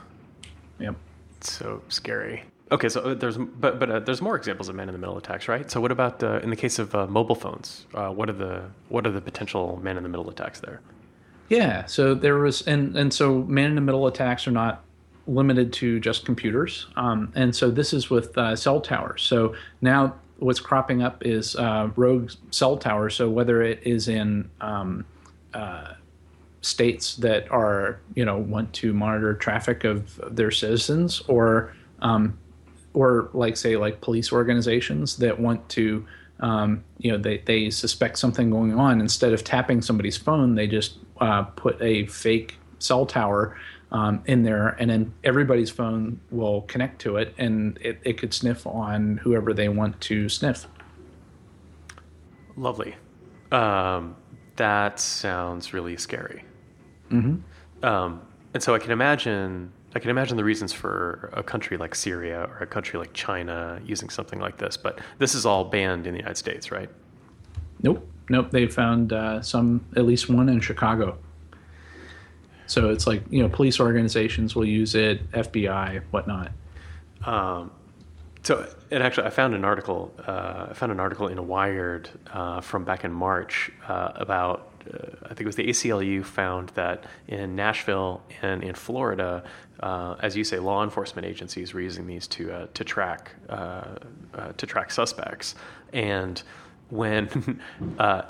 Yep. 0.83 0.97
It's 1.39 1.53
so 1.53 1.83
scary. 1.89 2.45
Okay, 2.71 2.89
so 2.89 3.01
uh, 3.03 3.15
there's 3.15 3.37
but 3.37 3.79
but 3.79 3.91
uh, 3.91 4.01
there's 4.01 4.23
more 4.23 4.35
examples 4.37 4.69
of 4.69 4.75
man 4.75 4.89
in 4.89 4.95
the 4.95 4.99
middle 4.99 5.19
attacks, 5.19 5.47
right? 5.47 5.71
So 5.71 5.81
what 5.81 5.93
about 5.93 6.23
uh, 6.23 6.41
in 6.43 6.51
the 6.51 6.57
case 6.57 6.79
of 6.79 6.95
uh, 6.95 7.07
mobile 7.07 7.35
phones? 7.35 7.87
Uh, 7.93 8.09
what 8.09 8.31
are 8.31 8.35
the 8.35 8.63
what 8.89 9.07
are 9.07 9.11
the 9.11 9.21
potential 9.21 9.79
man 9.83 9.97
in 9.97 10.03
the 10.03 10.09
middle 10.09 10.29
attacks 10.31 10.61
there? 10.61 10.81
Yeah. 11.49 11.85
So 11.85 12.15
there 12.15 12.39
was, 12.39 12.63
and 12.63 12.97
and 12.97 13.13
so 13.13 13.43
man 13.43 13.67
in 13.67 13.75
the 13.75 13.83
middle 13.83 14.07
attacks 14.07 14.47
are 14.47 14.53
not 14.53 14.85
limited 15.27 15.73
to 15.75 16.01
just 16.01 16.25
computers, 16.25 16.87
um, 16.97 17.31
and 17.35 17.55
so 17.55 17.71
this 17.71 17.93
is 17.93 18.09
with 18.09 18.37
uh, 18.39 18.57
cell 18.57 18.81
towers. 18.81 19.23
So 19.23 19.55
now 19.83 20.15
what's 20.39 20.61
cropping 20.61 21.03
up 21.03 21.25
is 21.27 21.55
uh, 21.57 21.91
rogue 21.95 22.33
cell 22.51 22.79
towers. 22.79 23.15
So 23.15 23.29
whether 23.29 23.63
it 23.63 23.81
is 23.85 24.09
in 24.09 24.51
um, 24.63 25.05
uh, 25.53 25.93
states 26.63 27.17
that 27.17 27.51
are 27.51 28.01
you 28.15 28.25
know 28.25 28.39
want 28.39 28.73
to 28.73 28.93
monitor 28.93 29.35
traffic 29.35 29.85
of 29.85 30.21
their 30.35 30.51
citizens, 30.51 31.21
or 31.29 31.75
um, 32.01 32.39
or 32.95 33.31
like 33.35 33.57
say 33.57 33.77
like 33.77 34.01
police 34.01 34.33
organizations 34.33 35.17
that 35.19 35.39
want 35.39 35.69
to 35.71 36.07
um, 36.41 36.83
you 36.99 37.13
know 37.13 37.19
they, 37.19 37.39
they 37.39 37.71
suspect 37.71 38.19
something 38.19 38.51
going 38.51 38.79
on 38.79 39.01
instead 39.01 39.33
of 39.33 39.45
tapping 39.45 39.81
somebody's 39.81 40.17
phone 40.17 40.57
they 40.57 40.67
just 40.67 40.99
uh, 41.21 41.43
put 41.43 41.81
a 41.81 42.07
fake 42.07 42.57
cell 42.81 43.07
tower 43.07 43.57
um, 43.93 44.21
in 44.27 44.43
there 44.43 44.71
and 44.81 44.91
then 44.91 45.15
everybody's 45.23 45.71
phone 45.71 46.19
will 46.31 46.63
connect 46.63 47.01
to 47.01 47.17
it 47.17 47.33
and 47.39 47.79
it, 47.81 48.01
it 48.03 48.19
could 48.19 48.35
sniff 48.35 48.67
on 48.67 49.19
whoever 49.19 49.55
they 49.55 49.69
want 49.69 50.01
to 50.01 50.29
sniff 50.29 50.67
Lovely. 52.57 52.95
Um, 53.51 54.17
that 54.57 55.01
sounds 55.01 55.73
really 55.73 55.97
scary. 55.97 56.45
Mm-hmm. 57.13 57.85
Um, 57.85 58.23
and 58.55 58.63
so 58.63 58.75
I 58.75 58.79
can 58.79 58.91
imagine, 58.91 59.73
I 59.95 59.99
can 59.99 60.11
imagine 60.11 60.37
the 60.37 60.45
reasons 60.45 60.73
for 60.73 61.31
a 61.35 61.43
country 61.43 61.77
like 61.77 61.95
Syria 61.95 62.49
or 62.51 62.59
a 62.59 62.67
country 62.67 62.99
like 62.99 63.13
China 63.13 63.81
using 63.85 64.09
something 64.09 64.41
like 64.41 64.59
this. 64.59 64.77
But 64.77 65.01
this 65.19 65.35
is 65.35 65.47
all 65.47 65.65
banned 65.65 66.07
in 66.07 66.15
the 66.15 66.19
United 66.19 66.39
States, 66.39 66.73
right? 66.73 66.91
nope 67.83 68.09
nope 68.29 68.51
they 68.51 68.67
found 68.67 69.13
uh, 69.13 69.43
some 69.43 69.85
at 69.97 70.05
least 70.05 70.29
one 70.29 70.49
in 70.49 70.61
chicago 70.61 71.19
so 72.67 72.91
it's 72.91 73.07
like 73.07 73.23
you 73.31 73.43
know 73.43 73.49
police 73.49 73.81
organizations 73.81 74.55
will 74.55 74.65
use 74.65 74.95
it 74.95 75.31
fbi 75.33 76.01
whatnot 76.11 76.53
Um, 77.25 77.71
so, 78.43 78.69
and 78.91 79.05
actually, 79.05 79.29
I 79.29 79.31
found 79.31 79.55
an 79.55 79.65
article. 79.65 80.13
Uh, 80.27 80.67
I 80.71 80.75
found 80.75 80.91
an 80.91 80.99
article 80.99 81.29
in 81.29 81.47
Wired 81.47 82.11
uh, 82.33 82.61
from 82.61 82.83
back 82.85 83.05
in 83.05 83.13
March 83.13 83.71
uh, 83.87 84.11
about. 84.17 84.72
Uh, 84.87 85.09
I 85.25 85.29
think 85.29 85.41
it 85.41 85.47
was 85.47 85.57
the 85.57 85.69
ACLU 85.69 86.25
found 86.25 86.71
that 86.71 87.05
in 87.29 87.57
Nashville 87.57 88.23
and 88.43 88.63
in 88.63 88.75
Florida, 88.75 89.45
uh, 89.81 90.17
as 90.21 90.37
you 90.37 90.45
say, 90.45 90.59
law 90.59 90.83
enforcement 90.83 91.27
agencies 91.27 91.75
were 91.75 91.81
using 91.81 92.07
these 92.07 92.27
to 92.29 92.53
uh, 92.53 92.67
to 92.75 92.85
track 92.85 93.33
uh, 93.49 93.85
uh, 94.35 94.53
to 94.57 94.67
track 94.67 94.91
suspects, 94.91 95.55
and 95.93 96.43
when 96.91 97.61
uh, 97.99 98.23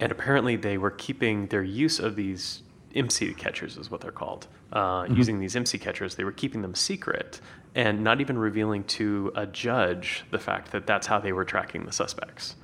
and 0.00 0.12
apparently 0.12 0.56
they 0.56 0.78
were 0.78 0.90
keeping 0.90 1.46
their 1.46 1.62
use 1.62 1.98
of 1.98 2.16
these 2.16 2.62
IMSI 2.94 3.36
catchers 3.36 3.76
is 3.76 3.90
what 3.90 4.00
they're 4.00 4.10
called. 4.10 4.48
Uh, 4.72 5.06
Using 5.08 5.38
these 5.38 5.54
IMSI 5.54 5.80
catchers, 5.80 6.14
they 6.16 6.24
were 6.24 6.32
keeping 6.32 6.62
them 6.62 6.74
secret 6.74 7.40
and 7.74 8.02
not 8.02 8.20
even 8.20 8.36
revealing 8.36 8.84
to 8.84 9.32
a 9.34 9.46
judge 9.46 10.24
the 10.30 10.38
fact 10.38 10.72
that 10.72 10.86
that's 10.86 11.06
how 11.06 11.20
they 11.20 11.32
were 11.32 11.44
tracking 11.44 11.86
the 11.86 11.92
suspects. 11.92 12.56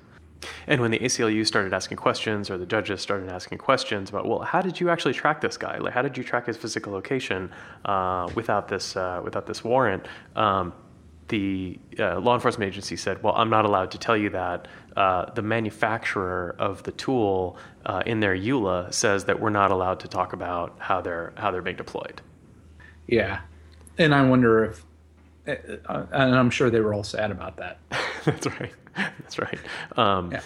And 0.67 0.81
when 0.81 0.91
the 0.91 0.99
ACLU 0.99 1.47
started 1.47 1.73
asking 1.73 1.99
questions, 1.99 2.51
or 2.51 2.59
the 2.59 2.67
judges 2.67 3.01
started 3.01 3.29
asking 3.31 3.59
questions 3.59 4.11
about, 4.11 4.27
well, 4.27 4.41
how 4.41 4.61
did 4.61 4.81
you 4.81 4.91
actually 4.91 5.15
track 5.15 5.41
this 5.41 5.57
guy? 5.57 5.79
Like, 5.79 5.93
how 5.93 6.03
did 6.03 6.17
you 6.17 6.25
track 6.25 6.47
his 6.47 6.57
physical 6.57 6.93
location 6.93 7.51
uh, 7.85 8.29
without 8.35 8.69
this 8.69 8.97
uh, 8.97 9.21
without 9.23 9.47
this 9.47 9.63
warrant? 9.65 10.07
Um, 10.35 10.73
the 11.29 11.79
uh, 11.99 12.21
law 12.21 12.35
enforcement 12.35 12.69
agency 12.69 12.97
said, 12.97 13.23
"Well, 13.23 13.35
I'm 13.37 13.51
not 13.51 13.65
allowed 13.65 13.91
to 13.93 13.99
tell 13.99 14.17
you 14.17 14.31
that." 14.31 14.69
Uh, 14.97 15.31
the 15.35 15.43
manufacturer 15.43 16.57
of 16.59 16.83
the 16.85 16.93
tool 16.93 17.59
uh, 17.85 18.03
in 18.07 18.21
their 18.21 18.35
EULA 18.35 18.95
says 18.95 19.25
that 19.25 19.41
we're 19.41 19.51
not 19.51 19.71
allowed 19.71 20.01
to 20.01 20.09
talk 20.09 20.33
about 20.33 20.77
how 20.79 21.01
they're 21.01 21.33
how 21.37 21.51
they're 21.51 21.63
being 21.63 21.77
deployed. 21.77 22.23
Yeah, 23.07 23.41
and 23.99 24.15
I 24.15 24.23
wonder 24.23 24.65
if, 24.65 24.86
and 25.47 26.35
I'm 26.35 26.51
sure 26.51 26.71
they 26.71 26.81
were 26.81 26.95
all 26.95 27.05
sad 27.05 27.31
about 27.31 27.57
that. 27.59 27.79
That's 28.25 28.47
right. 28.47 28.73
That's 28.97 29.39
right. 29.39 29.59
Um, 29.97 30.33
Yeah. 30.33 30.41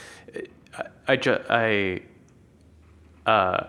I, 0.79 0.85
I, 1.09 1.17
ju- 1.17 1.41
I, 1.49 2.03
uh, 3.27 3.65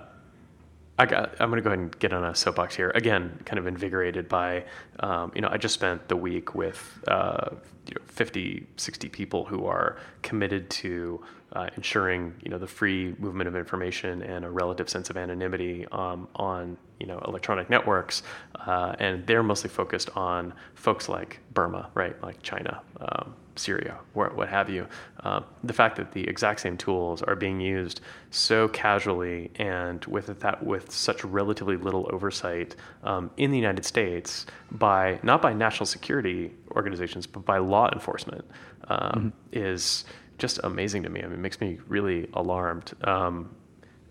I 1.00 1.06
got, 1.06 1.32
I'm 1.40 1.50
going 1.50 1.58
to 1.58 1.64
go 1.64 1.70
ahead 1.70 1.80
and 1.80 2.00
get 2.00 2.14
on 2.14 2.24
a 2.24 2.36
soapbox 2.36 2.76
here. 2.76 2.92
Again, 2.94 3.40
kind 3.46 3.58
of 3.58 3.66
invigorated 3.66 4.30
by, 4.30 4.66
um, 5.00 5.32
you 5.34 5.42
know, 5.42 5.50
I 5.50 5.58
just 5.58 5.74
spent 5.74 6.08
the 6.10 6.16
week 6.16 6.54
with 6.54 7.00
uh, 7.08 7.50
you 7.88 7.96
know, 7.96 8.02
50, 8.08 8.68
60 8.78 9.10
people 9.10 9.46
who 9.46 9.66
are 9.66 9.98
committed 10.22 10.70
to 10.70 11.24
uh, 11.54 11.70
ensuring, 11.76 12.34
you 12.42 12.50
know, 12.50 12.58
the 12.58 12.68
free 12.68 13.16
movement 13.20 13.48
of 13.48 13.56
information 13.56 14.22
and 14.24 14.46
a 14.46 14.50
relative 14.50 14.90
sense 14.90 15.10
of 15.10 15.18
anonymity 15.18 15.86
um, 15.92 16.28
on, 16.36 16.78
you 17.00 17.06
know, 17.06 17.20
electronic 17.28 17.70
networks. 17.70 18.24
Uh, 18.56 18.96
and 19.00 19.26
they're 19.28 19.44
mostly 19.44 19.70
focused 19.70 20.10
on 20.16 20.54
folks 20.76 21.10
like 21.10 21.40
Burma, 21.54 21.90
right, 21.94 22.22
like 22.24 22.42
China, 22.42 22.82
um, 23.02 23.36
Syria, 23.58 23.98
what, 24.14 24.36
what 24.36 24.48
have 24.48 24.70
you. 24.70 24.88
Uh, 25.24 25.42
the 25.64 25.74
fact 25.74 25.98
that 25.98 26.14
the 26.14 26.26
exact 26.28 26.62
same 26.62 26.78
tools 26.78 27.22
are 27.22 27.36
being 27.36 27.60
used 27.60 28.00
so 28.30 28.70
casually 28.70 29.52
and 29.56 30.06
with 30.06 30.28
that 30.40 30.64
with 30.64 30.90
such 30.90 31.24
relatively 31.26 31.76
little 31.76 32.10
oversight 32.14 32.78
um, 33.04 33.30
in 33.36 33.52
the 33.52 33.58
United 33.58 33.84
States 33.84 34.46
by 34.72 35.20
not 35.22 35.42
by 35.42 35.52
national 35.52 35.86
security 35.86 36.52
organizations 36.72 37.28
but 37.28 37.44
by 37.44 37.58
law 37.58 37.90
enforcement 37.92 38.46
um, 38.88 39.34
is 39.52 40.06
just 40.42 40.60
amazing 40.64 41.04
to 41.04 41.10
me. 41.10 41.22
I 41.22 41.28
mean, 41.28 41.34
it 41.34 41.40
makes 41.40 41.62
me 41.62 41.80
really 41.88 42.28
alarmed. 42.34 42.92
Um, 43.04 43.56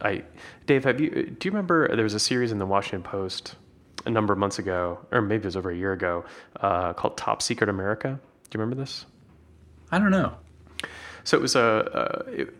I, 0.00 0.22
Dave, 0.64 0.84
have 0.84 1.00
you? 1.00 1.10
Do 1.10 1.46
you 1.46 1.50
remember 1.50 1.94
there 1.94 2.04
was 2.04 2.14
a 2.14 2.20
series 2.20 2.52
in 2.52 2.58
the 2.58 2.64
Washington 2.64 3.02
Post 3.02 3.56
a 4.06 4.10
number 4.10 4.32
of 4.32 4.38
months 4.38 4.58
ago, 4.58 4.98
or 5.10 5.20
maybe 5.20 5.42
it 5.42 5.46
was 5.46 5.56
over 5.56 5.70
a 5.70 5.76
year 5.76 5.92
ago, 5.92 6.24
uh, 6.60 6.94
called 6.94 7.18
"Top 7.18 7.42
Secret 7.42 7.68
America"? 7.68 8.18
Do 8.48 8.58
you 8.58 8.60
remember 8.62 8.80
this? 8.80 9.04
I 9.90 9.98
don't 9.98 10.12
know. 10.12 10.36
So 11.24 11.36
it 11.36 11.40
was 11.40 11.56
a, 11.56 12.24
a 12.30 12.40
it 12.40 12.54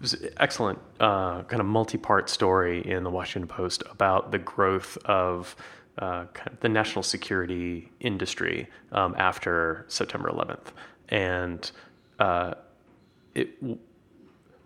was 0.00 0.12
an 0.12 0.28
excellent 0.36 0.78
uh, 1.00 1.42
kind 1.44 1.60
of 1.60 1.66
multi-part 1.66 2.28
story 2.28 2.86
in 2.86 3.02
the 3.02 3.10
Washington 3.10 3.48
Post 3.48 3.82
about 3.90 4.30
the 4.30 4.38
growth 4.38 4.98
of 5.06 5.56
uh, 5.98 6.26
kind 6.26 6.48
of 6.48 6.60
the 6.60 6.68
national 6.68 7.02
security 7.02 7.90
industry 8.00 8.68
um, 8.92 9.14
after 9.16 9.86
September 9.88 10.28
11th, 10.28 10.66
and 11.08 11.70
uh, 12.18 12.54
it 13.34 13.50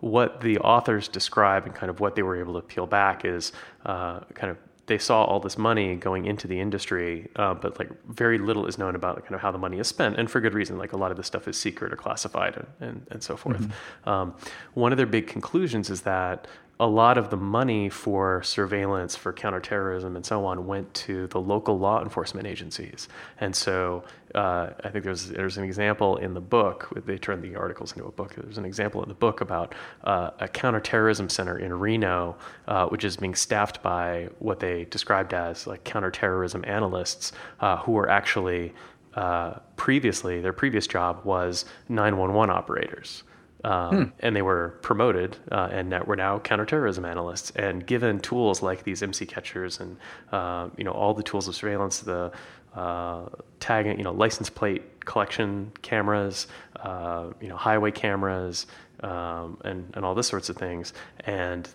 what 0.01 0.41
the 0.41 0.59
authors 0.59 1.09
describe 1.09 1.67
and 1.67 1.75
kind 1.75 1.91
of 1.91 1.99
what 1.99 2.15
they 2.15 2.23
were 2.23 2.37
able 2.37 2.55
to 2.55 2.61
peel 2.61 2.87
back 2.87 3.25
is 3.25 3.53
uh, 3.85 4.21
kind 4.35 4.51
of 4.51 4.57
they 4.87 4.99
saw 4.99 5.23
all 5.25 5.39
this 5.39 5.59
money 5.59 5.97
going 5.97 6.25
into 6.25 6.49
the 6.49 6.59
industry, 6.59 7.29
uh, 7.37 7.53
but 7.53 7.79
like 7.79 7.91
very 8.09 8.39
little 8.39 8.67
is 8.67 8.79
known 8.79 8.95
about 8.95 9.23
kind 9.23 9.35
of 9.35 9.41
how 9.41 9.53
the 9.53 9.59
money 9.59 9.79
is 9.79 9.87
spent, 9.87 10.17
and 10.17 10.31
for 10.31 10.41
good 10.41 10.55
reason. 10.55 10.79
Like 10.79 10.95
a 10.95 10.97
lot 10.97 11.11
of 11.11 11.17
this 11.19 11.27
stuff 11.27 11.47
is 11.47 11.59
secret 11.59 11.93
or 11.93 11.97
classified, 11.97 12.57
and 12.57 12.67
and, 12.81 13.07
and 13.11 13.23
so 13.23 13.37
forth. 13.37 13.71
Um, 14.07 14.35
one 14.73 14.93
of 14.93 14.97
their 14.97 15.07
big 15.07 15.27
conclusions 15.27 15.91
is 15.91 16.01
that 16.03 16.49
a 16.81 16.87
lot 16.87 17.19
of 17.19 17.29
the 17.31 17.37
money 17.37 17.89
for 17.89 18.41
surveillance, 18.45 19.17
for 19.17 19.33
counterterrorism, 19.33 20.15
and 20.15 20.25
so 20.25 20.45
on 20.45 20.65
went 20.67 20.93
to 20.95 21.27
the 21.29 21.41
local 21.41 21.77
law 21.77 22.01
enforcement 22.03 22.47
agencies. 22.47 23.09
And 23.41 23.55
so 23.55 24.05
uh, 24.35 24.71
I 24.85 24.89
think 24.91 25.05
there's 25.05 25.29
there's 25.29 25.57
an 25.57 25.65
example 25.65 26.19
in 26.19 26.35
the 26.35 26.41
book. 26.41 26.89
They 27.05 27.19
turned 27.19 27.43
the 27.43 27.57
articles 27.57 27.93
into 27.93 28.07
a 28.07 28.13
book. 28.13 28.35
There's 28.37 28.59
an 28.59 28.65
example 28.65 29.03
in 29.03 29.09
the 29.09 29.15
book 29.15 29.41
about 29.41 29.75
uh, 30.05 30.31
a 30.39 30.47
counterterrorism 30.47 31.29
center 31.29 31.59
in 31.59 31.73
Reno, 31.73 32.37
uh, 32.69 32.87
which 32.87 33.03
is 33.03 33.17
being 33.17 33.35
staffed 33.35 33.83
by 33.83 34.29
what 34.39 34.61
they 34.61 34.85
described 34.85 35.35
as 35.35 35.67
like 35.67 35.83
counterterrorism 35.83 36.65
analysts, 36.65 37.33
uh, 37.59 37.79
who 37.79 37.97
are 37.99 38.09
actually 38.09 38.73
uh, 39.15 39.59
previously 39.77 40.41
their 40.41 40.53
previous 40.53 40.87
job 40.87 41.25
was 41.25 41.65
911 41.89 42.55
operators. 42.55 43.25
Um, 43.65 44.13
And 44.21 44.37
they 44.37 44.43
were 44.43 44.79
promoted 44.83 45.37
uh, 45.51 45.69
and 45.73 45.91
now, 45.91 46.03
were 46.05 46.17
now 46.17 46.39
counterterrorism 46.39 47.05
analysts. 47.05 47.51
And 47.57 47.87
given 47.87 48.21
tools 48.21 48.63
like 48.63 48.85
these 48.85 49.03
IMSI 49.03 49.27
catchers 49.29 49.81
and 49.81 49.97
uh, 50.33 50.69
you 50.77 50.85
know 50.85 50.93
all 50.93 51.15
the 51.15 51.23
tools 51.23 51.49
of 51.49 51.55
surveillance, 51.55 52.01
the 52.01 52.33
uh, 52.75 53.27
tagging, 53.61 53.99
you 53.99 54.05
know, 54.05 54.13
license 54.13 54.51
plate 54.51 55.05
collection 55.05 55.73
cameras, 55.83 56.47
uh, 56.81 57.27
you 57.41 57.49
know, 57.49 57.57
highway 57.57 57.91
cameras, 57.91 58.67
um, 59.01 59.59
and 59.65 59.91
and 59.95 60.05
all 60.05 60.15
this 60.15 60.29
sorts 60.29 60.49
of 60.49 60.57
things, 60.57 60.93
and 61.21 61.69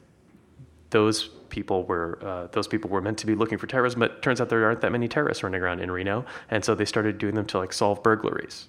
those 0.92 1.28
people 1.50 1.84
were 1.86 2.20
uh, 2.22 2.48
those 2.52 2.68
people 2.68 2.90
were 2.90 3.02
meant 3.02 3.18
to 3.18 3.26
be 3.26 3.36
looking 3.36 3.58
for 3.58 3.68
terrorism, 3.68 4.00
but 4.00 4.12
it 4.12 4.22
turns 4.22 4.40
out 4.40 4.50
there 4.50 4.66
aren't 4.66 4.82
that 4.82 4.92
many 4.92 5.08
terrorists 5.08 5.44
running 5.44 5.62
around 5.62 5.80
in 5.80 5.92
Reno, 5.92 6.26
and 6.50 6.64
so 6.64 6.76
they 6.76 6.86
started 6.86 7.18
doing 7.18 7.36
them 7.36 7.46
to 7.48 7.58
like 7.58 7.74
solve 7.74 8.02
burglaries. 8.04 8.68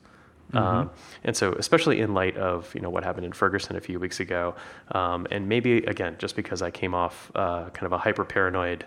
Um, 0.56 0.90
and 1.24 1.36
so, 1.36 1.52
especially 1.52 2.00
in 2.00 2.14
light 2.14 2.36
of 2.36 2.74
you 2.74 2.80
know 2.80 2.90
what 2.90 3.04
happened 3.04 3.26
in 3.26 3.32
Ferguson 3.32 3.76
a 3.76 3.80
few 3.80 3.98
weeks 3.98 4.20
ago, 4.20 4.54
um, 4.92 5.26
and 5.30 5.48
maybe 5.48 5.78
again 5.78 6.16
just 6.18 6.36
because 6.36 6.62
I 6.62 6.70
came 6.70 6.94
off 6.94 7.30
uh, 7.34 7.70
kind 7.70 7.86
of 7.86 7.92
a 7.92 7.98
hyper 7.98 8.24
paranoid 8.24 8.86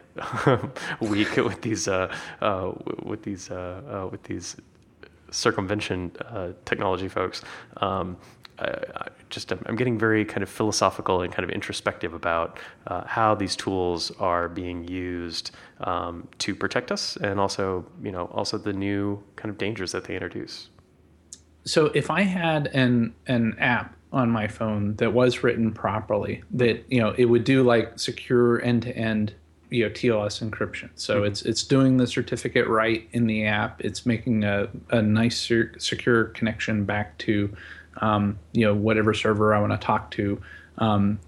week 1.01 1.35
with 1.37 1.61
these 1.61 1.87
uh, 1.87 2.13
uh, 2.41 2.71
with 3.03 3.23
these 3.23 3.49
uh, 3.51 3.81
uh, 4.05 4.07
with 4.07 4.23
these 4.23 4.55
circumvention 5.31 6.11
uh, 6.29 6.49
technology 6.65 7.07
folks. 7.07 7.41
Um, 7.77 8.17
I, 8.59 8.69
I 8.95 9.07
just 9.29 9.51
I'm 9.51 9.75
getting 9.75 9.97
very 9.97 10.25
kind 10.25 10.41
of 10.41 10.49
philosophical 10.49 11.21
and 11.21 11.31
kind 11.31 11.43
of 11.43 11.49
introspective 11.49 12.13
about 12.13 12.59
uh, 12.87 13.03
how 13.05 13.35
these 13.35 13.55
tools 13.55 14.11
are 14.19 14.49
being 14.49 14.87
used 14.87 15.51
um, 15.81 16.27
to 16.39 16.55
protect 16.55 16.91
us, 16.91 17.17
and 17.17 17.39
also 17.39 17.85
you 18.03 18.11
know 18.11 18.25
also 18.25 18.57
the 18.57 18.73
new 18.73 19.21
kind 19.35 19.49
of 19.49 19.57
dangers 19.57 19.91
that 19.91 20.05
they 20.05 20.15
introduce. 20.15 20.69
So 21.67 21.87
if 21.87 22.09
I 22.09 22.21
had 22.21 22.67
an 22.67 23.13
an 23.27 23.55
app 23.59 23.95
on 24.13 24.29
my 24.29 24.47
phone 24.47 24.95
that 24.95 25.13
was 25.13 25.43
written 25.43 25.73
properly, 25.73 26.43
that 26.51 26.83
you 26.91 26.99
know 26.99 27.13
it 27.17 27.25
would 27.25 27.43
do 27.43 27.63
like 27.63 27.99
secure 27.99 28.61
end 28.61 28.83
to 28.83 28.95
end 28.95 29.33
you 29.69 29.83
know 29.83 29.89
TLS 29.89 30.47
encryption. 30.47 30.89
So 30.95 31.23
it's 31.23 31.41
it's 31.41 31.63
doing 31.63 31.97
the 31.97 32.07
certificate 32.07 32.67
right 32.67 33.07
in 33.11 33.27
the 33.27 33.45
app. 33.45 33.83
It's 33.83 34.05
making 34.05 34.43
a, 34.43 34.69
a 34.91 35.01
nice 35.01 35.51
secure 35.77 36.25
connection 36.25 36.85
back 36.85 37.17
to 37.19 37.55
um, 38.01 38.39
you 38.53 38.65
know 38.65 38.73
whatever 38.73 39.13
server 39.13 39.53
I 39.53 39.59
want 39.59 39.73
to 39.73 39.85
talk 39.85 40.11
to. 40.11 40.41
Um, 40.77 41.19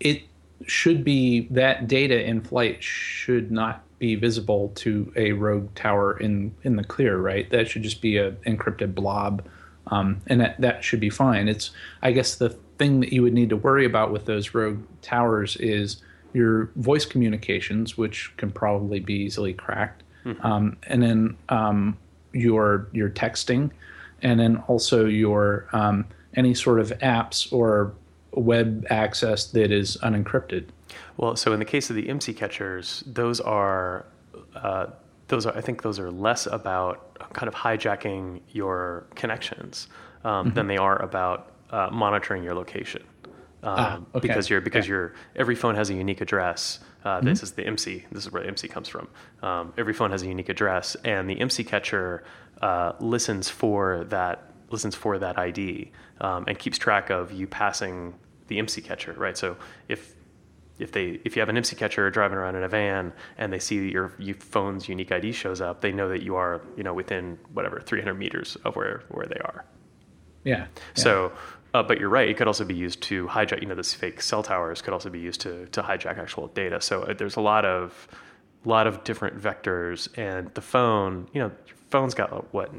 it 0.00 0.22
should 0.66 1.04
be 1.04 1.48
that 1.50 1.86
data 1.86 2.24
in 2.24 2.40
flight 2.40 2.82
should 2.82 3.52
not 3.52 3.82
be 3.98 4.14
visible 4.14 4.72
to 4.74 5.12
a 5.16 5.32
rogue 5.32 5.74
tower 5.74 6.18
in 6.18 6.54
in 6.62 6.76
the 6.76 6.84
clear, 6.84 7.18
right? 7.18 7.48
That 7.50 7.68
should 7.68 7.82
just 7.82 8.00
be 8.00 8.16
a 8.16 8.32
encrypted 8.32 8.94
blob, 8.94 9.46
um, 9.88 10.20
and 10.26 10.40
that 10.40 10.60
that 10.60 10.84
should 10.84 11.00
be 11.00 11.10
fine. 11.10 11.48
It's 11.48 11.70
I 12.02 12.12
guess 12.12 12.36
the 12.36 12.50
thing 12.78 13.00
that 13.00 13.12
you 13.12 13.22
would 13.22 13.32
need 13.34 13.50
to 13.50 13.56
worry 13.56 13.84
about 13.84 14.12
with 14.12 14.26
those 14.26 14.54
rogue 14.54 14.82
towers 15.02 15.56
is 15.56 16.02
your 16.32 16.70
voice 16.76 17.06
communications, 17.06 17.96
which 17.96 18.36
can 18.36 18.50
probably 18.50 19.00
be 19.00 19.14
easily 19.14 19.54
cracked, 19.54 20.02
um, 20.42 20.76
and 20.86 21.02
then 21.02 21.36
um, 21.48 21.96
your 22.32 22.88
your 22.92 23.10
texting, 23.10 23.70
and 24.22 24.38
then 24.38 24.56
also 24.68 25.06
your 25.06 25.68
um, 25.72 26.04
any 26.34 26.54
sort 26.54 26.80
of 26.80 26.90
apps 26.98 27.52
or 27.52 27.94
web 28.32 28.86
access 28.90 29.46
that 29.46 29.72
is 29.72 29.96
unencrypted. 30.02 30.66
Well, 31.16 31.36
so 31.36 31.52
in 31.52 31.58
the 31.58 31.64
case 31.64 31.88
of 31.90 31.96
the 31.96 32.04
IMSI 32.04 32.36
catchers, 32.36 33.02
those 33.06 33.40
are 33.40 34.04
uh, 34.54 34.88
those 35.28 35.46
are 35.46 35.56
I 35.56 35.60
think 35.60 35.82
those 35.82 35.98
are 35.98 36.10
less 36.10 36.46
about 36.46 37.18
kind 37.32 37.48
of 37.48 37.54
hijacking 37.54 38.40
your 38.52 39.06
connections 39.14 39.88
um, 40.24 40.52
than 40.54 40.66
they 40.66 40.76
are 40.76 41.00
about 41.02 41.52
uh, 41.70 41.88
monitoring 41.92 42.42
your 42.42 42.54
location. 42.54 43.02
Um, 43.62 43.74
Ah, 43.78 43.96
okay. 44.14 44.28
Because 44.28 44.48
you're 44.50 44.60
because 44.60 44.84
Okay. 44.84 44.90
your 44.92 45.14
every 45.34 45.54
phone 45.54 45.74
has 45.74 45.90
a 45.90 45.94
unique 45.94 46.20
address. 46.20 46.80
Uh, 47.04 47.20
This 47.20 47.42
is 47.42 47.52
the 47.52 47.62
IMSI. 47.62 48.04
This 48.12 48.26
is 48.26 48.32
where 48.32 48.42
the 48.42 48.48
IMSI 48.48 48.68
comes 48.70 48.88
from. 48.88 49.08
Um, 49.42 49.72
every 49.78 49.92
phone 49.94 50.10
has 50.10 50.22
a 50.22 50.26
unique 50.26 50.48
address, 50.48 50.96
and 51.04 51.28
the 51.30 51.36
IMSI 51.36 51.66
catcher 51.66 52.24
uh, 52.62 52.92
listens 53.00 53.48
for 53.50 54.04
that 54.08 54.52
listens 54.70 54.94
for 54.96 55.18
that 55.18 55.38
ID 55.38 55.92
um, 56.20 56.44
and 56.48 56.58
keeps 56.58 56.76
track 56.78 57.10
of 57.10 57.30
you 57.32 57.46
passing 57.46 58.14
the 58.48 58.58
IMSI 58.58 58.82
catcher. 58.84 59.12
Right. 59.14 59.36
So 59.38 59.56
if 59.88 60.14
if 60.78 60.92
they 60.92 61.20
if 61.24 61.36
you 61.36 61.40
have 61.40 61.48
an 61.48 61.56
IMSI 61.56 61.76
catcher 61.76 62.10
driving 62.10 62.38
around 62.38 62.56
in 62.56 62.62
a 62.62 62.68
van 62.68 63.12
and 63.38 63.52
they 63.52 63.58
see 63.58 63.80
that 63.80 63.90
your, 63.90 64.12
your 64.18 64.34
phone's 64.36 64.88
unique 64.88 65.12
ID 65.12 65.32
shows 65.32 65.60
up, 65.60 65.80
they 65.80 65.92
know 65.92 66.08
that 66.08 66.22
you 66.22 66.36
are 66.36 66.60
you 66.76 66.82
know 66.82 66.94
within 66.94 67.38
whatever 67.52 67.80
300 67.80 68.14
meters 68.14 68.56
of 68.64 68.76
where 68.76 69.02
where 69.08 69.26
they 69.26 69.38
are. 69.38 69.64
Yeah. 70.44 70.58
yeah. 70.58 70.66
So, 70.94 71.32
uh, 71.74 71.82
but 71.82 71.98
you're 71.98 72.08
right. 72.08 72.28
It 72.28 72.36
could 72.36 72.46
also 72.46 72.64
be 72.64 72.74
used 72.74 73.02
to 73.02 73.26
hijack. 73.26 73.60
You 73.60 73.68
know, 73.68 73.74
this 73.74 73.94
fake 73.94 74.20
cell 74.20 74.42
towers 74.42 74.82
could 74.82 74.92
also 74.92 75.10
be 75.10 75.20
used 75.20 75.40
to 75.42 75.66
to 75.66 75.82
hijack 75.82 76.18
actual 76.18 76.48
data. 76.48 76.80
So 76.80 77.02
uh, 77.02 77.14
there's 77.14 77.36
a 77.36 77.40
lot 77.40 77.64
of 77.64 78.08
lot 78.64 78.86
of 78.86 79.04
different 79.04 79.40
vectors, 79.40 80.08
and 80.18 80.52
the 80.54 80.60
phone. 80.60 81.28
You 81.32 81.42
know, 81.42 81.52
phone's 81.90 82.14
got 82.14 82.52
what 82.52 82.70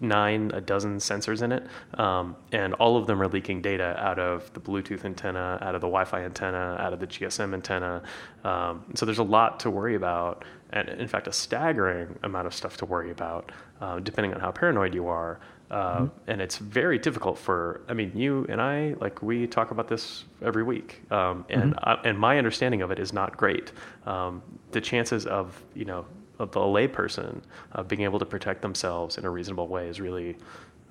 nine, 0.00 0.50
a 0.54 0.60
dozen 0.60 0.98
sensors 0.98 1.42
in 1.42 1.52
it, 1.52 1.66
um, 1.94 2.36
and 2.52 2.74
all 2.74 2.96
of 2.96 3.06
them 3.06 3.20
are 3.22 3.28
leaking 3.28 3.62
data 3.62 3.96
out 3.98 4.18
of 4.18 4.52
the 4.52 4.60
Bluetooth 4.60 5.04
antenna, 5.04 5.58
out 5.62 5.74
of 5.74 5.80
the 5.80 5.86
Wi-Fi 5.86 6.22
antenna, 6.22 6.76
out 6.78 6.92
of 6.92 7.00
the 7.00 7.06
GSM 7.06 7.54
antenna. 7.54 8.02
Um, 8.44 8.84
so 8.94 9.06
there's 9.06 9.18
a 9.18 9.24
lot 9.24 9.60
to 9.60 9.70
worry 9.70 9.94
about, 9.94 10.44
and 10.70 10.88
in 10.88 11.08
fact, 11.08 11.26
a 11.26 11.32
staggering 11.32 12.18
amount 12.22 12.46
of 12.46 12.54
stuff 12.54 12.76
to 12.78 12.86
worry 12.86 13.10
about, 13.10 13.50
uh, 13.80 13.98
depending 14.00 14.34
on 14.34 14.40
how 14.40 14.50
paranoid 14.50 14.94
you 14.94 15.06
are. 15.06 15.40
Uh, 15.70 16.00
mm-hmm. 16.00 16.30
And 16.30 16.40
it's 16.40 16.58
very 16.58 16.98
difficult 16.98 17.38
for. 17.38 17.82
I 17.88 17.94
mean, 17.94 18.10
you 18.12 18.44
and 18.48 18.60
I, 18.60 18.96
like 19.00 19.22
we 19.22 19.46
talk 19.46 19.70
about 19.70 19.86
this 19.86 20.24
every 20.42 20.64
week, 20.64 21.00
um, 21.12 21.46
and 21.48 21.76
mm-hmm. 21.76 21.88
I, 21.88 22.08
and 22.08 22.18
my 22.18 22.38
understanding 22.38 22.82
of 22.82 22.90
it 22.90 22.98
is 22.98 23.12
not 23.12 23.36
great. 23.36 23.70
Um, 24.04 24.42
the 24.72 24.80
chances 24.80 25.26
of 25.26 25.62
you 25.74 25.84
know 25.84 26.06
of 26.40 26.52
the 26.52 26.60
layperson 26.60 27.42
uh, 27.72 27.82
being 27.82 28.02
able 28.02 28.18
to 28.18 28.26
protect 28.26 28.62
themselves 28.62 29.18
in 29.18 29.24
a 29.24 29.30
reasonable 29.30 29.68
way 29.68 29.88
is 29.88 30.00
really 30.00 30.36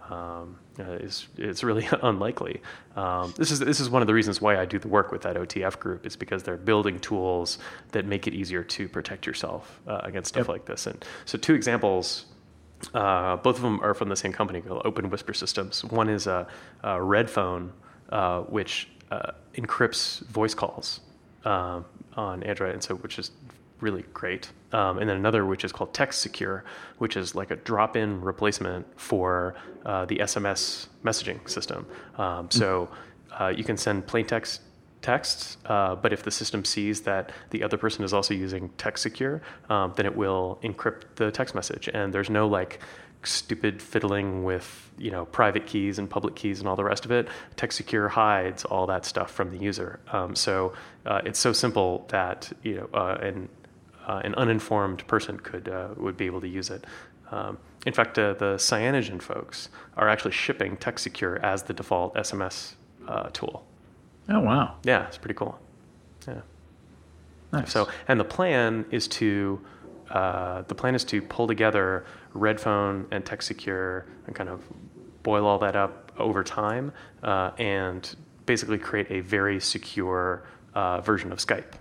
um, 0.10 0.58
uh, 0.80 0.84
is 0.93 1.28
it's 1.38 1.64
really 1.64 1.88
unlikely. 2.02 2.62
Um, 2.95 3.34
this 3.38 3.52
is 3.52 3.60
this 3.60 3.80
is 3.80 3.89
one 3.89 4.02
of 4.02 4.08
the 4.08 4.14
reasons 4.14 4.41
why 4.41 4.58
I 4.60 4.66
do 4.66 4.80
the 4.80 4.88
work 4.88 5.12
with 5.12 5.22
that 5.22 5.36
OTF 5.36 5.80
group. 5.80 6.06
Is 6.06 6.16
because 6.16 6.43
they're 6.43 6.58
building 6.58 7.00
tools 7.00 7.60
that 7.91 8.06
make 8.06 8.26
it 8.26 8.34
easier 8.34 8.64
to 8.64 8.89
protect 8.89 9.28
yourself 9.28 9.80
uh, 9.88 10.00
against 10.04 10.30
stuff 10.30 10.47
yep. 10.47 10.50
like 10.50 10.66
this. 10.66 10.88
And 10.88 11.06
so, 11.26 11.38
two 11.38 11.54
examples 11.54 12.26
uh, 12.93 13.36
both 13.38 13.58
of 13.58 13.62
them 13.62 13.80
are 13.82 13.93
from 13.93 14.10
the 14.10 14.16
same 14.16 14.32
company 14.32 14.62
called 14.62 14.82
Open 14.86 15.10
Whisper 15.10 15.34
Systems. 15.34 15.84
One 15.84 16.10
is 16.10 16.28
a, 16.28 16.47
a 16.84 17.02
Red 17.02 17.30
Phone, 17.30 17.74
uh, 18.10 18.41
which 18.41 18.88
uh, 19.12 19.32
encrypts 19.56 20.26
voice 20.28 20.54
calls 20.54 21.02
um, 21.45 21.86
on 22.16 22.43
Android, 22.43 22.74
and 22.74 22.84
so 22.84 22.95
which 22.95 23.20
is 23.20 23.32
really 23.82 24.04
great. 24.14 24.50
Um, 24.72 25.00
and 25.00 25.10
then 25.10 25.18
another 25.18 25.46
which 25.46 25.64
is 25.64 25.72
called 25.72 25.94
Text 25.94 26.22
Secure, 26.22 26.64
which 27.00 27.18
is 27.18 27.34
like 27.34 27.50
a 27.52 27.56
drop-in 27.56 28.22
replacement 28.22 28.86
for 29.00 29.56
uh, 29.86 30.06
the 30.06 30.18
SMS 30.18 30.88
messaging 31.04 31.50
system. 31.50 31.88
Um, 32.18 32.52
so 32.52 32.90
uh, 33.40 33.48
you 33.48 33.64
can 33.64 33.78
send 33.78 34.06
plain 34.06 34.26
text 34.26 34.62
texts, 35.02 35.58
uh, 35.66 35.96
but 35.96 36.12
if 36.12 36.24
the 36.24 36.32
system 36.32 36.66
sees 36.66 37.02
that 37.02 37.32
the 37.52 37.64
other 37.64 37.78
person 37.78 38.04
is 38.04 38.14
also 38.14 38.34
using 38.34 38.70
text 38.78 39.04
secure, 39.04 39.42
um, 39.70 39.94
then 39.96 40.06
it 40.06 40.16
will 40.16 40.60
encrypt 40.64 41.04
the 41.16 41.32
text 41.32 41.56
message. 41.56 41.90
And 41.94 42.14
there's 42.14 42.30
no 42.30 42.48
like 42.48 42.80
stupid 43.24 43.82
fiddling 43.82 44.46
with 44.46 44.92
you 44.98 45.12
know 45.12 45.26
private 45.26 45.66
keys 45.66 46.00
and 46.00 46.10
public 46.10 46.36
keys 46.36 46.60
and 46.60 46.70
all 46.70 46.76
the 46.76 46.84
rest 46.84 47.06
of 47.06 47.12
it. 47.12 47.28
Text 47.56 47.78
secure 47.78 48.08
hides 48.10 48.66
all 48.66 48.88
that 48.88 49.06
stuff 49.06 49.32
from 49.32 49.52
the 49.52 49.58
user. 49.58 50.00
Um, 50.12 50.36
so 50.36 50.74
uh, 51.06 51.22
it's 51.26 51.40
so 51.40 51.54
simple 51.54 52.06
that 52.10 52.52
you 52.64 52.76
know 52.76 52.90
uh, 52.94 53.18
an 53.22 53.50
uh, 54.10 54.22
an 54.24 54.36
uninformed 54.36 55.05
person 55.07 55.39
could 55.39 55.70
uh, 55.70 55.89
would 55.97 56.18
be 56.18 56.26
able 56.26 56.41
to 56.41 56.47
use 56.47 56.70
it. 56.70 56.86
Um, 57.32 57.57
in 57.86 57.93
fact, 57.93 58.18
uh, 58.18 58.34
the 58.34 58.55
Cyanogen 58.55 59.22
folks 59.22 59.70
are 59.95 60.10
actually 60.10 60.32
shipping 60.32 60.76
Text 60.78 61.03
Secure 61.03 61.38
as 61.45 61.64
the 61.64 61.74
default 61.74 62.16
SMS 62.16 62.74
tool. 63.34 63.66
Oh 64.28 64.39
wow! 64.39 64.76
Yeah, 64.84 65.07
it's 65.07 65.18
pretty 65.18 65.36
cool. 65.36 65.57
Yeah. 66.28 66.41
Nice. 67.51 67.72
So, 67.72 67.88
and 68.07 68.20
the 68.20 68.26
plan 68.26 68.86
is 68.91 69.07
to 69.20 69.60
uh, 70.12 70.64
the 70.64 70.76
plan 70.76 70.95
is 70.95 71.03
to 71.05 71.22
pull 71.22 71.47
together 71.47 72.05
Redphone 72.36 73.05
and 73.12 73.26
Text 73.26 73.47
Secure 73.47 74.05
and 74.26 74.36
kind 74.36 74.49
of 74.49 74.64
boil 75.24 75.45
all 75.45 75.60
that 75.60 75.76
up 75.76 76.12
over 76.18 76.43
time 76.43 76.91
uh, 77.24 77.51
and 77.57 78.16
basically 78.45 78.78
create 78.78 79.07
a 79.10 79.20
very 79.22 79.60
secure 79.60 80.43
uh, 80.74 81.01
version 81.01 81.32
of 81.32 81.39
Skype. 81.39 81.74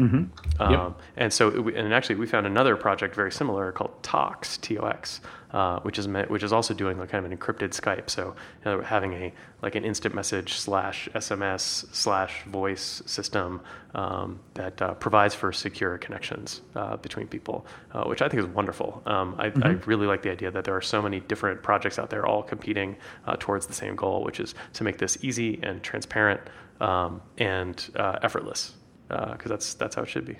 Mm-hmm. 0.00 0.62
Um, 0.62 0.72
yep. 0.72 1.00
And 1.16 1.32
so, 1.32 1.68
and 1.68 1.92
actually, 1.92 2.16
we 2.16 2.26
found 2.26 2.46
another 2.46 2.74
project 2.76 3.14
very 3.14 3.30
similar 3.30 3.70
called 3.70 4.02
Tox, 4.02 4.56
T-O-X, 4.56 5.20
uh, 5.52 5.80
which 5.80 5.98
is 5.98 6.08
which 6.08 6.42
is 6.42 6.52
also 6.52 6.72
doing 6.72 6.98
like 6.98 7.10
kind 7.10 7.24
of 7.24 7.30
an 7.30 7.36
encrypted 7.36 7.70
Skype. 7.70 8.08
So 8.08 8.34
you 8.64 8.70
know, 8.70 8.80
having 8.80 9.12
a 9.12 9.32
like 9.62 9.74
an 9.74 9.84
instant 9.84 10.14
message 10.14 10.54
slash 10.54 11.08
SMS 11.14 11.94
slash 11.94 12.44
voice 12.44 13.02
system 13.04 13.60
um, 13.94 14.40
that 14.54 14.80
uh, 14.80 14.94
provides 14.94 15.34
for 15.34 15.52
secure 15.52 15.98
connections 15.98 16.62
uh, 16.76 16.96
between 16.96 17.26
people, 17.26 17.66
uh, 17.92 18.04
which 18.04 18.22
I 18.22 18.28
think 18.28 18.42
is 18.42 18.48
wonderful. 18.48 19.02
Um, 19.04 19.34
I, 19.38 19.50
mm-hmm. 19.50 19.62
I, 19.64 19.70
really 19.86 20.06
like 20.06 20.22
the 20.22 20.30
idea 20.30 20.50
that 20.50 20.64
there 20.64 20.76
are 20.76 20.80
so 20.82 21.02
many 21.02 21.20
different 21.20 21.62
projects 21.62 21.98
out 21.98 22.08
there 22.08 22.26
all 22.26 22.42
competing 22.42 22.96
uh, 23.26 23.36
towards 23.38 23.66
the 23.66 23.74
same 23.74 23.96
goal, 23.96 24.24
which 24.24 24.40
is 24.40 24.54
to 24.74 24.84
make 24.84 24.96
this 24.96 25.18
easy 25.22 25.58
and 25.62 25.82
transparent 25.82 26.40
um, 26.80 27.20
and 27.38 27.90
uh, 27.96 28.18
effortless 28.22 28.74
because 29.10 29.46
uh, 29.46 29.54
that's 29.54 29.74
that's 29.74 29.96
how 29.96 30.02
it 30.02 30.08
should 30.08 30.24
be. 30.24 30.36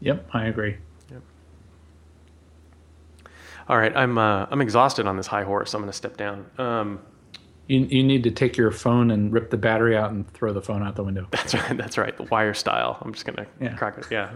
Yep, 0.00 0.28
I 0.32 0.46
agree. 0.46 0.76
Yep. 1.10 1.22
All 3.68 3.78
right, 3.78 3.94
I'm 3.96 4.18
uh, 4.18 4.46
I'm 4.50 4.60
exhausted 4.60 5.06
on 5.06 5.16
this 5.16 5.26
high 5.26 5.44
horse. 5.44 5.74
I'm 5.74 5.80
going 5.80 5.90
to 5.90 5.96
step 5.96 6.16
down. 6.16 6.46
Um, 6.58 7.00
you, 7.68 7.80
you 7.80 8.04
need 8.04 8.22
to 8.24 8.30
take 8.30 8.56
your 8.56 8.70
phone 8.70 9.10
and 9.10 9.32
rip 9.32 9.50
the 9.50 9.56
battery 9.56 9.96
out 9.96 10.12
and 10.12 10.30
throw 10.32 10.52
the 10.52 10.62
phone 10.62 10.82
out 10.82 10.94
the 10.94 11.02
window. 11.02 11.26
That's 11.30 11.54
right. 11.54 11.76
That's 11.76 11.98
right. 11.98 12.16
The 12.16 12.22
wire 12.24 12.54
style. 12.54 12.98
I'm 13.00 13.12
just 13.12 13.24
gonna 13.24 13.46
yeah. 13.60 13.74
crack 13.74 13.98
it. 13.98 14.06
Yeah. 14.10 14.30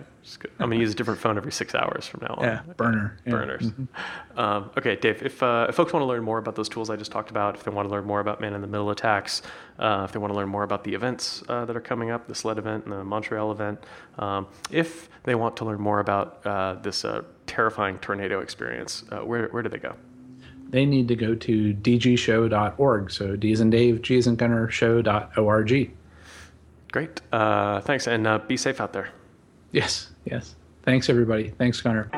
I'm 0.59 0.71
gonna 0.71 0.81
use 0.81 0.93
a 0.93 0.95
different 0.95 1.21
phone 1.21 1.37
every 1.37 1.53
six 1.53 1.75
hours 1.75 2.07
from 2.07 2.21
now 2.23 2.35
on. 2.35 2.45
Yeah. 2.45 2.63
Burner. 2.77 3.19
Yeah. 3.25 3.31
Burners. 3.31 3.63
Mm-hmm. 3.63 4.39
Um, 4.39 4.71
okay, 4.77 4.97
Dave. 4.97 5.23
If, 5.23 5.43
uh, 5.43 5.67
if 5.69 5.77
folks 5.77 5.93
want 5.93 6.03
to 6.03 6.09
learn 6.09 6.25
more 6.25 6.39
about 6.39 6.57
those 6.57 6.69
tools 6.69 6.91
I 6.91 6.97
just 6.97 7.13
talked 7.13 7.31
about, 7.31 7.55
if 7.55 7.63
they 7.63 7.71
want 7.71 7.89
to 7.89 7.93
learn 7.93 8.05
more 8.05 8.21
about 8.21 8.41
man 8.41 8.55
in 8.55 8.61
the 8.61 8.67
middle 8.67 8.91
attacks, 8.91 9.43
uh, 9.79 10.03
if 10.05 10.13
they 10.13 10.19
want 10.19 10.33
to 10.33 10.37
learn 10.37 10.49
more 10.49 10.65
about 10.65 10.83
the 10.85 10.95
events 10.95 11.43
uh, 11.49 11.65
that 11.65 11.77
are 11.77 11.81
coming 11.81 12.11
up, 12.11 12.27
the 12.27 12.35
SLED 12.35 12.59
event 12.59 12.85
and 12.85 12.93
the 12.93 13.05
Montreal 13.05 13.53
event, 13.53 13.85
um, 14.19 14.47
if 14.71 15.09
they 15.23 15.35
want 15.35 15.57
to 15.57 15.65
learn 15.65 15.81
more 15.81 16.01
about 16.01 16.45
uh, 16.47 16.75
this 16.83 17.05
uh, 17.05 17.23
terrifying 17.47 17.99
tornado 17.99 18.41
experience, 18.41 19.05
uh, 19.13 19.19
where 19.19 19.49
where 19.49 19.63
do 19.63 19.69
they 19.69 19.79
go? 19.79 19.95
They 20.71 20.87
need 20.87 21.09
to 21.09 21.17
go 21.17 21.35
to 21.35 21.75
dgshow.org. 21.75 23.11
So 23.11 23.37
D 23.37 23.53
is 23.53 23.61
in 23.61 23.71
Dave, 23.71 24.03
G 24.03 24.17
is 24.17 24.27
in 24.27 24.37
Gunnar, 24.37 24.71
show.org. 24.71 25.91
Great. 26.93 27.21
Uh, 27.33 27.81
thanks. 27.81 28.07
And 28.07 28.27
uh, 28.27 28.39
be 28.39 28.57
safe 28.57 28.81
out 28.81 28.93
there. 28.93 29.11
Yes, 29.73 30.11
yes. 30.25 30.57
Thanks, 30.83 31.09
everybody. 31.09 31.51
Thanks, 31.51 31.81
Gunnar. 31.81 32.11